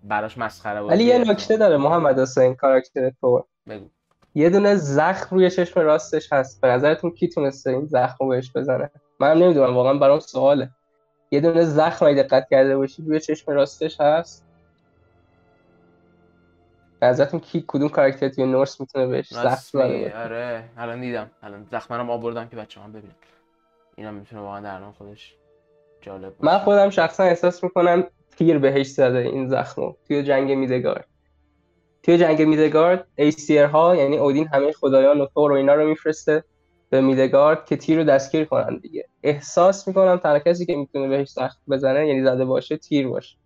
[0.04, 3.90] براش مسخره بازی ولی یه نکته داره محمد حسین کاراکتر ثور بگو.
[4.36, 6.62] یه دونه زخم روی چشم راستش هست.
[6.62, 10.70] به نظرتون کی تونسته این زخم رو بهش بزنه؟ من نمی‌دونم واقعا برام سواله.
[11.32, 14.47] یه دونه زخم اگه دقت کرده باشی روی چشم راستش هست.
[17.02, 20.64] نظرتون کی کدوم کاراکتر توی نورس می‌تونه بهش زخم باشه آره.
[20.78, 21.32] الان دیدم.
[21.44, 23.16] الان زخمرم آوردم که بچه هم ببینن.
[23.96, 25.36] اینم می‌تونه واقعا در نام خودش
[26.02, 26.64] جالب من باشه.
[26.64, 28.04] خودم شخصا احساس می‌کنم
[28.38, 29.94] تیر بهش زده این زخمو.
[30.08, 31.08] توی جنگ میدگارد
[32.04, 36.44] توی جنگ میدگارد ایسیر ها یعنی اودین همه خدایان و ثور و اینا رو میفرسته
[36.90, 39.08] به میدگارد که تیر رو دستگیر کنن دیگه.
[39.24, 43.38] احساس می‌کنم تنها کسی که می‌تونه بهش زخم بزنه یعنی زده باشه تیر باشه.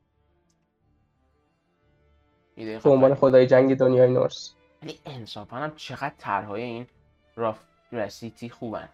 [2.65, 3.15] به عنوان.
[3.15, 4.53] خدای جنگ دنیای نورس.
[4.83, 6.87] ولی انصافا هم چقدر طرحهای این
[7.35, 7.59] راف
[7.91, 8.89] رسیتی خوبن.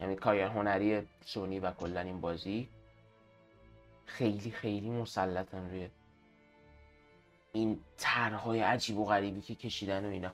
[0.00, 2.68] یعنی کارگر هنری سونی و کلا این بازی
[4.06, 5.88] خیلی خیلی مسلطن روی
[7.52, 10.32] این طرحهای عجیب و غریبی که کشیدن و اینا.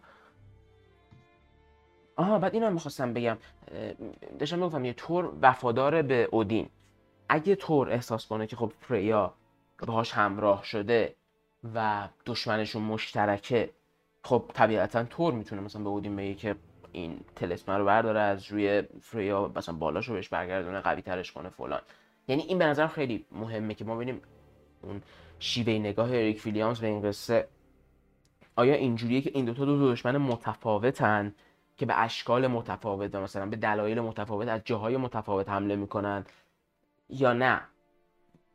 [2.17, 3.39] آها بعد اینو می‌خواستم بگم.
[4.39, 6.69] داشتم می‌گفتم یه تور وفادار به اودین.
[7.29, 9.35] اگه تور احساس کنه که خب فریا
[9.79, 11.15] باهاش همراه شده
[11.75, 13.71] و دشمنشون مشترکه.
[14.25, 16.57] خب طبیعتا تور می‌تونه مثلا به اودین بگه که
[16.93, 21.49] این تلسمه رو برداره از روی فریا مثلا بالاش رو بهش برگردونه قوی ترش کنه
[21.49, 21.81] فلان.
[22.29, 24.21] یعنی این به نظرم خیلی مهمه که ما ببینیم
[24.83, 25.03] اون
[25.39, 27.49] شیوه نگاه اریک ویلیامز به این قصه
[28.57, 31.35] آیا اینجوریه که این دوتا دو دشمن متفاوتن
[31.77, 36.25] که به اشکال متفاوت مثلا به دلایل متفاوت از جاهای متفاوت حمله می‌کنن
[37.09, 37.61] یا نه؟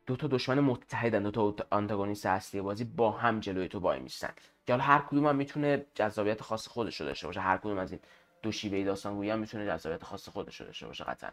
[0.08, 4.30] دو تا دشمن متحدن دو تا آنتاگونیست اصلی بازی با هم جلوی تو وای میستن
[4.66, 7.40] که حالا هر کدوم هم می‌تونه جذابیت خاص خودش رو داشته باشه.
[7.40, 8.02] هر کدوم از این
[8.42, 11.30] دو شیوه داستان گویی هم می‌تونه جذابیت خاص خودش رو داشته باشه قطعا.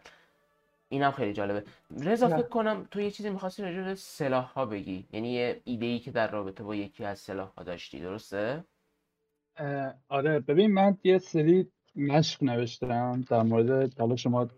[0.89, 1.63] اینم خیلی جالبه.
[2.03, 2.27] رضا.
[2.27, 5.05] فکر کنم تو یه چیزی می‌خواستی راجع به سلاح ها بگی.
[5.11, 8.63] یعنی یه ایده ای که در رابطه با یکی از سلاح ها داشتی درسته؟
[10.09, 10.39] آره.
[10.39, 14.49] ببین من یه سری مشق نوشتم در مورد حالا شما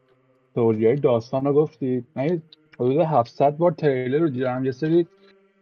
[0.56, 2.42] تئوریای داستان رو گفتید من
[2.80, 4.66] حدود 700 بار تریلر رو دیدم.
[4.66, 5.08] یه سری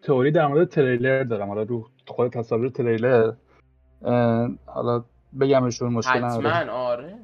[0.04, 1.48] تئوری در مورد تریلر دارم.
[1.48, 3.32] حالا رو خود تصاویر تریلر.
[4.66, 5.04] حالا
[5.40, 6.50] بگمشون مشکل نداره.
[6.50, 7.16] حتما آره.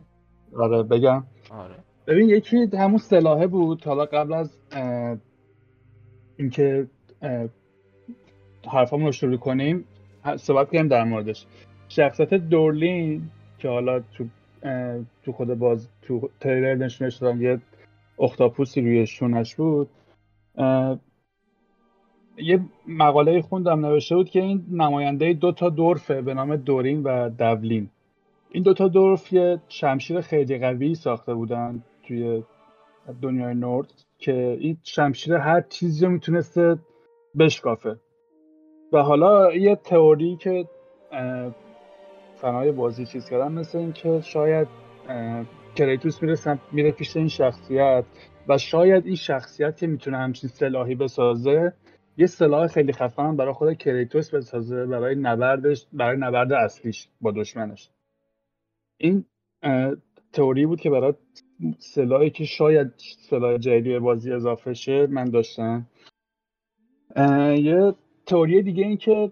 [0.58, 1.24] آره بگم.
[1.50, 1.76] آره.
[2.08, 3.84] ببین یکی همون سلاحه بود.
[3.84, 4.58] حالا قبل از
[6.38, 6.88] اینکه
[8.72, 9.86] حرفامون رو شروع کنیم
[10.36, 11.46] صحبت کنیم در موردش.
[11.88, 13.22] شخصیت دورلین
[13.58, 14.26] که حالا تو
[15.24, 17.60] تو خود باز تو تریلر نشونش دادم یه
[18.22, 19.90] اختاپوسی روی شونش بود
[22.38, 27.30] یه مقاله خوندم نوشته بود که این نماینده دو تا دورفه به نام دورین و
[27.30, 27.90] دولین.
[28.52, 32.44] این دوتا دورف یه شمشیر خیلی قوی ساخته بودن توی
[33.22, 36.78] دنیای نورد که این شمشیر هر چیزی رو می‌تونسته
[37.40, 38.00] بشکافه.
[38.94, 40.68] و حالا یه تئوری که
[42.36, 44.68] فنای بازی چیز کردن مثل این که شاید
[45.76, 48.06] کریتوس میره سمت میره پیش این شخصیت
[48.48, 51.74] و شاید این شخصیت که می‌تونه همچین سلاحی بسازه
[52.18, 57.90] یه سلاح خیلی خفن برای خود کریتوس بسازه برای نبردش برای نبرد اصلیش با دشمنش.
[58.98, 59.26] این
[60.34, 61.14] تئوری بود که برای
[61.80, 62.94] سلاحی که شاید
[63.30, 65.88] سلاح جدیدی به بازی اضافه شه من داشتم.
[67.58, 67.96] یه
[68.26, 69.32] تئوری دیگه این که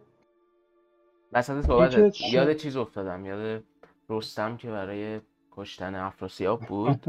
[1.34, 3.64] وسط صحبت یاد چیز افتادم یاد
[4.10, 5.20] رستم که برای
[5.60, 7.06] کشتن افراسیاب بود.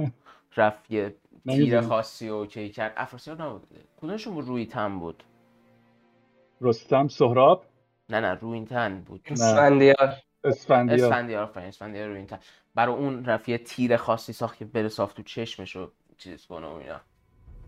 [0.56, 1.14] رفت یه
[1.48, 1.80] تیر.
[1.80, 2.92] خاصی و اوکی کرد.
[2.96, 3.66] افراسیاب نبود.
[3.96, 5.24] کدومشون بود؟ روی تن بود.
[6.60, 7.64] رستم سهراب؟
[8.08, 10.14] نه نه روی تن بود اسفندیار.
[10.44, 10.98] اسفندیار.
[11.04, 12.38] اسفندیار آفرین اسفندیار روی تن
[12.74, 16.66] برای اون رفت یه تیر خاصی ساخت که بره صاف تو چشمش رو چیز کنه
[16.66, 17.00] و اینا.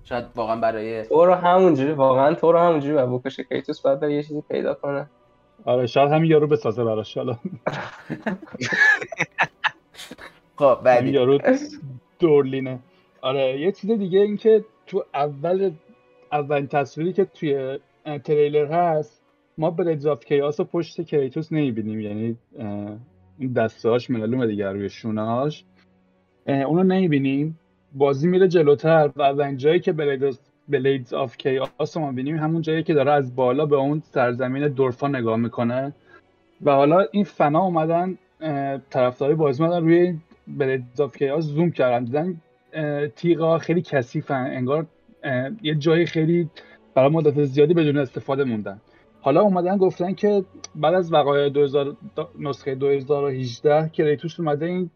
[0.05, 4.14] شاید واقعا برای تو رو همونجوری واقعا تو رو همونجوری باید بکشه کریتوس باید بره
[4.14, 5.11] یه چیزی پیدا کنه.
[5.64, 7.39] آره شاید همین یارو بسازه براش حالا.
[10.62, 11.10] خب بعدی.
[11.10, 11.38] یارو
[12.18, 12.78] دورلینه.
[13.20, 15.70] آره یه چیز دیگه این که تو اول
[16.32, 17.78] اولین تصویری که توی
[18.24, 19.22] تریلر هست
[19.58, 22.00] ما Blades of Chaos رو پشت کریتوس نمی‌بینیم.
[22.00, 22.96] یعنی اه،
[23.38, 25.64] این دسته هاش معلومه دیگه روی شونه هاش
[26.46, 27.58] اونو نمی‌بینیم.
[27.94, 30.38] بازی میره جلوتر و اولین جایی که Blades
[30.68, 35.02] Blades of Chaos رو می‌بینیم همون جایی که داره از بالا به اون سرزمین dwarf
[35.02, 35.92] ا نگاه می‌کنه.
[36.62, 38.18] و حالا این فنا اومدن
[38.90, 40.14] طرفدارای بازی اومدن روی
[40.48, 42.05] Blades of Chaos زوم کردن.
[42.05, 42.40] دیدن
[43.16, 44.86] تیغا خیلی کثیفن انگار
[45.62, 46.49] یه جایی خیلی
[46.95, 48.80] برای مدت زیادی بدون استفاده موندن.
[49.20, 51.97] حالا اومدن گفتن که بعد از وقایع 2000
[52.38, 54.90] نسخه 2018 کریتوس اومده این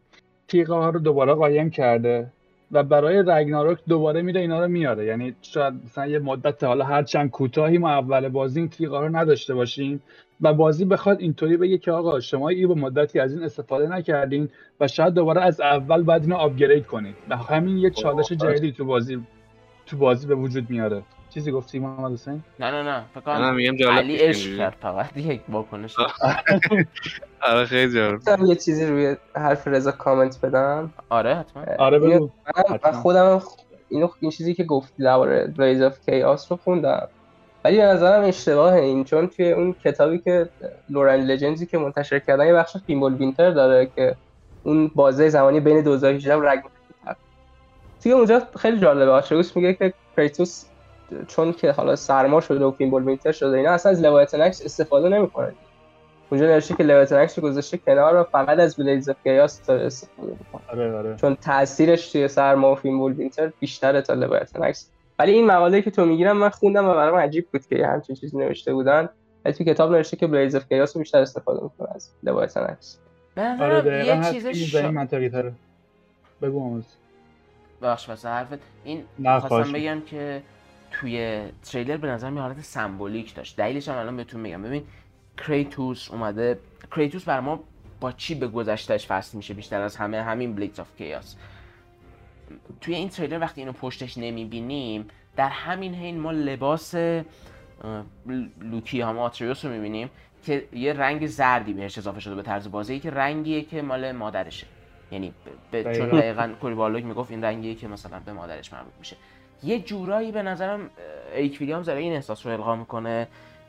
[0.48, 2.32] تیغا ها رو دوباره قایم کرده.
[2.72, 5.04] و برای رگناروک دوباره میره اینا رو میاره.
[5.04, 9.16] یعنی شاید مثلا یه مدت حالا هر چند کوتاهی ما اول بازی این تیغا رو
[9.16, 10.02] نداشته باشیم
[10.40, 14.48] و بازی بخواد اینطوری بگه که آقا شما این به مدتی از این استفاده نکردین
[14.80, 17.14] و شاید دوباره از اول باید اینو آپگرید کنید.
[17.28, 19.26] و همین یه چالش جدیدی تو بازی
[19.86, 21.02] تو بازی به وجود میاره.
[21.36, 24.56] چیزی گفتی محمد حسین؟ نه نه نه فکر نه، کنم میگم جالب علی عشق.
[24.56, 25.96] کرد فقط یک واکنش.
[27.40, 28.20] آره خیلی جالب.
[28.46, 30.92] یه چیزی روی حرف رضا کامنت بدم.
[31.08, 31.64] آره حتما.
[31.78, 32.30] آره بگو.
[32.84, 32.92] من.
[32.92, 33.42] خودم
[33.88, 37.08] اینو این چیزی که گفتی درباره Blades of Chaos رو خوندم.
[37.64, 40.48] ولی به نظرم اشتباهه این چون توی اون کتابی که
[40.90, 44.16] Lore and Legends ی که منتشر کردن یه بخش Fimbulwinter داره که
[44.64, 46.70] اون بازه زمانی بین 2018 و رگناروک
[48.02, 49.10] توی اونجا خیلی جالبه.
[49.10, 50.64] آتریوس میگه که کریتوس
[51.28, 55.52] چون که حالا سرما شده و Fimbulwinter شده اینا اصلا از Leviathan Axe استفاده نمی‌کنه.
[56.30, 60.30] اونجا نوشته که Leviathan Axe رو گذاشته کنار و فقط از Blades Chaos داره استفاده
[60.30, 60.62] می‌کنه.
[60.72, 61.16] آره آره.
[61.16, 66.04] چون تاثیرش توی سرما و Fimbulwinter بیشتره تا Leviathan Axe ولی این مقاله که تو
[66.04, 69.08] میگی رو من خوندم و برام عجیب بود که یه همچین چیزی نوشته بودن.
[69.44, 72.98] ولی تو کتاب نوشته که Blades of Chaos رو بیشتر استفاده می‌کنه از Leviathan Axe
[73.34, 75.52] به آره دقیقا یه هست چیز این منطقی تره.
[76.42, 76.84] بگو حسین.
[77.82, 78.58] بخش واسه حرفت.
[78.84, 79.04] این
[79.40, 80.42] خواستم بگم که
[80.90, 83.56] توی تریلر به نظر یه حالت سمبولیک داشت.
[83.56, 84.62] دلیلش هم الان بهتون میگم.
[84.62, 84.84] ببین
[85.36, 86.58] کریتوس اومده.
[86.96, 87.60] کریتوس بر ما
[88.00, 91.36] با چی به گذشتهش وصل میشه بیشتر از همه؟ همین Blades of Chaos
[92.80, 96.94] توی این تریلر وقتی اینو پشتش نمی‌بینیم در همین حین ما لباس
[98.60, 100.10] لوکی هم آتریوس رو می‌بینیم
[100.44, 104.66] که یه رنگ زردی بهش اضافه شده به طرز بازی که رنگیه که مال مادرشه.
[105.10, 105.30] یعنی
[105.72, 106.18] ب- ب- چون دقیقاً.
[106.18, 109.16] دقیقا کوری بالوگ می‌گفت این رنگیه که مثلا به مادرش مربوط میشه.
[109.62, 110.90] یه جورایی به نظرم
[111.34, 113.28] اریک ویلیامز داره این احساس رو القا می‌کنه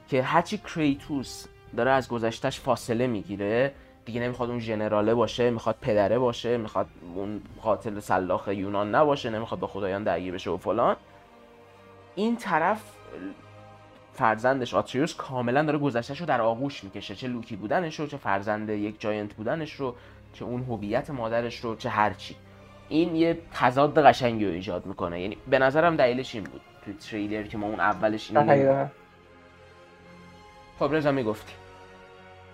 [0.10, 1.46] که هرچی کریتوس
[1.78, 3.74] داره از گذشتش فاصله می‌گیره
[4.06, 9.60] دیگه نمی‌خواد اون ژنراله باشه می‌خواد پدره باشه می‌خواد اون قاتل سلاخ یونان نباشه نمی‌خواد
[9.60, 10.96] با خدایان درگیر بشه و فلان.
[12.16, 12.82] این طرف
[14.14, 18.70] فرزندش آتریوس کاملا داره گذشتهش رو در آغوش می‌کشه چه لوکی بودنش رو چه فرزند
[18.70, 19.96] یک giant بودنش رو
[20.34, 22.36] چه اون هویت مادرش رو چه هرچی.
[22.90, 25.22] این یه تضاد قشنگی رو ایجاد می‌کنه.
[25.22, 26.62] یعنی به نظرم دلیلش این بود.
[26.86, 28.86] توی تریلر که ما اون اولش این دقیقاً.
[30.80, 31.54] خب رضا می‌گفتی.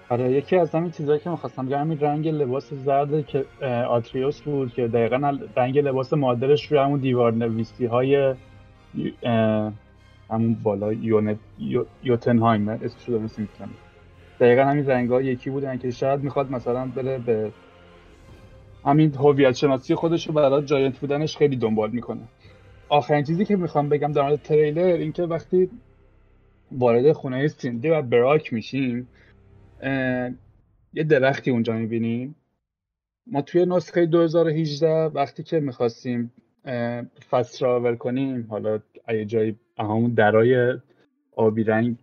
[0.10, 3.46] آره یکی از همین چیزایی که می‌خواستم بگم همین رنگ لباس زرد که
[3.90, 8.36] آتریوس بود که دقیقا رنگ لباس مادرش روی همون دیوار نویسی های
[10.30, 13.40] همون بالا یونت یو- یوتنهایم نه اسمش رو درست
[14.40, 17.52] دقیقا همین رنگ ها یکی بودن که شاید می‌خواد مثلا بره به
[18.86, 22.22] همین هویت شناسی خودش رو برای جاینت بودنش خیلی دنبال می‌کنه.
[22.90, 25.70] آخرین چیزی که می‌خوام بگم در مورد تریلر اینکه وقتی
[26.72, 29.08] وارد خونه سیندی و براک میشیم
[30.94, 32.36] یه درختی اونجا می‌بینیم.
[33.28, 36.32] ما توی نسخه 2018 وقتی که می‌خواستیم
[37.30, 40.74] فست تراول کنیم حالا اگه جایی همون درای
[41.36, 41.96] آبی رنگ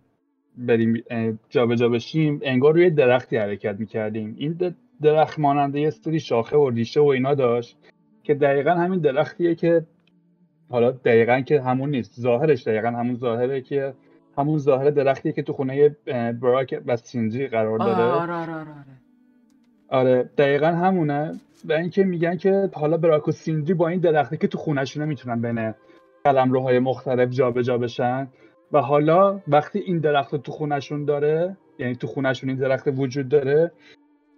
[0.57, 1.03] بریم
[1.49, 4.35] جابجا بشیم انگار روی درختی حرکت می‌کردیم.
[4.37, 4.53] این
[5.01, 7.77] درخت ماننده یه سری شاخه و ریشه و اینا داشت
[8.23, 9.85] که دقیقا همین درختیه که
[10.69, 13.93] حالا دقیقا که همون نیست ظاهرش دقیقا همون ظاهره که
[14.37, 15.95] همون ظاهر درختیه که تو خونه
[16.41, 18.03] براک و سیندری قرار داره.
[18.03, 18.75] آره آره آره آره.
[19.89, 21.39] آره دقیقا همونه.
[21.65, 25.41] و اینکه میگن که حالا براک و سیندری با این درخته که تو خونهشونه می‌تونن
[25.41, 25.73] بین
[26.23, 28.27] قلمروهای مختلف جابجا بشن.
[28.71, 33.71] و حالا وقتی این درخت تو خونهشون داره یعنی تو خونهشون این درخت وجود داره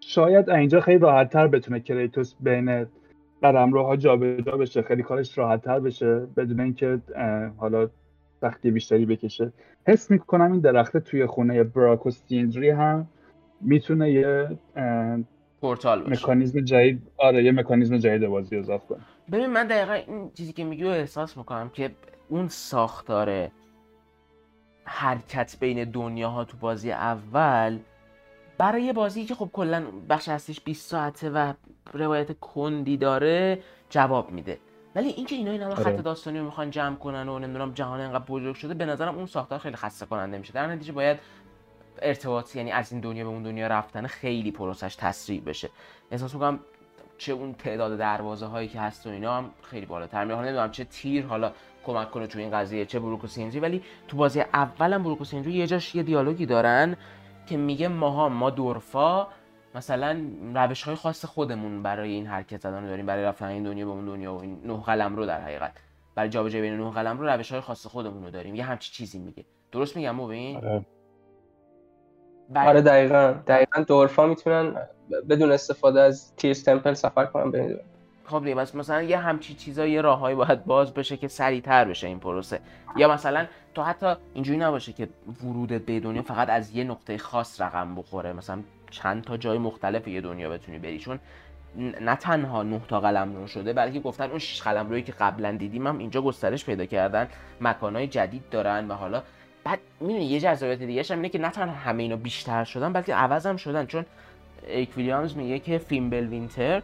[0.07, 2.85] شاید اینجا خیلی راحتتر بتونه کریتوس بین
[3.41, 4.81] قلمروها جابجا بشه.
[4.81, 6.99] خیلی کارش راحتتر بشه بدون اینکه
[7.57, 7.89] حالا
[8.41, 9.53] سختی بیشتری بکشه.
[9.87, 13.07] حس می‌کنم این درخت توی خونه براک و سیندری هم
[13.61, 14.57] می‌تونه یه
[15.61, 16.23] پورتال باشه.
[16.23, 18.99] مکانیزم جدید آره یه مکانیزم جدید بازی اضافه کنه.
[19.31, 21.91] ببین من دقیقا این چیزی که میگی احساس می‌کنم که
[22.29, 23.47] اون ساختار
[24.85, 27.77] حرکت بین دنیاها تو بازی اول
[28.57, 31.53] برای یه بازی که خب کلا بخش اصلیش 20 ساعته و
[31.93, 33.59] روایت کندی داره
[33.89, 34.59] جواب میده.
[34.95, 35.83] ولی اینکه اینا این همه آره.
[35.83, 39.25] خط داستانی رو می‌خوان جمع کنن و نمی‌دونم جهان انقدر بزرگ شده به نظرم اون
[39.25, 40.53] ساختار خیلی خسته کننده میشه.
[40.53, 41.19] در نتیجه باید
[42.01, 45.69] ارتباط یعنی از این دنیا به اون دنیا رفتن خیلی پروسش تسریع بشه.
[46.11, 46.59] احساس می‌کنم
[47.17, 50.71] چه اون تعداد دروازه هایی که هست و اینا هم خیلی بالاتر میره حالا نمی‌دونم
[50.71, 51.51] چه تیر حالا
[51.85, 55.23] کمک کنه تو این قضیه چه بروک و سیندری ولی تو بازی اولم بروک و
[55.23, 56.95] سیندری یه جاش یه دیالوگی دارن
[57.45, 59.27] که میگه ماها ما دورفا
[59.75, 60.25] مثلا
[60.55, 63.91] روش های خاص خودمون برای این حرکت زدن رو داریم برای رفتن این دنیا به
[63.91, 65.71] اون دنیا و این نه قلم رو در حقیقت.
[66.15, 68.55] برای جابجایی بین نه قلم رو روش های خاص خودمون رو داریم.
[68.55, 69.45] یه همچی چیزی میگه.
[69.71, 70.85] درست میگم مبین؟ آره.
[72.49, 73.35] بعد- آره دقیقا.
[73.47, 74.75] دقیقا دورفا می‌تونن
[75.29, 77.79] بدون استفاده از تیرز تمپل سفر کنن بین دور.
[78.25, 82.07] خب دیگه بس مثلا یه همچی چیزا یه راههایی باید باز بشه که سریعتر بشه
[82.07, 82.59] این پروسه.
[82.95, 83.45] یا مثلا
[83.75, 85.09] تو حتی اینجوری نباشه که
[85.43, 88.33] ورودت به دنیا فقط از یه نقطه خاص رقم بخوره.
[88.33, 90.99] مثلا چند تا جای مختلف یه دنیا بتونی بری.
[90.99, 91.19] چون
[92.01, 95.97] نه تنها نه تا قلمرو شده بلکه گفتن اون شش قلمروی که قبلا دیدیم هم
[95.97, 97.27] اینجا گسترش پیدا کردن
[97.61, 99.23] مکانهای جدید دارن و حالا
[99.63, 103.15] بعد می‌دونی یه جذابیت دیگه هم اینه که نه تنها همه اینا بیشتر شدن بلکه
[103.15, 103.85] عوض هم شدن.
[103.85, 104.05] چون
[104.67, 106.81] اریک ویلیامز میگه که Fimbulwinter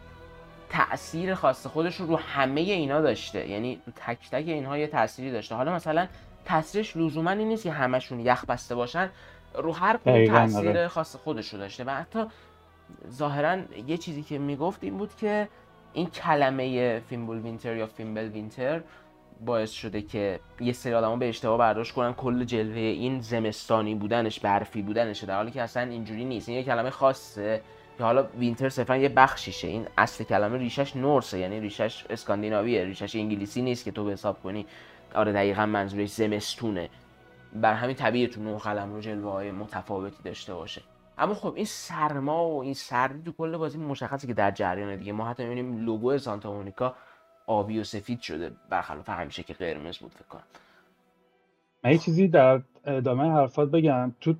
[0.70, 3.48] تاثیر خاص خودش رو رو همه اینا داشته.
[3.48, 5.54] یعنی تک تک اینها یه تأثیری داشته.
[5.54, 6.06] حالا مثلا
[6.44, 9.10] تاثیرش لزوما این نیست که همشون یخ بسته باشن.
[9.54, 10.88] رو هر کدوم دقیقاً، تاثیر آره.
[10.88, 11.84] خاص خودش رو داشته.
[11.84, 12.24] و حتی
[13.10, 15.48] ظاهرا یه چیزی که می‌گفت این بود که
[15.92, 18.80] این کلمه Fimbulwinter یا Fimbulwinter
[19.46, 22.12] باعث شده که یه سری آدما به اشتباه برداشت کنن.
[22.12, 25.26] کل جلوه این زمستانی بودنش برفی بودنشه.
[25.26, 26.48] در حالی که اصلا اینجوری نیست.
[26.48, 27.62] این یه کلمه خاصه.
[28.00, 29.68] که حالا winter صرفا یه بخشیشه.
[29.68, 34.42] این اصل کلمه ریشش نورسه یعنی ریشش اسکاندیناویه ریشش انگلیسی نیست که تو به حساب
[34.42, 34.66] کنی.
[35.14, 36.88] آره دقیقا منظورش زمستونه.
[37.52, 40.82] بر همین طبیعی تو نوع قلم رو جلوه های متفاوتی داشته باشه.
[41.18, 45.12] اما خب این سرما و این سردی تو کل بازی مشخصه که در جریان دیگه.
[45.12, 46.94] ما حتی می‌بینیم لوگو سانتا مونیکا
[47.46, 48.52] آبی و سفید شده.
[48.68, 50.42] برخلاف همیشه که قرمز بود فکر کنم.
[51.84, 54.12] من یه چیزی در ادامه حرفات بگم.
[54.20, 54.34] تو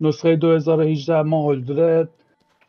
[0.00, 2.08] نسخه 2018 ما حدود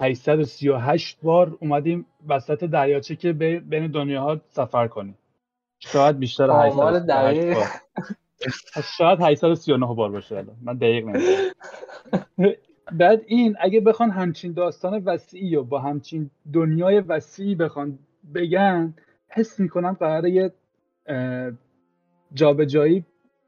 [0.04, 5.18] 838 بار اومدیم وسط دریاچه که بی- بین دنیاها سفر کنیم.
[5.80, 7.54] شاید بیشتر آمار 838 دقیق.
[7.56, 7.68] بار.
[8.98, 10.56] شاید 839 بار باشه الان.
[10.62, 11.52] من دقیق نمی‌دونم.
[13.00, 18.00] بعد این اگه بخوان همچین داستان وسیعی و با همچین دنیای وسیعی بخوان
[18.36, 18.94] بگن
[19.30, 20.52] حس می‌کنم قراره یه
[22.34, 23.06] جابجایی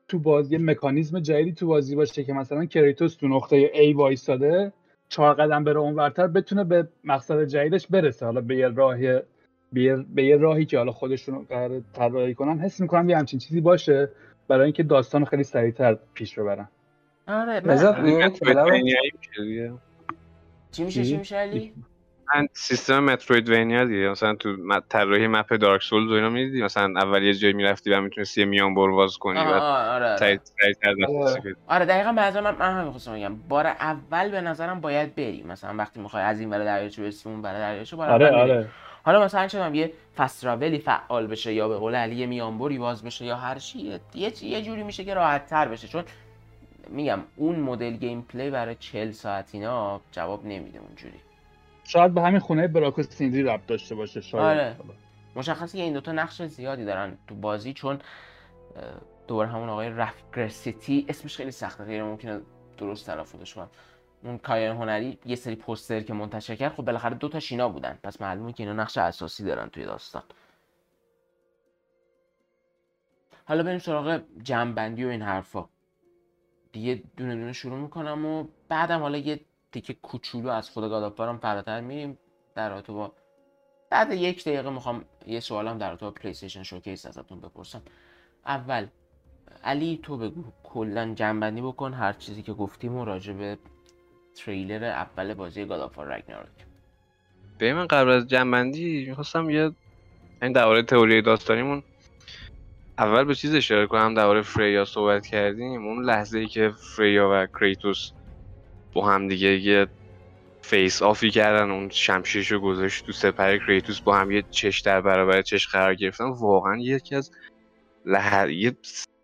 [0.07, 4.73] تو بازی مکانیزم جدیدی تو بازی باشه که مثلا کریتوس تو نقطه A وایساده
[5.09, 8.25] چهار قدم بره اونورتر بتونه به مقصد جدیدش برسه.
[8.25, 9.19] حالا به یه راهی
[9.73, 14.09] به یه, راهی که حالا خودشون قرار طراحی کنن حس می‌کنم یه همچین چیزی باشه
[14.47, 16.67] برای اینکه داستان رو خیلی سریعتر پیش ببرن.
[17.27, 18.31] آره من...
[20.71, 21.73] چی میشه چی میشه علی؟
[22.35, 24.09] من سیستم مترویدونیا دیگه.
[24.09, 24.55] مثلا تو
[24.89, 28.47] طراحی مپ دارک سولز و اینا می‌دیدی؟ مثلا اول یه جایی می‌رفتی و می‌تونستی یه
[28.47, 29.59] میان بر باز کنی آه، و آه،
[29.95, 30.13] آره آره.
[30.25, 30.39] آره.
[30.59, 33.35] پیدا آره دقیقا به نظر من من همین خواستم بگم.
[33.35, 35.43] بار اول به نظرم باید بری.
[35.43, 38.51] مثلا وقتی می‌خوای از این ور دریاچه برسی اون ور دریاچه بار آره اول بری.
[38.51, 38.67] آره.
[39.03, 43.25] حالا مثلا چه یه فستراولی فعال بشه یا به قول علی یه میانبری باز بشه
[43.25, 45.87] یا هر چی یه- یه جوری میشه که راحت تر بشه.
[45.87, 46.03] چون
[46.89, 51.19] میگم اون مدل گیم پلی برای 40 ساعت اینا جواب نمیده اونجوری.
[51.87, 54.43] شاید به همین خونه براکو سیندی ربط داشته باشه شاید.
[54.43, 54.75] آره.
[55.35, 57.99] مشخصه که این دوتا نقش زیادی دارن تو بازی چون
[59.27, 62.41] دوباره همون آقای رفگرسیتی اسمش خیلی سخته غیر ممکنه
[62.77, 63.69] درست تلفظش کنم.
[64.23, 67.69] اون key art هنری یه سری پوستر که منتشر کرد خب بالاخره دو تا شینا
[67.69, 67.99] بودن.
[68.03, 70.23] پس معلومه که اینا نقش اساسی دارن توی داستان.
[73.45, 75.69] حالا بریم سراغ جمع‌بندی و این حرفا.
[76.71, 79.39] دیگه دونه دونه شروع می‌کنم و بعدم حالا یه
[79.75, 82.17] تیکه کوچولو از خود گاد آف وارم فراتر میریم.
[82.55, 83.13] در رابطه با
[83.89, 87.81] بعد یک دقیقه می‌خوام یه سوالم در رابطه با پلی استیشن showcase ازتون بپرسم.
[88.45, 88.87] اول
[89.63, 93.57] علی تو بگو کلا جمع‌بندی بکن هر چیزی که گفتیم و راجع به
[94.35, 96.65] تریلر اول بازی گاد آف وار رگناروک
[97.57, 99.71] به من قبل از جمع‌بندی می‌خواستم یه
[100.41, 101.83] این درباره تئوری داستانیمون
[102.97, 105.85] اول به چیز اشاره کنم درباره فریا صحبت کردیم.
[105.87, 108.11] اون لحظه ای که فریا و کریتوس
[108.95, 109.87] با هم دیگه یه
[110.61, 115.01] face-off ی کردن اون شمشیرش رو گذاشت تو سپر کریتوس با هم یه چشم در
[115.01, 116.25] برابر چش قرار گرفتن.
[116.25, 117.31] واقعا یکی از
[118.05, 118.51] لح...
[118.51, 118.77] یه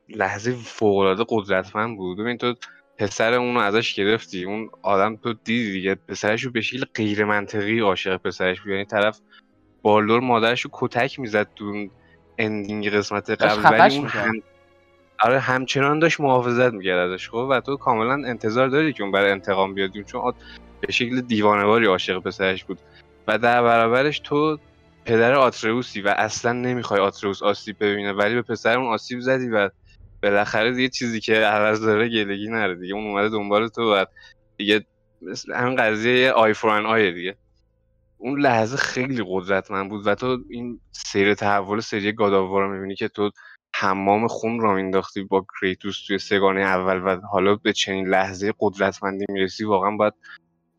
[0.10, 2.18] لحظه فوق‌العاده قدرتمند بود.
[2.18, 2.56] ببین تو
[2.98, 5.95] پسر اون رو ازش گرفتی اون آدم تو دیدی دیگه.
[5.95, 8.69] پسرش رو به شکل غیر منطقی عاشق پسرش بود.
[8.69, 9.19] یعنی طرف
[9.81, 11.91] بالدور مادرش رو کتک می‌زد تو اون
[12.38, 14.07] اندینگ قسمت قبل ولی اون.
[14.07, 14.34] هم...
[15.23, 19.31] آره همچنان داشت محافظت می‌کرد ازش خب؟ و تو کاملا انتظار داری که اون برای
[19.31, 20.34] انتقام بیاد چون
[20.81, 22.80] به شکل دیوانواری عاشق پسرش بود.
[23.27, 24.57] و در برابرش تو
[25.06, 29.69] پدر آتریوسی و اصلا نمی‌خوای آتریوس آسیب ببینه ولی به پسر اون آسیب زدی و
[30.23, 32.93] بالاخره دیگه چیزی که عوض داره گله نداره دیگه.
[32.93, 34.06] اون اومده دنبال تو و
[34.57, 34.85] دیگه
[35.22, 37.35] مثل همین قضیه eye for eye دیگه.
[38.18, 42.73] اون لحظه خیلی قدرتمند بود و تو این سیر تحول سری گاد آف وار رو
[42.73, 43.31] می‌بینی که تو
[43.73, 49.26] حمام خون راه مینداختی با کریتوس توی سه‌گانه اول و حالا به چنین لحظه قدرتمندی
[49.30, 50.14] می‌رسی واقعا باید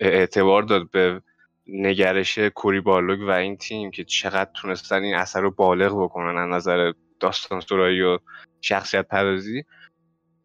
[0.01, 1.23] اعتبار داد به
[1.67, 6.49] نگرش کوری بالوگ و این تیم که چقدر تونستن این اثر رو بالغ بکنن از
[6.49, 8.19] نظر داستان سرایی و
[8.61, 9.65] شخصیت پردازی.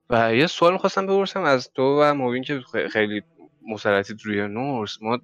[0.10, 2.62] و یه سوال می‌خواستم بپرسم از تو و موبین که
[2.92, 3.22] خیلی
[3.68, 5.20] مسلطید روی نورس ما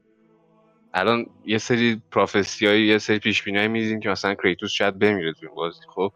[0.94, 5.46] الان یه سری پروفسی یه سری پیش بینی میدیم که مثلا کریتوس شاید بمیره تو
[5.46, 6.14] این بازی خب؟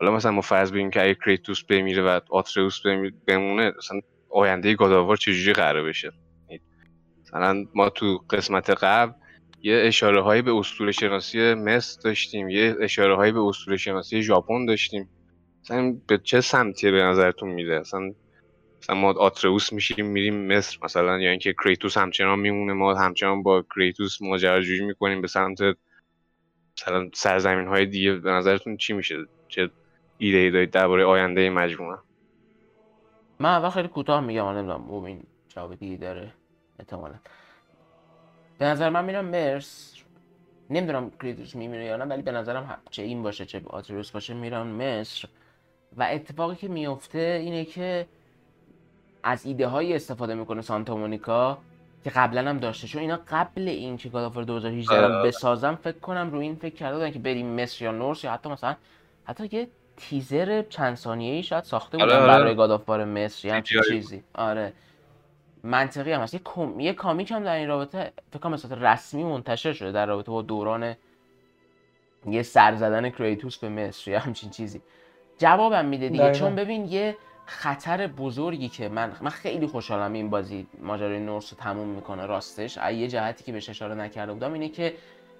[0.00, 2.20] حالا مثلا ما فرض بگیم که اگه کریتوس بمیره و
[2.84, 4.00] بمیره بمونه مثلا
[4.30, 6.12] آینده گاداوار چجوری قرار بشه؟
[7.22, 9.12] مثلا ما تو قسمت قبل
[9.62, 14.66] یه اشاره هایی به اسطوره شناسی مصر داشتیم یه اشاره هایی به اسطوره شناسی ژاپن
[14.66, 15.08] داشتیم.
[15.62, 18.12] مثلا به چه سمتی به نظرتون میده مثلا
[18.82, 20.78] مثلا ما آتروس میشیم میریم مصر.
[20.82, 25.58] مثلا یا اینکه کریتوس همچنان میمونه ما همچنان با کریتوس ماجراجویی می‌کنیم به سمت
[26.78, 28.12] مثلا سرزمین های دیگه.
[28.12, 29.16] به نظرتون چی میشه؟
[29.48, 29.70] چه
[30.18, 31.98] ایده ای دارید درباره آینده این مجموعه؟
[33.38, 36.32] من اول خیلی کوتاه میگم حالا نمی‌دونم موبین جواب دیگه داره؟
[36.78, 37.14] احتمالا.
[38.58, 39.94] به نظر من میرم مرس.
[40.70, 44.62] نمی‌دونم کریتوس میمیره یا نه ولی به نظرم چه این باشه چه آتروس باشه میرن
[44.66, 45.28] مصر.
[45.96, 48.06] و اتفاقی که میفته اینه که
[49.22, 51.58] از ایده هایی استفاده می‌کنه سانتا مونیکا
[52.04, 52.86] که قبلا هم داشته.
[52.86, 56.96] چون اینا قبل این که گادافار 2018 رو بسازم فکر کنم روی این فکر کرده
[56.96, 58.76] بودن که بریم مصر یا نورس یا حتی مثلا
[59.24, 62.26] حتی یه تیزر چند ثانیه ای شاید ساخته بودن آره، آره.
[62.26, 63.88] برای گادافار مصر یا همچین CGI.
[63.88, 64.22] چیزی.
[64.34, 64.72] آره.
[65.62, 66.34] منطقی هم هست.
[66.34, 66.80] یه, کم...
[66.80, 70.30] یه کامیک هم در این رابطه فکر کنم به صورت رسمی منتشر شده در رابطه
[70.32, 70.94] با دوران
[72.26, 74.80] یه سر زدن کریتوس به مصر یا همچین چیزی.
[75.38, 76.32] جوابم میده دیگه.
[76.32, 77.16] چون ببین یه
[77.46, 82.26] خطر بزرگی که من من خیلی خوشحالم این بازی ماجرای نورس رو تموم می‌کنه.
[82.26, 82.78] راستش.
[82.78, 84.94] از یه جهتی که بهش اشاره نکرده بودم اینه که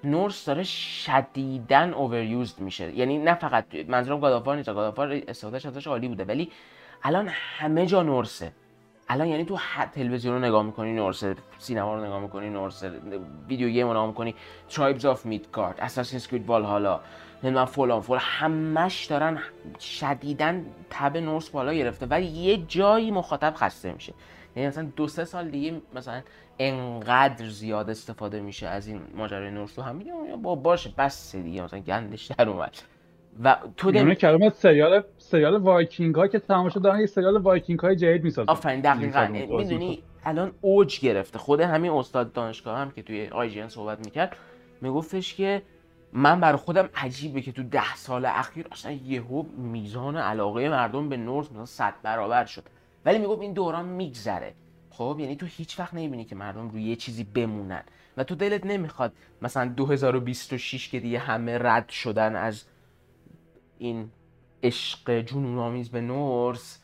[0.07, 2.97] نورس داره شدیداً overused میشه.
[2.97, 4.69] یعنی نه فقط منظورم گاد آف وار نیست.
[4.68, 6.24] گاد آف وار استفادهش ازش عالی بوده.
[6.24, 6.51] ولی
[7.03, 8.53] الان همه جا نورسه.
[9.09, 9.59] الان یعنی تو
[9.93, 12.93] تلویزیون رو نگاه می‌کنی نورسه سینما رو نگاه می‌کنی نورسه
[13.48, 14.35] video game رو نگاه می‌کنی.
[14.69, 17.01] ترایبز آف میدگارد اساسینز کرید والهالا
[17.43, 18.20] نمی‌دونم فلان فلان.
[18.23, 19.39] همش دارن
[19.81, 20.55] شدیداً
[20.91, 22.07] تب نورس بالا گرفته.
[22.07, 24.12] ولی یه جایی مخاطب خسته میشه.
[24.57, 26.23] یعنی مثلا دو سه سال دیگه مثلا
[26.59, 29.83] انقدر زیاد استفاده میشه از این ماجرای نورسو.
[29.83, 32.77] هم میگم با باشه بس دیگه مثلا گندش در اومد.
[33.45, 34.15] و تو یعنی دم...
[34.15, 38.53] کلمه سریال سریال وایکینگ ها که تمام شد دارن یه سریال وایکینگ های جدید می‌سازن.
[38.53, 39.27] آفرین دقیقا.
[39.27, 41.39] می‌دونی الان اوج گرفته.
[41.39, 44.37] خود همین استاد دانشگاه هم که توی آی صحبت می‌کرد
[44.81, 45.62] میگفتش که
[46.12, 51.16] من برای خودم عجیبه که تو ده سال اخیر اصلا یهو میزان علاقه مردم به
[51.16, 52.62] نورس مثلا صد برابر شد.
[53.07, 54.55] ولی می‌گفت این دوران میگذره.
[54.91, 57.83] خب یعنی تو هیچ وقت نمی‌بینی که مردم روی یه چیزی بمونن
[58.16, 59.12] و تو دلت نمی‌خواد
[59.43, 62.65] مثلا 2026 که دیگه همه رد شدن از
[63.78, 64.11] این
[64.62, 66.83] عشق جنون آمیز به نورس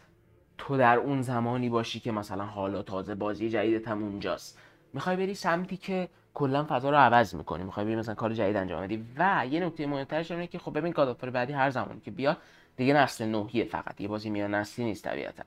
[0.58, 4.58] تو در اون زمانی باشی که مثلا حالا تازه بازی جدیدت هم اونجاست.
[4.92, 7.64] می‌خوای بری سمتی که کلا فضا رو عوض می‌کنی.
[7.64, 9.04] می‌خوای بری مثلا کار جدید انجام بدی.
[9.16, 12.36] و یه نکته مهمترش اینه که خب ببین گادافار بعدی هر زمانی که بیاد
[12.76, 14.00] دیگه نسل نوحیه فقط.
[14.00, 15.42] یه بازی میان نسلی نیست طبیعتا.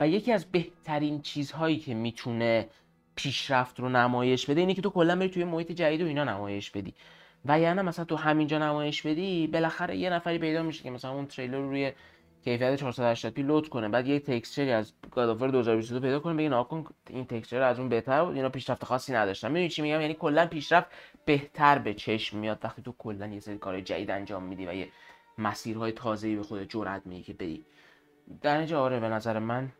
[0.00, 2.68] و یکی از بهترین چیزهایی که می‌تونه
[3.14, 6.70] پیشرفت رو نمایش بده اینه که تو کلا بری توی محیط جدید و اینا نمایش
[6.70, 6.94] بدی.
[7.44, 11.26] و یعنی مثلا تو همینجا نمایش بدی بالاخره یه نفری پیدا میشه که مثلا اون
[11.26, 11.92] تریلر رو روی
[12.44, 13.88] کیفیت 480 پی لود کنه.
[13.88, 18.24] بعد یه تکسچری از گادافور 2022 پیدا کنه بگه ناکن این تکسچر از اون بهتر
[18.24, 19.48] بود اینا پیشرفت خاصی نداشتن.
[19.48, 20.90] می‌دونی چی میگم؟ یعنی کلا پیشرفت
[21.24, 24.88] بهتر به چشم میاد وقتی تو کلا یه سری کار جدید انجام میدی و یه
[25.38, 27.64] مسیرهای تازه‌ای به خودت جرأت میدی که بری.
[28.42, 29.72] در اینجا آره به نظر من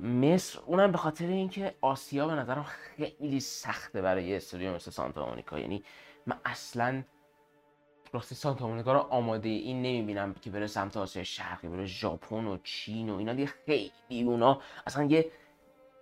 [0.00, 5.26] مصر اونم به خاطر اینکه آسیا به نظرم خیلی سخته برای یه استودیو مثل سانتا
[5.26, 5.58] مونیکا.
[5.58, 5.82] یعنی
[6.26, 7.02] من اصلا
[8.12, 12.58] راستی سانتا مونیکا رو آماده این نمی‌بینم که بره سمت آسیا شرقی بره ژاپن و
[12.62, 13.52] چین و اینا دیگه.
[13.66, 15.30] خیلی اونا اصلا یه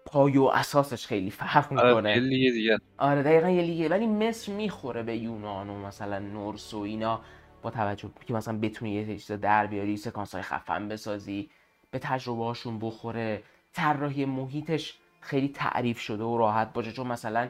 [0.07, 2.15] پای و اساسش خیلی فرق آره می‌کنه.
[2.15, 2.79] لیگ دیگه.
[2.99, 3.89] آره دقیقا یه لیگه.
[3.89, 7.21] ولی مصر می‌خوره به یونان و مثلا نورس و اینا
[7.63, 11.51] با توجه که مثلا بتونی یه چیز در بیاری سکانس های خفن بسازی
[11.91, 13.43] به تجربه هاشون بخوره.
[13.75, 16.93] طراحی محیطش خیلی تعریف شده و راحت باشه.
[16.93, 17.49] چون مثلا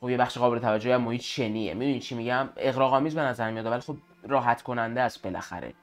[0.00, 1.74] خب یه بخش قابل توجهی از محیط شنیه.
[1.74, 3.66] می‌دونی چی میگم؟ اغراق‌آمیز به نظر میاد.
[3.66, 3.96] ولی خب
[4.28, 5.74] راحت کننده است بالاخره.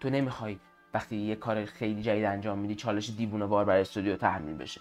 [0.00, 0.58] تو نمی‌خوای
[0.94, 4.80] وقتی یه کار خیلی جدید انجام میدی چالش دیوونه‌وار برای استودیو تحمیل بشه.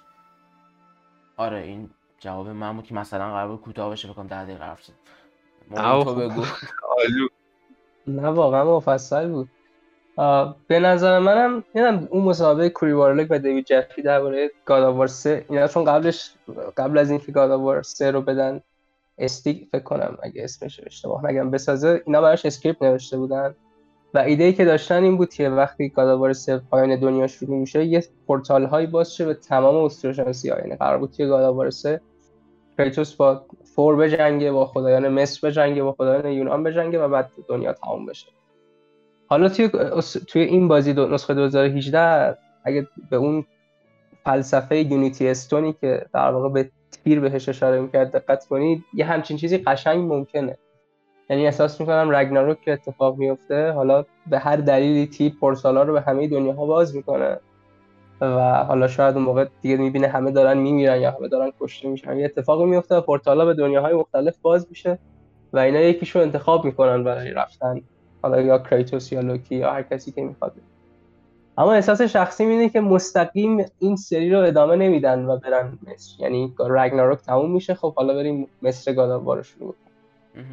[1.38, 1.90] آره این
[2.20, 4.94] جواب من بود که مثلا قرار بود کوتاه بشه بکنم ده دقیقه حرف تو.
[6.16, 6.46] بگو.
[8.08, 9.50] نه واقعا مفصل بود.
[10.68, 15.08] به نظر منم نمی‌دونم اون مسابقه کوری بارلاگ و دیوید جفی درباره گاد آف وار
[15.08, 16.32] 3 اینا چون قبلش
[16.78, 18.62] قبل از اینکه گاد آف وار 3 رو بدن
[19.18, 23.56] استیک فکر کنم اگه اسمش اشتباه نگم بسازه اینا براش script نوشته بودن.
[24.14, 27.86] و ایده ای که داشتن این بود که وقتی گاداوار 3 پایان دنیا شروع میشه
[27.86, 30.60] یه پورتال هایی باز شه به تمام اسطوره‌شناسی ها.
[30.60, 32.02] یعنی قرار بود که گاداوار 3
[32.78, 33.46] کریتوس با
[33.76, 38.28] فور بجنگه با خدایان مصر بجنگه با خدایان یونان بجنگه و بعد دنیا تمام بشه.
[39.28, 39.70] حالا توی
[40.28, 43.46] توی این بازی دو نسخه 2018 اگه به اون
[44.24, 46.70] فلسفه یونیتی استونی که در واقع به
[47.04, 50.58] تیر بهش اشاره می‌کرد دقت کنید یه همچین چیزی قشنگ ممکنه.
[51.30, 56.02] یعنی احساس می‌کنم رگناروک که اتفاق میفته حالا به هر دلیلی تی پورسالا رو به
[56.02, 57.40] همه دنیاها باز می‌کنه
[58.22, 62.18] و حالا شاید اون موقع دیگه می‌بینه همه دارن میمیرن یا همه دارن کشته میشن.
[62.18, 65.00] یه اتفاقی میفته و پورتالا به دنیاهای مختلف باز میشه
[65.54, 67.82] و اینا یکیشو انتخاب می‌کنن برای رفتن.
[68.22, 70.54] حالا یا کریتوس یا لوکی یا هر کسی که می‌خواد.
[71.58, 76.12] اما احساس شخصی اینه که مستقیم این سری رو ادامه نمیدن و برن مصر.
[76.20, 77.74] یعنی رگناروک تموم میشه.
[77.74, 79.76] خب حالا بریم مصر گاداوار رو شروع.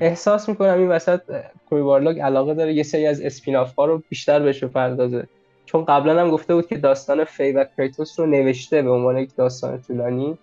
[0.00, 1.20] احساس می‌کنم این وسط
[1.68, 5.26] کوری بارلاگ علاقه داره یه سری از spin-off ها رو بیشتر بهش بپردازه.
[5.66, 9.36] چون قبلا هم گفته بود که داستان فی و کریتوس رو نوشته به عنوان یک
[9.36, 10.38] داستان طولانی.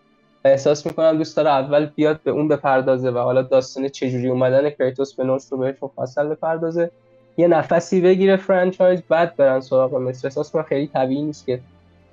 [0.45, 4.69] و احساس می‌کنم دوست داره اول بیاد به اون بپردازه و حالا داستان چجوری اومدن
[4.69, 6.91] کریتوس به نورس رو بهش مفصل بپردازه.
[7.37, 11.59] یه نفسی بگیره franchise بعد برن سراغ مصر احساس کنم خیلی طبیعی نیست که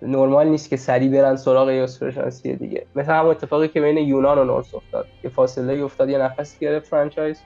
[0.03, 2.87] نرمال نیست که سری برن سراغ یه اسطوره‌شناسی دیگه.
[2.97, 5.07] مثل همون اتفاقی که بین یونان و نورس افتاد.
[5.23, 7.41] که فاصله افتاد یه نفسی گرفت franchise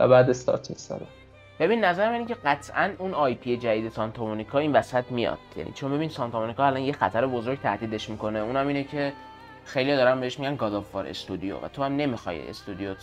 [0.00, 1.00] و بعد استارت استاد
[1.60, 5.38] ببین نظر من که قطعا اون IP جدید سانتا این وسط میاد.
[5.56, 8.38] یعنی چون ببین سانتا مونیکا الان یه خطر بزرگ تهدیدش می‌کنه.
[8.38, 9.12] اونم اینه که
[9.64, 12.94] خیلی دارن بهش میگن گاد استودیو و تو هم نمی‌خوای استودیو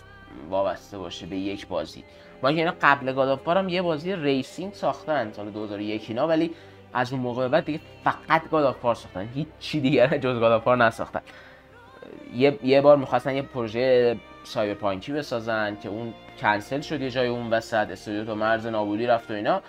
[0.49, 2.03] وابسته باشه به یک بازی.
[2.41, 6.27] با اینکه اینا قبل گاد آف وار هم یه بازی racing ساختن سال 2001 اینا
[6.27, 6.51] ولی
[6.93, 9.29] از اون موقع بعد دیگه فقط گاد آف وار ساختن.
[9.33, 11.21] هیچ چی دیگه جز گاد آف وار نساختن.
[12.33, 17.49] یه یه بار می‌خواستن یه پروژه سایبرپانکی بسازن که اون کنسل شد یه جای اون
[17.49, 19.61] وسط استودیو تو مرز نابودی رفت و اینا.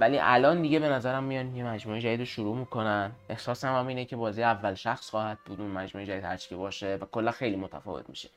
[0.00, 3.12] ولی الان دیگه به نظرم میان یه مجموعه جدید رو شروع می‌کنن.
[3.28, 7.04] احساسم هم اینه که بازی اول شخص خواهد بود اون مجموعه جدید هرچی باشه و
[7.12, 8.28] کلا خیلی متفاوت میشه.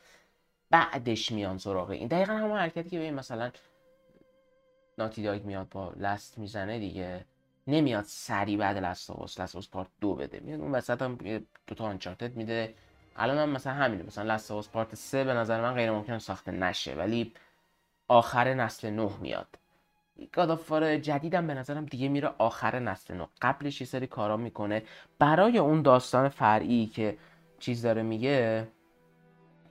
[0.69, 2.07] بعدش میان سراغ این.
[2.07, 3.51] دقیقا همون حرکتی که ببین مثلا
[4.97, 7.25] ناتی داگ میاد با لست می‌زنه دیگه.
[7.67, 10.39] نمیاد سری بعد لستاوس لستاوس پارت دو بده.
[10.39, 11.15] میاد اون وسط هم
[11.67, 12.73] دو تا Uncharted میده.
[13.15, 14.03] الان هم مثلا همینه.
[14.03, 17.33] مثلا Last of Us Part سه به نظر من غیر ممکن ساخته نشه ولی
[18.07, 19.47] آخر نسل نه میاد.
[20.33, 23.27] God of War جدیدم به نظرم دیگه میره آخر نسل نه.
[23.41, 24.83] قبلش یه سری کارا می‌کنه.
[25.19, 27.17] برای اون داستان فرعی که
[27.59, 28.67] چیز داره میگه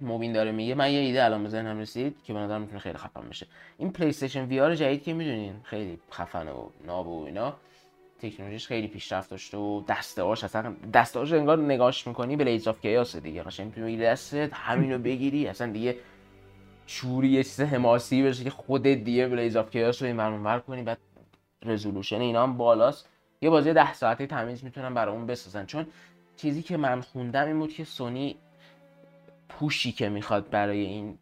[0.05, 3.28] موبین داره میگه من یه ایده الان بهم رسید که به نظر می‌تونه خیلی خفن
[3.31, 3.47] بشه.
[3.78, 7.56] این PlayStation VR جدید که می‌دونین خیلی خفنه و ناب و اینا
[8.22, 12.81] تکنولوژیش خیلی پیشرفت داشته و دسته هاش اصلا دسته هاش انگار نگاش می‌کنی Blades of
[12.81, 13.43] Chaos دیگه.
[13.43, 15.97] قشنگ می‌تونی بگیری دستت همینو بگیری اصلا دیگه
[16.86, 20.82] جوری یه چیز حماسی بشه که خودت دیگه Blades of Chaos رو این ور کنی.
[20.82, 20.98] بعد
[21.62, 23.09] resolution اینا هم بالاست.
[23.43, 25.66] یه بازی ده ساعته تمیز می‌تونن براش بسازن.
[25.66, 25.86] چون
[26.36, 28.36] چیزی که من خوندم این بود که سونی
[29.59, 31.18] push ی که می‌خواد برای این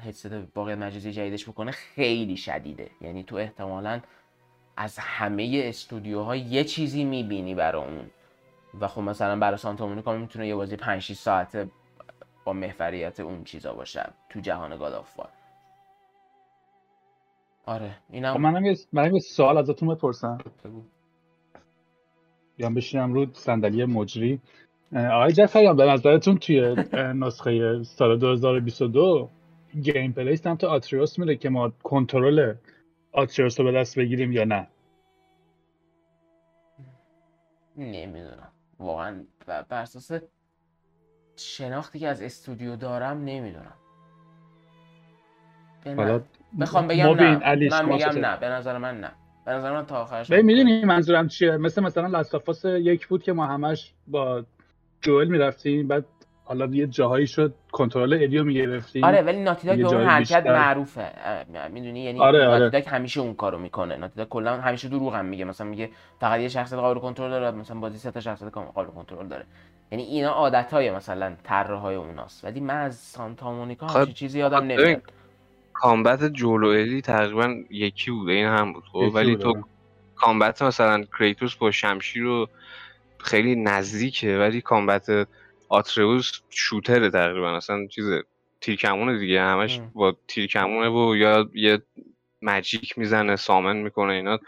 [0.00, 2.90] هدست واقعیت مجازی جدیدش بکنه خیلی شدیده.
[3.00, 4.00] یعنی تو احتمالا
[4.76, 8.10] از همه استودیوها یه چیزی می‌بینی برای اون.
[8.80, 11.70] و خب مثلا برای سانتا مونیکا می‌تونه یه بازی 5 6 ساعته
[12.44, 14.12] با محوریت اون چیزا باشه.
[14.28, 15.28] تو جهان گادافوار
[17.66, 20.38] آره اینم خب منم یه منم یه سوال ازتون بپرسم.
[22.56, 24.40] بیام بشینم رو صندلی مجری.
[24.94, 29.30] آقای جعفریان به نظرتون توی نسخه سال 2022
[29.82, 32.54] گیم پلی سمت آتریوس میره که ما کنترل
[33.12, 34.68] آتریوس رو به دست بگیریم یا نه؟
[37.76, 38.52] نمی‌دونم.
[38.78, 40.12] واقعا بر اساس
[41.36, 43.74] شناختی که از استودیو دارم نمی‌دونم.
[46.60, 47.38] بخوام بگم نه.
[47.70, 48.36] من میگم نه.
[48.36, 49.12] به نظر من نه.
[49.46, 53.46] به نظر من تا آخرش می‌دونی منظورم چیه؟ مثل مثلا لستافاس یک بود که ما
[53.46, 54.44] همش با
[55.04, 56.04] جوئل می‌رفتیم بعد
[56.44, 59.04] حالا یه جاهایی شد کنترل الیو می‌گرفتیم.
[59.04, 61.10] آره ولی ناتیداک به اون حرکت معروفه.
[61.72, 62.84] می‌دونی؟ یعنی آره آره.
[62.86, 63.96] همیشه اون کارو می‌کنه.
[63.96, 65.44] ناتیداک کلا همیشه دروغ هم میگه.
[65.44, 65.90] مثلا میگه
[66.20, 69.44] فقط یه شخصیت قابل کنترل داره مثلا بازی سه تا شخصیت قابل کنترل داره.
[69.92, 72.44] یعنی اینا عادت های مثلا طرح های اوناست.
[72.44, 75.02] ولی من از سانتا مونیکا خب چیزی یادم نمیاد.
[75.72, 78.84] کامبت جولو الی تقریبا یکی بود این هم بود.
[78.92, 79.62] خب ولی تو
[80.14, 82.48] combat مثلا کریتوس با شمشیر رو
[83.24, 85.06] خیلی نزدیکه ولی combat
[85.68, 87.56] آتریوس shooter ه تقریبا.
[87.56, 88.04] اصلا چیز
[88.60, 89.40] تیرکمونه دیگه.
[89.40, 91.82] همش با تیرکمونه و یا یه
[92.42, 94.38] magic می‌زنه summon می‌کنه اینا.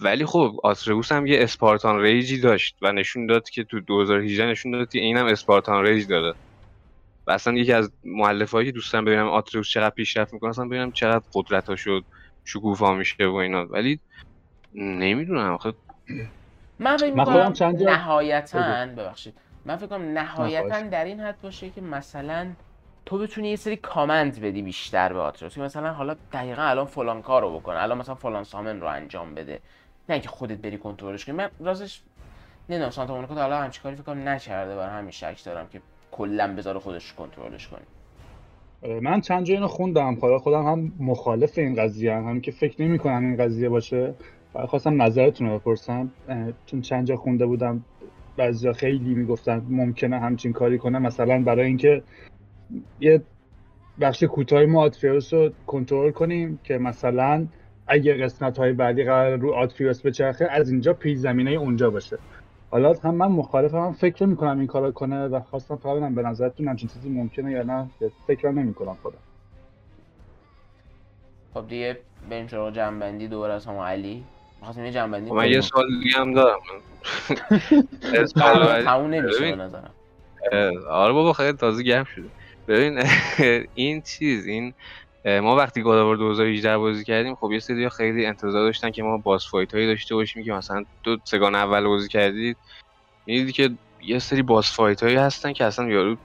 [0.00, 4.46] ولی خب آتریوس هم یه Spartan Rage ی داشت و نشون داد که تو 2018
[4.46, 6.34] نشون داد که اینم Spartan Rage داره.
[7.26, 11.24] و اصلا یکی از مؤلفه‌ای که دوستان ببینم آتریوس چقدر پیشرفت می‌کنه اصلا ببینم چقدر
[11.34, 12.04] قدرت شد
[12.44, 13.64] شکوفا میشه و اینا.
[13.64, 14.00] ولی
[14.74, 15.74] نمی‌دونم خب
[16.78, 19.34] من فکر می‌کنم نهایتا ببخشید.
[19.64, 22.46] من فکر کنم نهایتا در این حد باشه که مثلا
[23.06, 27.42] تو بتونی یه سری کامنت بدی بیشتر به آتروس مثلا حالا دقیقا الان فلان کار
[27.42, 29.60] رو بکنه الان مثلا فلان سامن رو انجام بده.
[30.08, 31.36] نه که خودت بری کنترلش کنی.
[31.36, 32.02] من راستش
[32.68, 34.76] نمی‌دونم سانتا مونیکا تا حالا همچین کاری فکر کنم نکرده.
[34.76, 35.80] برای همین شک دارم که
[36.12, 39.00] کلا بذاره خودش کنترلش کنه.
[39.00, 40.16] من چند جایی اینو خوندم.
[40.16, 44.14] خدا خودم هم مخالف این قضیه هم, هم که فکر نمی کنم این قضیه باشه.
[44.54, 46.10] خواستم نظرتون رو بپرسم.
[46.66, 47.84] چون چند جا خونده بودم
[48.36, 50.98] بعضی خیلی می‌گفتن ممکنه همچین کاری کنه.
[50.98, 52.02] مثلا برای اینکه
[53.00, 53.22] یه
[54.00, 57.46] بخش کوتاه ما آتریوس رو کنترل کنیم که مثلا
[57.86, 62.18] اگه قسمت های بعدی قرار رو آتریوس بچرخه از اینجا پیش زمینه اونجا باشه.
[62.70, 66.68] حالا هم من مخالفم هم فکر می‌کنم این کارو کنه و خواستم فقط به نظرتون
[66.68, 67.88] همچین چیزی ممکنه یا نه.
[68.26, 69.18] فکر نمی‌کنم خودم
[71.54, 71.98] خب دیگه
[72.30, 74.24] بریم سراغ جنبندی دور از هم علی.
[74.76, 76.58] یه جنبندی خب من یه سوال دیگه هم دارم.
[78.84, 79.94] تموم نمیشه نظرم.
[80.90, 82.30] آره بابا خیلی تازه گرم شده.
[82.68, 82.98] ببین
[83.74, 84.74] این چیز این
[85.24, 89.50] ما وقتی گاداوار 2018 بازی کردیم خب یه سری خیلی انتظار داشتن که ما باس
[89.50, 92.58] فایت هایی داشته باشیم که مثلا دو سگان اول بازی کردید.
[93.26, 93.70] می‌دیدی که
[94.00, 96.16] یه سری باس فایت هایی هستن که اصلا یارو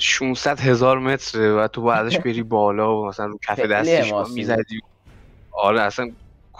[0.00, 4.80] 600 هزار متره و تو بعدش بری بالا و مثلا رو کف دستش می‌زدی.
[5.52, 6.06] آره اصلا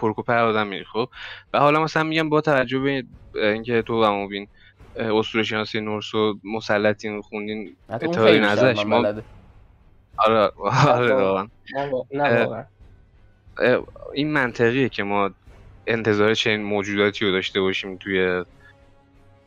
[0.03, 1.09] کرکوپر آدم میری خب؟
[1.53, 3.05] و حالا مثلا میگم با توجه به
[3.35, 4.49] اینکه تو و مبین
[4.97, 9.15] اسطوره شناسی نورس و مسلطین خوندین اطلاعی نظرش ما
[10.19, 11.49] آره آره
[14.15, 15.31] این منطقیه که ما
[15.87, 18.45] انتظار چنین موجوداتی رو داشته باشیم توی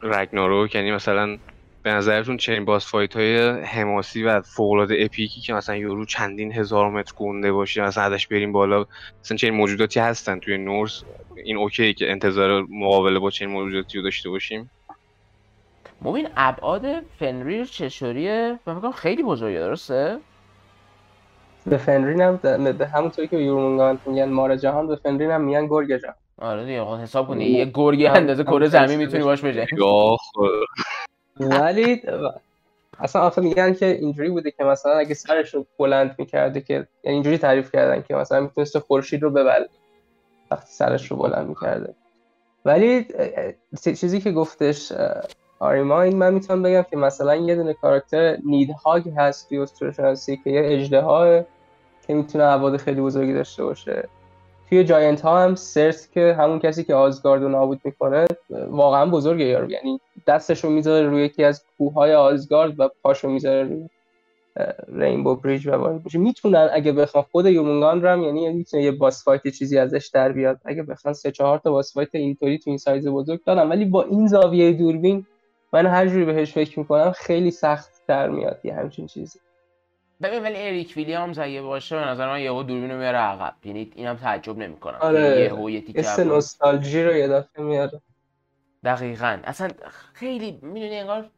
[0.02, 0.76] رگناروک.
[0.76, 1.38] یعنی مثلا
[1.86, 6.06] به نظرتون چنین boss fight های حماسی و فوق العاده epic ی که مثلا یارو
[6.06, 8.86] چندین هزار متر گنده باشه مثلا ازش بریم بالا
[9.24, 11.04] مثلا چنین موجوداتی هستن توی Norse؟
[11.44, 14.72] این OK که انتظار مقابله با چنین موجوداتی رو داشته باشیم؟
[16.02, 16.86] مبین ابعاد
[17.20, 20.18] فنریر چجوریه و خیلی بزرگه درسته؟
[21.66, 22.38] به فنرین هم
[22.78, 26.16] به همونطوری که یورمونگان میگن مار جهان به فنرین هم میگن گرگ جهان.
[26.38, 29.76] آره دیگه خب حساب کنی یه گرگی اندازه کره زمین می‌تونی باش بجنگی.
[29.78, 30.50] یا خدا.
[31.40, 32.02] ولی
[33.00, 36.88] اصلا آخه میگن که اینجوری بوده که مثلا اگه سرش رو بلند می‌کرده که یعنی
[37.16, 39.66] اینجوری تعریف کردن که مثلا می‌تونسته خورشید رو ببل
[40.52, 41.94] وقتی سرش رو بلند می‌کرده.
[42.66, 43.08] ولی
[43.84, 45.24] چیزی که گفتش اه،
[45.60, 50.50] آریما این من می‌تونم بگم که مثلا یه دونه کاراکتر نیدهاگ هست توی اسطوره‌شناسی که
[50.50, 51.42] یه اژدها
[52.08, 54.10] که می‌تونه ابعاد خیلی بزرگی داشته باشه.
[54.70, 59.46] توی giant ها هم سرتر که همون کسی که آزگارد رو نابود می‌کنه واقعا بزرگه
[59.46, 59.72] یارو.
[59.72, 63.90] یعنی دستشو می‌ذاره روی یکی از کوههای آزگارد و پاشو می‌ذاره روی
[64.88, 66.20] rainbow bridge و وارد میشه.
[66.20, 70.32] می‌تونن اگه بخوان خود یورمونگاند رو هم یعنی می‌تونه یه boss fight چیزی ازش در
[70.32, 70.60] بیاد.
[70.66, 73.70] اگه بخوان سه چهار تا boss fight اینطوری تو این سایز بزرگ دارن.
[73.70, 75.26] ولی با این زاویه دوربین
[75.74, 79.40] من هر جوری بهش فکر می‌کنم خیلی سخت در میاد یه همچین چیزی.
[80.22, 83.92] ببین ولی اریک ویلیامز اگه باشه به نظر من یهو دوربین رو میاره عقب یعنی
[83.96, 85.42] اینم تعجب نمی‌کنم آره.
[85.42, 86.20] یهو یه تیکه عقب.
[86.20, 88.02] نوستالژی رو یه دفعه میاره
[88.84, 89.70] دقیقا اصلا
[90.14, 91.30] خیلی می‌دونی انگار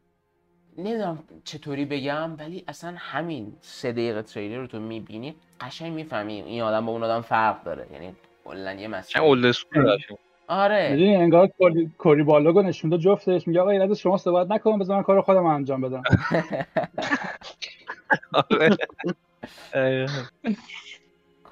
[0.78, 6.62] نمی‌دونم چطوری بگم ولی اصلا همین سه دقیقه تریلر رو تو می‌بینی قشنگ می‌فهمی این
[6.62, 9.98] آدم با اون آدم فرق داره یعنی کلا یه مسئله اولد اسکول.
[10.48, 10.92] آره.
[10.92, 11.50] می‌دونی انگار
[11.98, 15.22] کوری, بالوگو نشون داد جفتش میگه آقا این از شما صحبت نکن بذار من کار
[15.22, 16.04] خودم انجام بدم.
[18.34, 18.78] آره.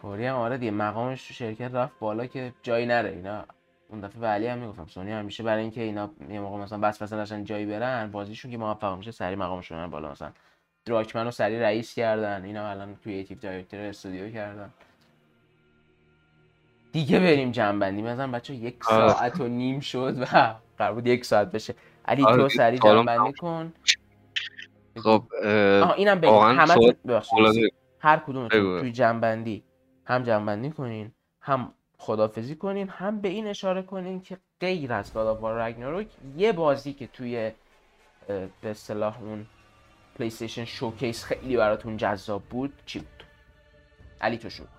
[0.02, 3.10] کوری هم آره دیگه مقامش تو شرکت رفت بالا که جایی نره.
[3.10, 3.46] اینا
[3.90, 7.02] اون دفعه به علی هم می‌گفتم سونی همیشه برای اینکه اینا یه موقع مثلا بس
[7.02, 10.12] مثلا داشتن جایی برن بازیشون که موفق میشه سری مقامشون رو بالا.
[10.12, 10.32] مثلا
[10.86, 14.70] دراکمن رو سری رئیس کردن اینا الان creative director استودیو کردن.
[16.96, 18.02] دیگه بریم جمع‌بندی.
[18.02, 19.10] مثلا بچه یک آره.
[19.10, 20.26] ساعت و نیم شد و
[20.78, 21.76] قرار بود یک ساعت بشه.
[22.06, 23.74] علی آره تو دیگه، سری کالم جنبندی کن.
[25.04, 26.76] خب اه، آها اینم بگم واقعاً همه
[28.00, 28.80] هر کدومتون بگو.
[28.80, 29.64] توی جنبندی
[30.06, 31.12] هم جنبندی کنین
[31.42, 36.06] هم خدافزی کنین هم به این اشاره کنین که غیر از War Ragnarok
[36.38, 37.52] یه بازی که توی
[38.28, 39.46] به اصطلاح اون
[40.16, 43.24] پلی استیشن شوکیس خیلی براتون جذاب بود چی بود؟
[44.22, 44.75] علی تو شروع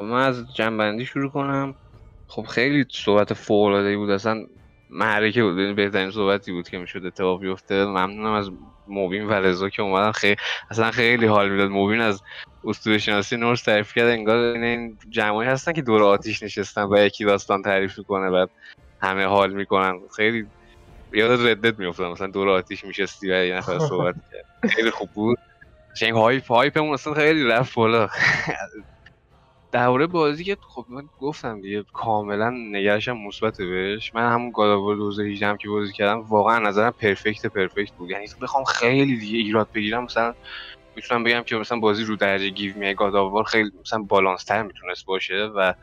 [0.00, 1.74] خب من از جنبندی شروع کنم.
[2.26, 4.10] خب خیلی صحبت فوق العاده بود.
[4.10, 4.46] اصلا
[4.88, 5.58] معرکه بود.
[5.58, 7.84] یعنی بهترین صحبتی بود که می‌شد اتفاق بیفته.
[7.84, 8.50] ممنونم از
[8.86, 10.12] موبین و رضا که اومدن.
[10.12, 10.36] خیلی
[10.70, 11.70] اصلا خیلی حال می‌داد.
[11.70, 12.20] موبین از
[12.64, 14.08] اسطوره شناسی نورس تعریف کرد.
[14.08, 18.50] انگار این, جمعی هستن که دور آتیش نشستن و یکی داستان تعریف می‌کنه بعد
[19.00, 20.00] همه حال می‌کنن.
[20.16, 20.46] خیلی
[21.12, 24.14] یاد ردت میافتادم مثلا دور آتیش میشستی و یه نفر صحبت
[24.70, 25.38] خیلی خوب بود.
[25.96, 28.08] قشنگ هایپ هایپمون اصلا خیلی رفت بالا.
[29.72, 34.14] درباره بازی که خب من گفتم دیگه کاملا نگرشم مثبت بهش.
[34.14, 38.10] من همون گاد آور 2018 هم که بازی کردم واقعا نظرم پرفکت پرفکت بود.
[38.10, 40.34] یعنی بخوام خیلی دیگه ایراد بگیرم مثلا
[40.96, 44.62] می‌تونم بگم که مثلا بازی رو درجه گیو می گاد آور خیلی مثلا بالانس تر
[44.62, 45.74] می‌تونست باشه و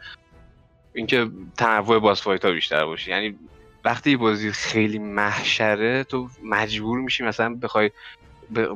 [0.95, 3.11] اینکه تنوع باز فایت ها بیشتر باشه.
[3.11, 3.39] یعنی
[3.85, 7.91] وقتی بازی خیلی محشره تو مجبور میشی مثلا بخوای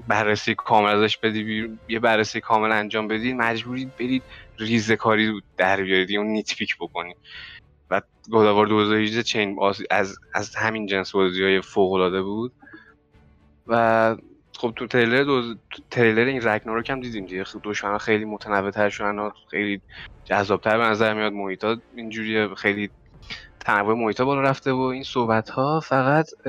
[0.08, 4.26] بررسی کامل ازش بدی یه بررسی کامل انجام بدی مجبوری برید
[4.62, 7.16] ریزه کاری در بیارید اون نیت پیک بکنی
[7.90, 9.60] و گوداوار 2018 چین
[9.90, 12.52] از از همین جنس بازی های فوق العاده بود.
[13.68, 14.16] و
[14.58, 15.58] خب تو تریلر دوز...
[15.92, 17.44] تریلر این رگناروک هم دیدیم دیگه.
[17.44, 19.82] خب دشمنا خیلی متنوع تر شدن و خیلی
[20.26, 21.34] جذابتر به نظر میاد.
[21.34, 22.90] محیطا اینجوری خیلی
[23.60, 26.48] تنوع محیطا بالا رفته و این صحبت ها فقط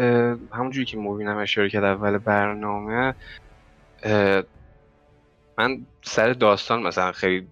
[0.52, 3.14] همونجوری که موبین هم اشاره کرد اول برنامه
[5.58, 7.46] من سر داستان مثلا خیلی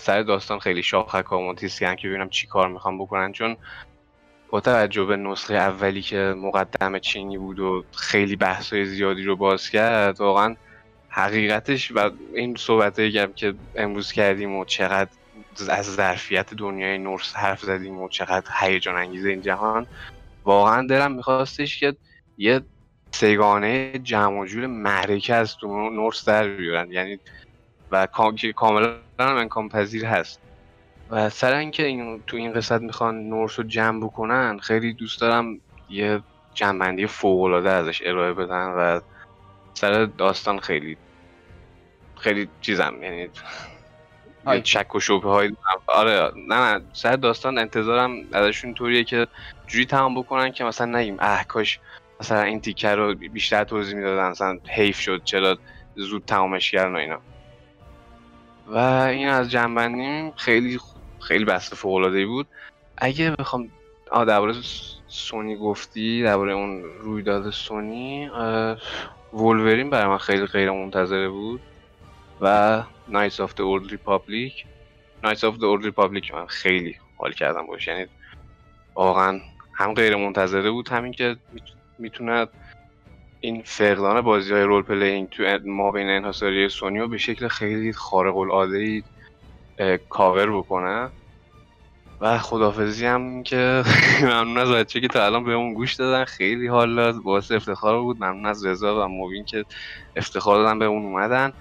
[0.00, 3.32] سر داستان خیلی شاخک ها منتیسیم که ببینم چی کار می‌خوام بکنن.
[3.32, 3.56] چون
[4.50, 9.70] با توجه به نسخه اولی که مقدم چینی بود و خیلی بحث زیادی رو باز
[9.70, 10.56] کرد واقعا
[11.08, 15.10] حقیقتش و این صحبت که امروز کردیم و چقدر
[15.68, 19.86] از ظرفیت دنیای نورس حرف زدیم و چقدر هیجان انگیزه این جهان
[20.44, 21.96] واقعا دلم میخواستش که
[22.38, 22.60] یه
[23.14, 26.92] سگانه جمع و جور معرکه از تو نورس در بیارن.
[26.92, 27.18] یعنی
[27.92, 28.06] و
[28.54, 30.40] کاملا هم امکان پذیر هست.
[31.10, 35.60] و سر اینکه این تو این قسمت می‌خوان نورس رو جمع بکنن خیلی دوست دارم
[35.90, 36.20] یه
[36.54, 39.00] جنبندی فوق العاده ازش ارائه بدن و
[39.74, 40.96] سر داستان خیلی
[42.16, 43.28] خیلی چیزم یعنی.
[44.64, 45.56] شک و شبه های
[45.86, 49.26] آره نه نه سر داستان انتظارم ازشون طوریه که
[49.66, 51.80] جوری تمام بکنن که مثلا نگیم اه کاش
[52.20, 55.58] مثلا این تیکه رو بیشتر توضیح می‌دادن مثلا حیف شد چرا
[55.96, 57.20] زود تمامش کردن و اینا.
[58.70, 60.78] و این از جمع‌بندیم خیلی
[61.20, 62.46] خیلی بحث فوق العاده بود.
[62.98, 63.70] اگه بخوام
[64.10, 64.54] آ درباره
[65.08, 68.30] سونی گفتی درباره اون رویداد سونی
[69.32, 71.60] Wolverine برای من خیلی غیر منتظره بود
[72.40, 74.64] و Knights of the Old Republic
[75.24, 77.88] Knights of the Old Republic من خیلی حال کردم باش.
[77.88, 78.06] یعنی
[78.94, 79.40] واقعا
[79.74, 81.36] هم غیر منتظره بود همین که
[81.98, 82.46] می‌تونه
[83.40, 88.36] این فقدان بازی های role playing تو ما بین انحصاری سونی به شکل خیلی خارق
[88.36, 89.02] العاده ای
[90.08, 91.12] کاور بکنه.
[92.20, 93.82] و خدافظی هم که
[94.22, 96.24] ممنون از بچه که تا الان بهمون گوش دادن.
[96.24, 97.16] خیلی حال داد.
[97.16, 98.16] باعث افتخار بود.
[98.24, 99.64] ممنون از رضا و موبین که
[100.16, 101.52] افتخار دادن به اون اومدن.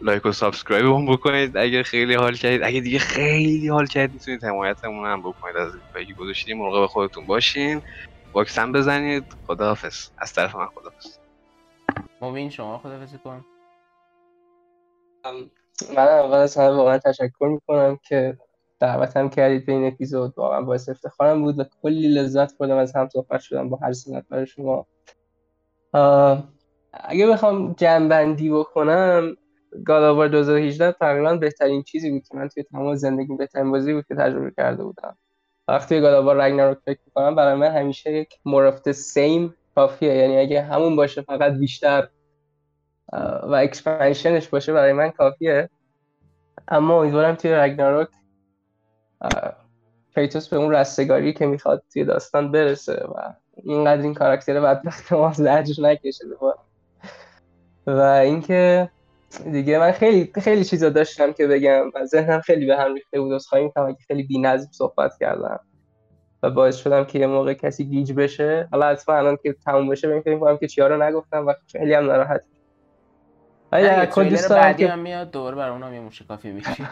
[0.00, 2.62] like و subscribe هم بکنید اگر خیلی حال کردید.
[2.64, 5.56] اگه دیگه خیلی حال کردید می‌تونید حمایتمون هم بکنید.
[5.56, 7.82] از پایگی گذاشتیم مراقب خودتون باشین.
[8.32, 9.24] واکسن هم بزنید.
[9.46, 10.08] خداحافظ.
[10.18, 11.18] از طرف من خداحافظ.
[12.22, 13.44] موبین شما خداحافظی کن.
[15.96, 18.38] من اول از همه واقعا تشکر می‌کنم که
[18.80, 20.34] دعوتم کردید به این اپیزود.
[20.36, 24.28] واقعا باعث افتخارم بود و کلی لذت بردم از هم صحبت شدن با هر سنت
[24.28, 24.86] برای شما.
[26.92, 29.36] اگه بخوام جمع‌بندی بکنم
[29.84, 33.92] God of War 2018 تقریبا بهترین چیزی بود که من توی تمام زندگی بهترین بازی
[33.94, 35.18] بود که تجربه کرده بودم.
[35.68, 39.54] وقتی God of War رگناروک فکر می‌کنم برای من همیشه یک more of the same
[39.74, 40.14] کافیه.
[40.14, 42.08] یعنی اگه همون باشه فقط بیشتر
[43.42, 45.70] و expansion ش باشه برای من کافیه.
[46.68, 48.08] اما امیدوارم توی رگناروک
[50.14, 55.32] کریتوس به اون رستگاری که می‌خواد توی داستان برسه و اینقدر این کاراکتر بدبخت ما
[55.32, 56.24] زجر نکشه
[57.86, 58.90] و اینکه
[59.52, 63.42] دیگه من خیلی خیلی چیزا داشتم که بگم و ذهنم خیلی به هم ریخته بود.
[63.42, 65.60] خواهی می‌کنم که خیلی بی‌نظم صحبت کردم
[66.42, 68.68] و باعث شدم که یه موقع کسی گیج بشه.
[68.72, 72.06] حالا حتما الان که تموم بشه ببین فکر که چیا رو نگفتم و خیلی هم
[72.06, 72.44] ناراحت
[73.72, 76.82] ولی کل دوست دارم که میاد دور بر اونم یه موشه کافی میشی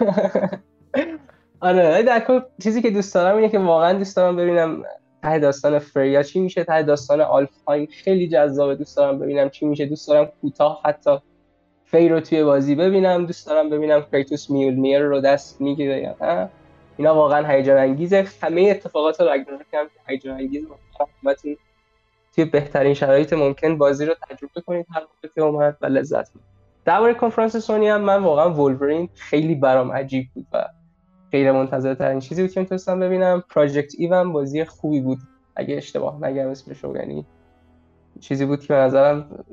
[1.60, 4.82] آره در کل چیزی که دوست دارم اینه که واقعا دوست دارم ببینم
[5.22, 8.74] ته داستان فریا چی میشه ته داستان آلفهایم خیلی جذابه.
[8.74, 9.86] دوست دارم ببینم چی میشه.
[9.86, 11.18] دوست دارم کوتاه حتی
[11.86, 16.16] فی رو توی بازی ببینم دوست دارم ببینم کریتوس میول میر رو دست می‌گیره یا
[16.20, 16.48] نه.
[16.96, 18.26] اینا واقعا هیجان انگیزه.
[18.42, 20.66] همه اتفاقات راگناروک هم هیجان انگیز
[22.34, 26.46] توی بهترین شرایط ممکن بازی رو تجربه کنید هر وقت که اومد و لذت ببرید
[26.84, 30.64] درباره کنفرانس سونی هم من واقعا وولورین خیلی برام عجیب بود و
[31.32, 33.44] غیر منتظره ترین چیزی بود که می‌تونستم ببینم.
[33.50, 35.18] پراجکت ایون بازی خوبی بود.
[35.56, 37.26] اگه اشتباه نگم اسمش رو یعنی
[38.20, 39.44] چیزی بود که به نظرم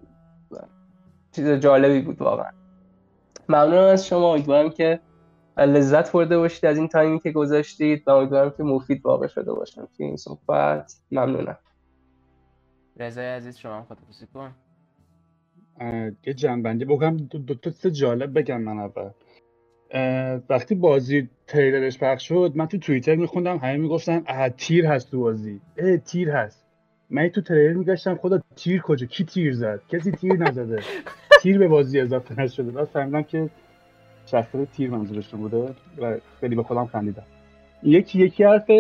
[1.36, 2.52] چیز جالبی بود واقعا.
[3.50, 5.00] ممنونم از شما امیدوارم که
[5.58, 9.88] لذت برده باشید از این تایمی که گذاشتید و امیدوارم که مفید واقع شده باشم.
[9.98, 11.58] توی این صحبت ممنونم.
[13.00, 14.52] رضای عزیز شما خدافزی کن.
[16.26, 19.10] یه جنبندی بگم دو, دو تا سه جالب بگم من اول.
[20.50, 25.20] وقتی بازی تریلرش پخش شد من تو توییتر میخوندم همه می‌گفتن اه تیر هست تو
[25.20, 25.62] بازی.
[25.78, 26.66] اه تیر هست.
[27.10, 30.84] من تو تریلر میگشتم خدا تیر کجا؟ کی تیر زد؟ کسی تیر نزده.
[31.44, 32.72] تیر به بازی اضافه نشده.
[32.72, 33.50] بعد فهمیدم که
[34.26, 37.24] شخصیت تیر منظورشون بوده و خیلی به خودم خندیدم.
[37.84, 38.72] یکی یکی حرف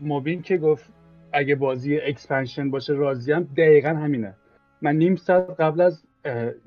[0.00, 0.84] موبین که گفت
[1.32, 4.34] اگه بازی expansion باشه راضیم دقیقا همینه.
[4.82, 6.02] من نیم ساعت قبل از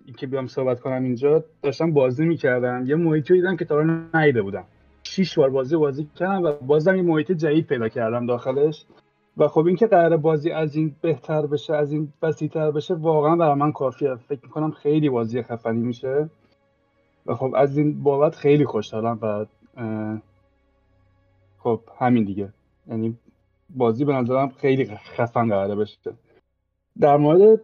[0.05, 2.84] اینکه بیام صحبت کنم اینجا داشتم بازی می‌کردم.
[2.85, 4.63] یه محیطی دیدم که تا ندیده بودم.
[5.03, 8.85] شیش بار بازی بازی کردم و بازم یه محیط جدید پیدا کردم داخلش.
[9.38, 13.55] و خب اینکه قرار بازی از این بهتر بشه از این وسیعتر بشه واقعا برای
[13.55, 14.15] من کافیه.
[14.15, 16.30] فکر می‌کنم خیلی بازی خفنی میشه.
[17.26, 19.45] و خب از این بابت خیلی خوشحالم و
[21.57, 22.53] خب همین دیگه.
[22.88, 23.18] یعنی
[23.69, 26.14] بازی به نظرم خیلی خفن قراره بشه.
[26.99, 27.61] در مورد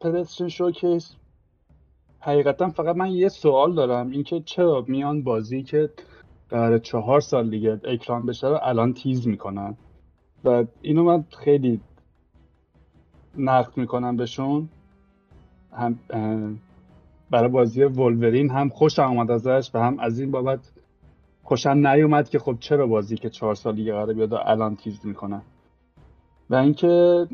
[0.00, 1.14] پلستشن شوکیس
[2.20, 4.10] حقیقتا فقط من یه سوال دارم.
[4.10, 5.90] اینکه چرا میان بازی که
[6.48, 9.76] قرار چهار سال دیگه اکران بشه رو الان تیز می‌کنن؟
[10.44, 11.80] و اینو من خیلی
[13.38, 14.68] نقد می‌کنم بهشون.
[15.72, 15.98] هم
[17.30, 20.60] برای بازی ولورین هم خوش آمد ازش و هم از این بابت
[21.42, 25.42] خوشم نیومد که خب چرا بازی که چهار سال دیگه قراره بیاد الان تیز می‌کنن
[26.50, 27.26] و اینکه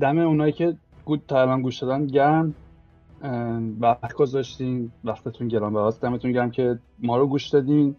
[0.00, 2.54] دم اونایی که گود تا الان گوش دادن گرم.
[3.80, 7.96] وقت گذاشتین وقتتون گران بهاست دمتون گرم که ما رو گوش دادین.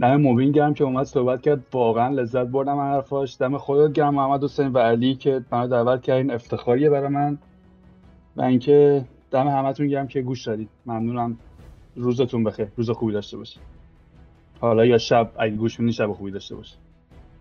[0.00, 1.66] دم موبین گرم که اومد صحبت کرد.
[1.72, 3.36] واقعا لذت بردم حرفاش.
[3.40, 7.38] دم خودت گرم محمد حسین و علی که منو دعوت کردین افتخاریه برای من.
[8.36, 10.68] و اینکه دم همتون گرم که گوش دادید.
[10.86, 11.38] ممنونم.
[11.96, 12.68] روزتون بخیر.
[12.76, 13.62] روز خوبی داشته باشید
[14.60, 16.78] حالا یا شب اگه گوش میدین شب خوبی داشته باشید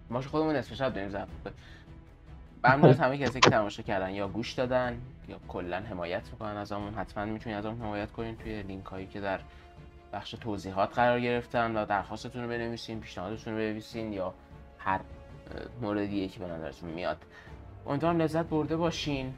[0.10, 1.28] ما خودمون نصف شب داریم زحمت
[2.64, 4.98] ممنون از همه کسی که تماشا کردن یا گوش دادن
[5.30, 9.08] یا کلا حمایت می‌کنن از همون حتما می‌تونید از اون حمایت کنین توی لینک هایی
[9.08, 9.40] که در
[10.14, 14.34] بخش توضیحات قرار گرفتن و درخواستتون رو بنویسین پیشنهادتون رو بنویسین یا
[14.78, 15.00] هر
[15.82, 17.18] موردیه که به نظرتون میاد.
[17.88, 19.34] امیدوارم لذت برده باشین.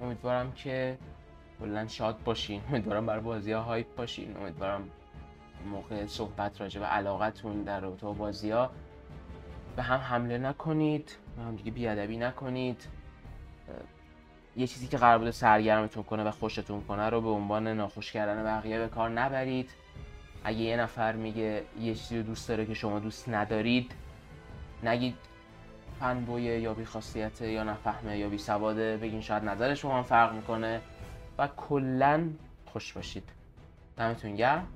[0.00, 0.98] امیدوارم که
[1.60, 2.62] کلا شاد باشین.
[2.68, 4.36] امیدوارم برای بازی ها هایپ باشین.
[4.36, 4.90] امیدوارم
[5.66, 8.70] موقع صحبت راجع به علاقتون در رابطه با بازی ها
[9.76, 12.88] به هم حمله نکنید به هم دیگه بیادبی نکنید.
[14.56, 18.44] یه چیزی که قرار بوده سرگرمتون کنه و خوشتون کنه رو به عنوان ناخوش کردن
[18.44, 19.70] بقیه به کار نبرید.
[20.44, 23.92] اگه یه نفر میگه یه چیزی رو دوست داره که شما دوست ندارید
[24.82, 25.16] نگید
[26.00, 30.80] فنبویه یا بیخاصیته یا نفهمه یا بی سواده بگین شاید نظر شما هم فرق می‌کنه
[31.38, 32.28] و کلا
[32.66, 33.30] خوش باشید.
[33.96, 34.66] دمتون گرم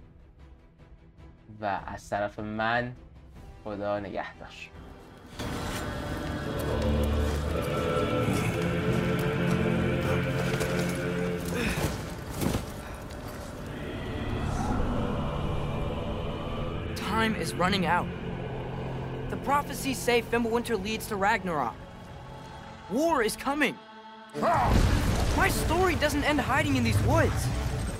[1.60, 2.92] و از طرف من
[3.64, 4.81] خدا نگهدار.
[17.22, 18.08] Time is running out.
[19.30, 21.76] The prophecies say Fimbulwinter leads to Ragnarok.
[22.90, 23.78] War is coming.
[25.36, 27.46] My story doesn't end hiding in these woods.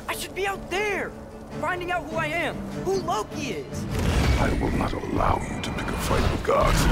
[0.09, 1.13] I should be out there,
[1.61, 3.85] finding out who I am, who Loki is.
[4.41, 6.83] I will not allow you to pick a fight with gods.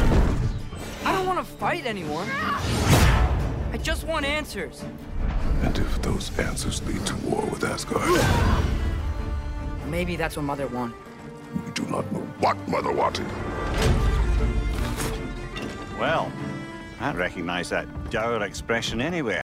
[1.05, 2.29] I don't want to fight anyone.
[3.73, 4.85] I just want answers.
[5.63, 8.09] And if those answers lead to war with Asgard,
[9.89, 11.10] Maybe that's what Mother wanted.
[11.55, 13.27] We do not know what Mother wanted.
[15.99, 16.33] Well,
[17.01, 19.43] I recognize that dour expression anywhere.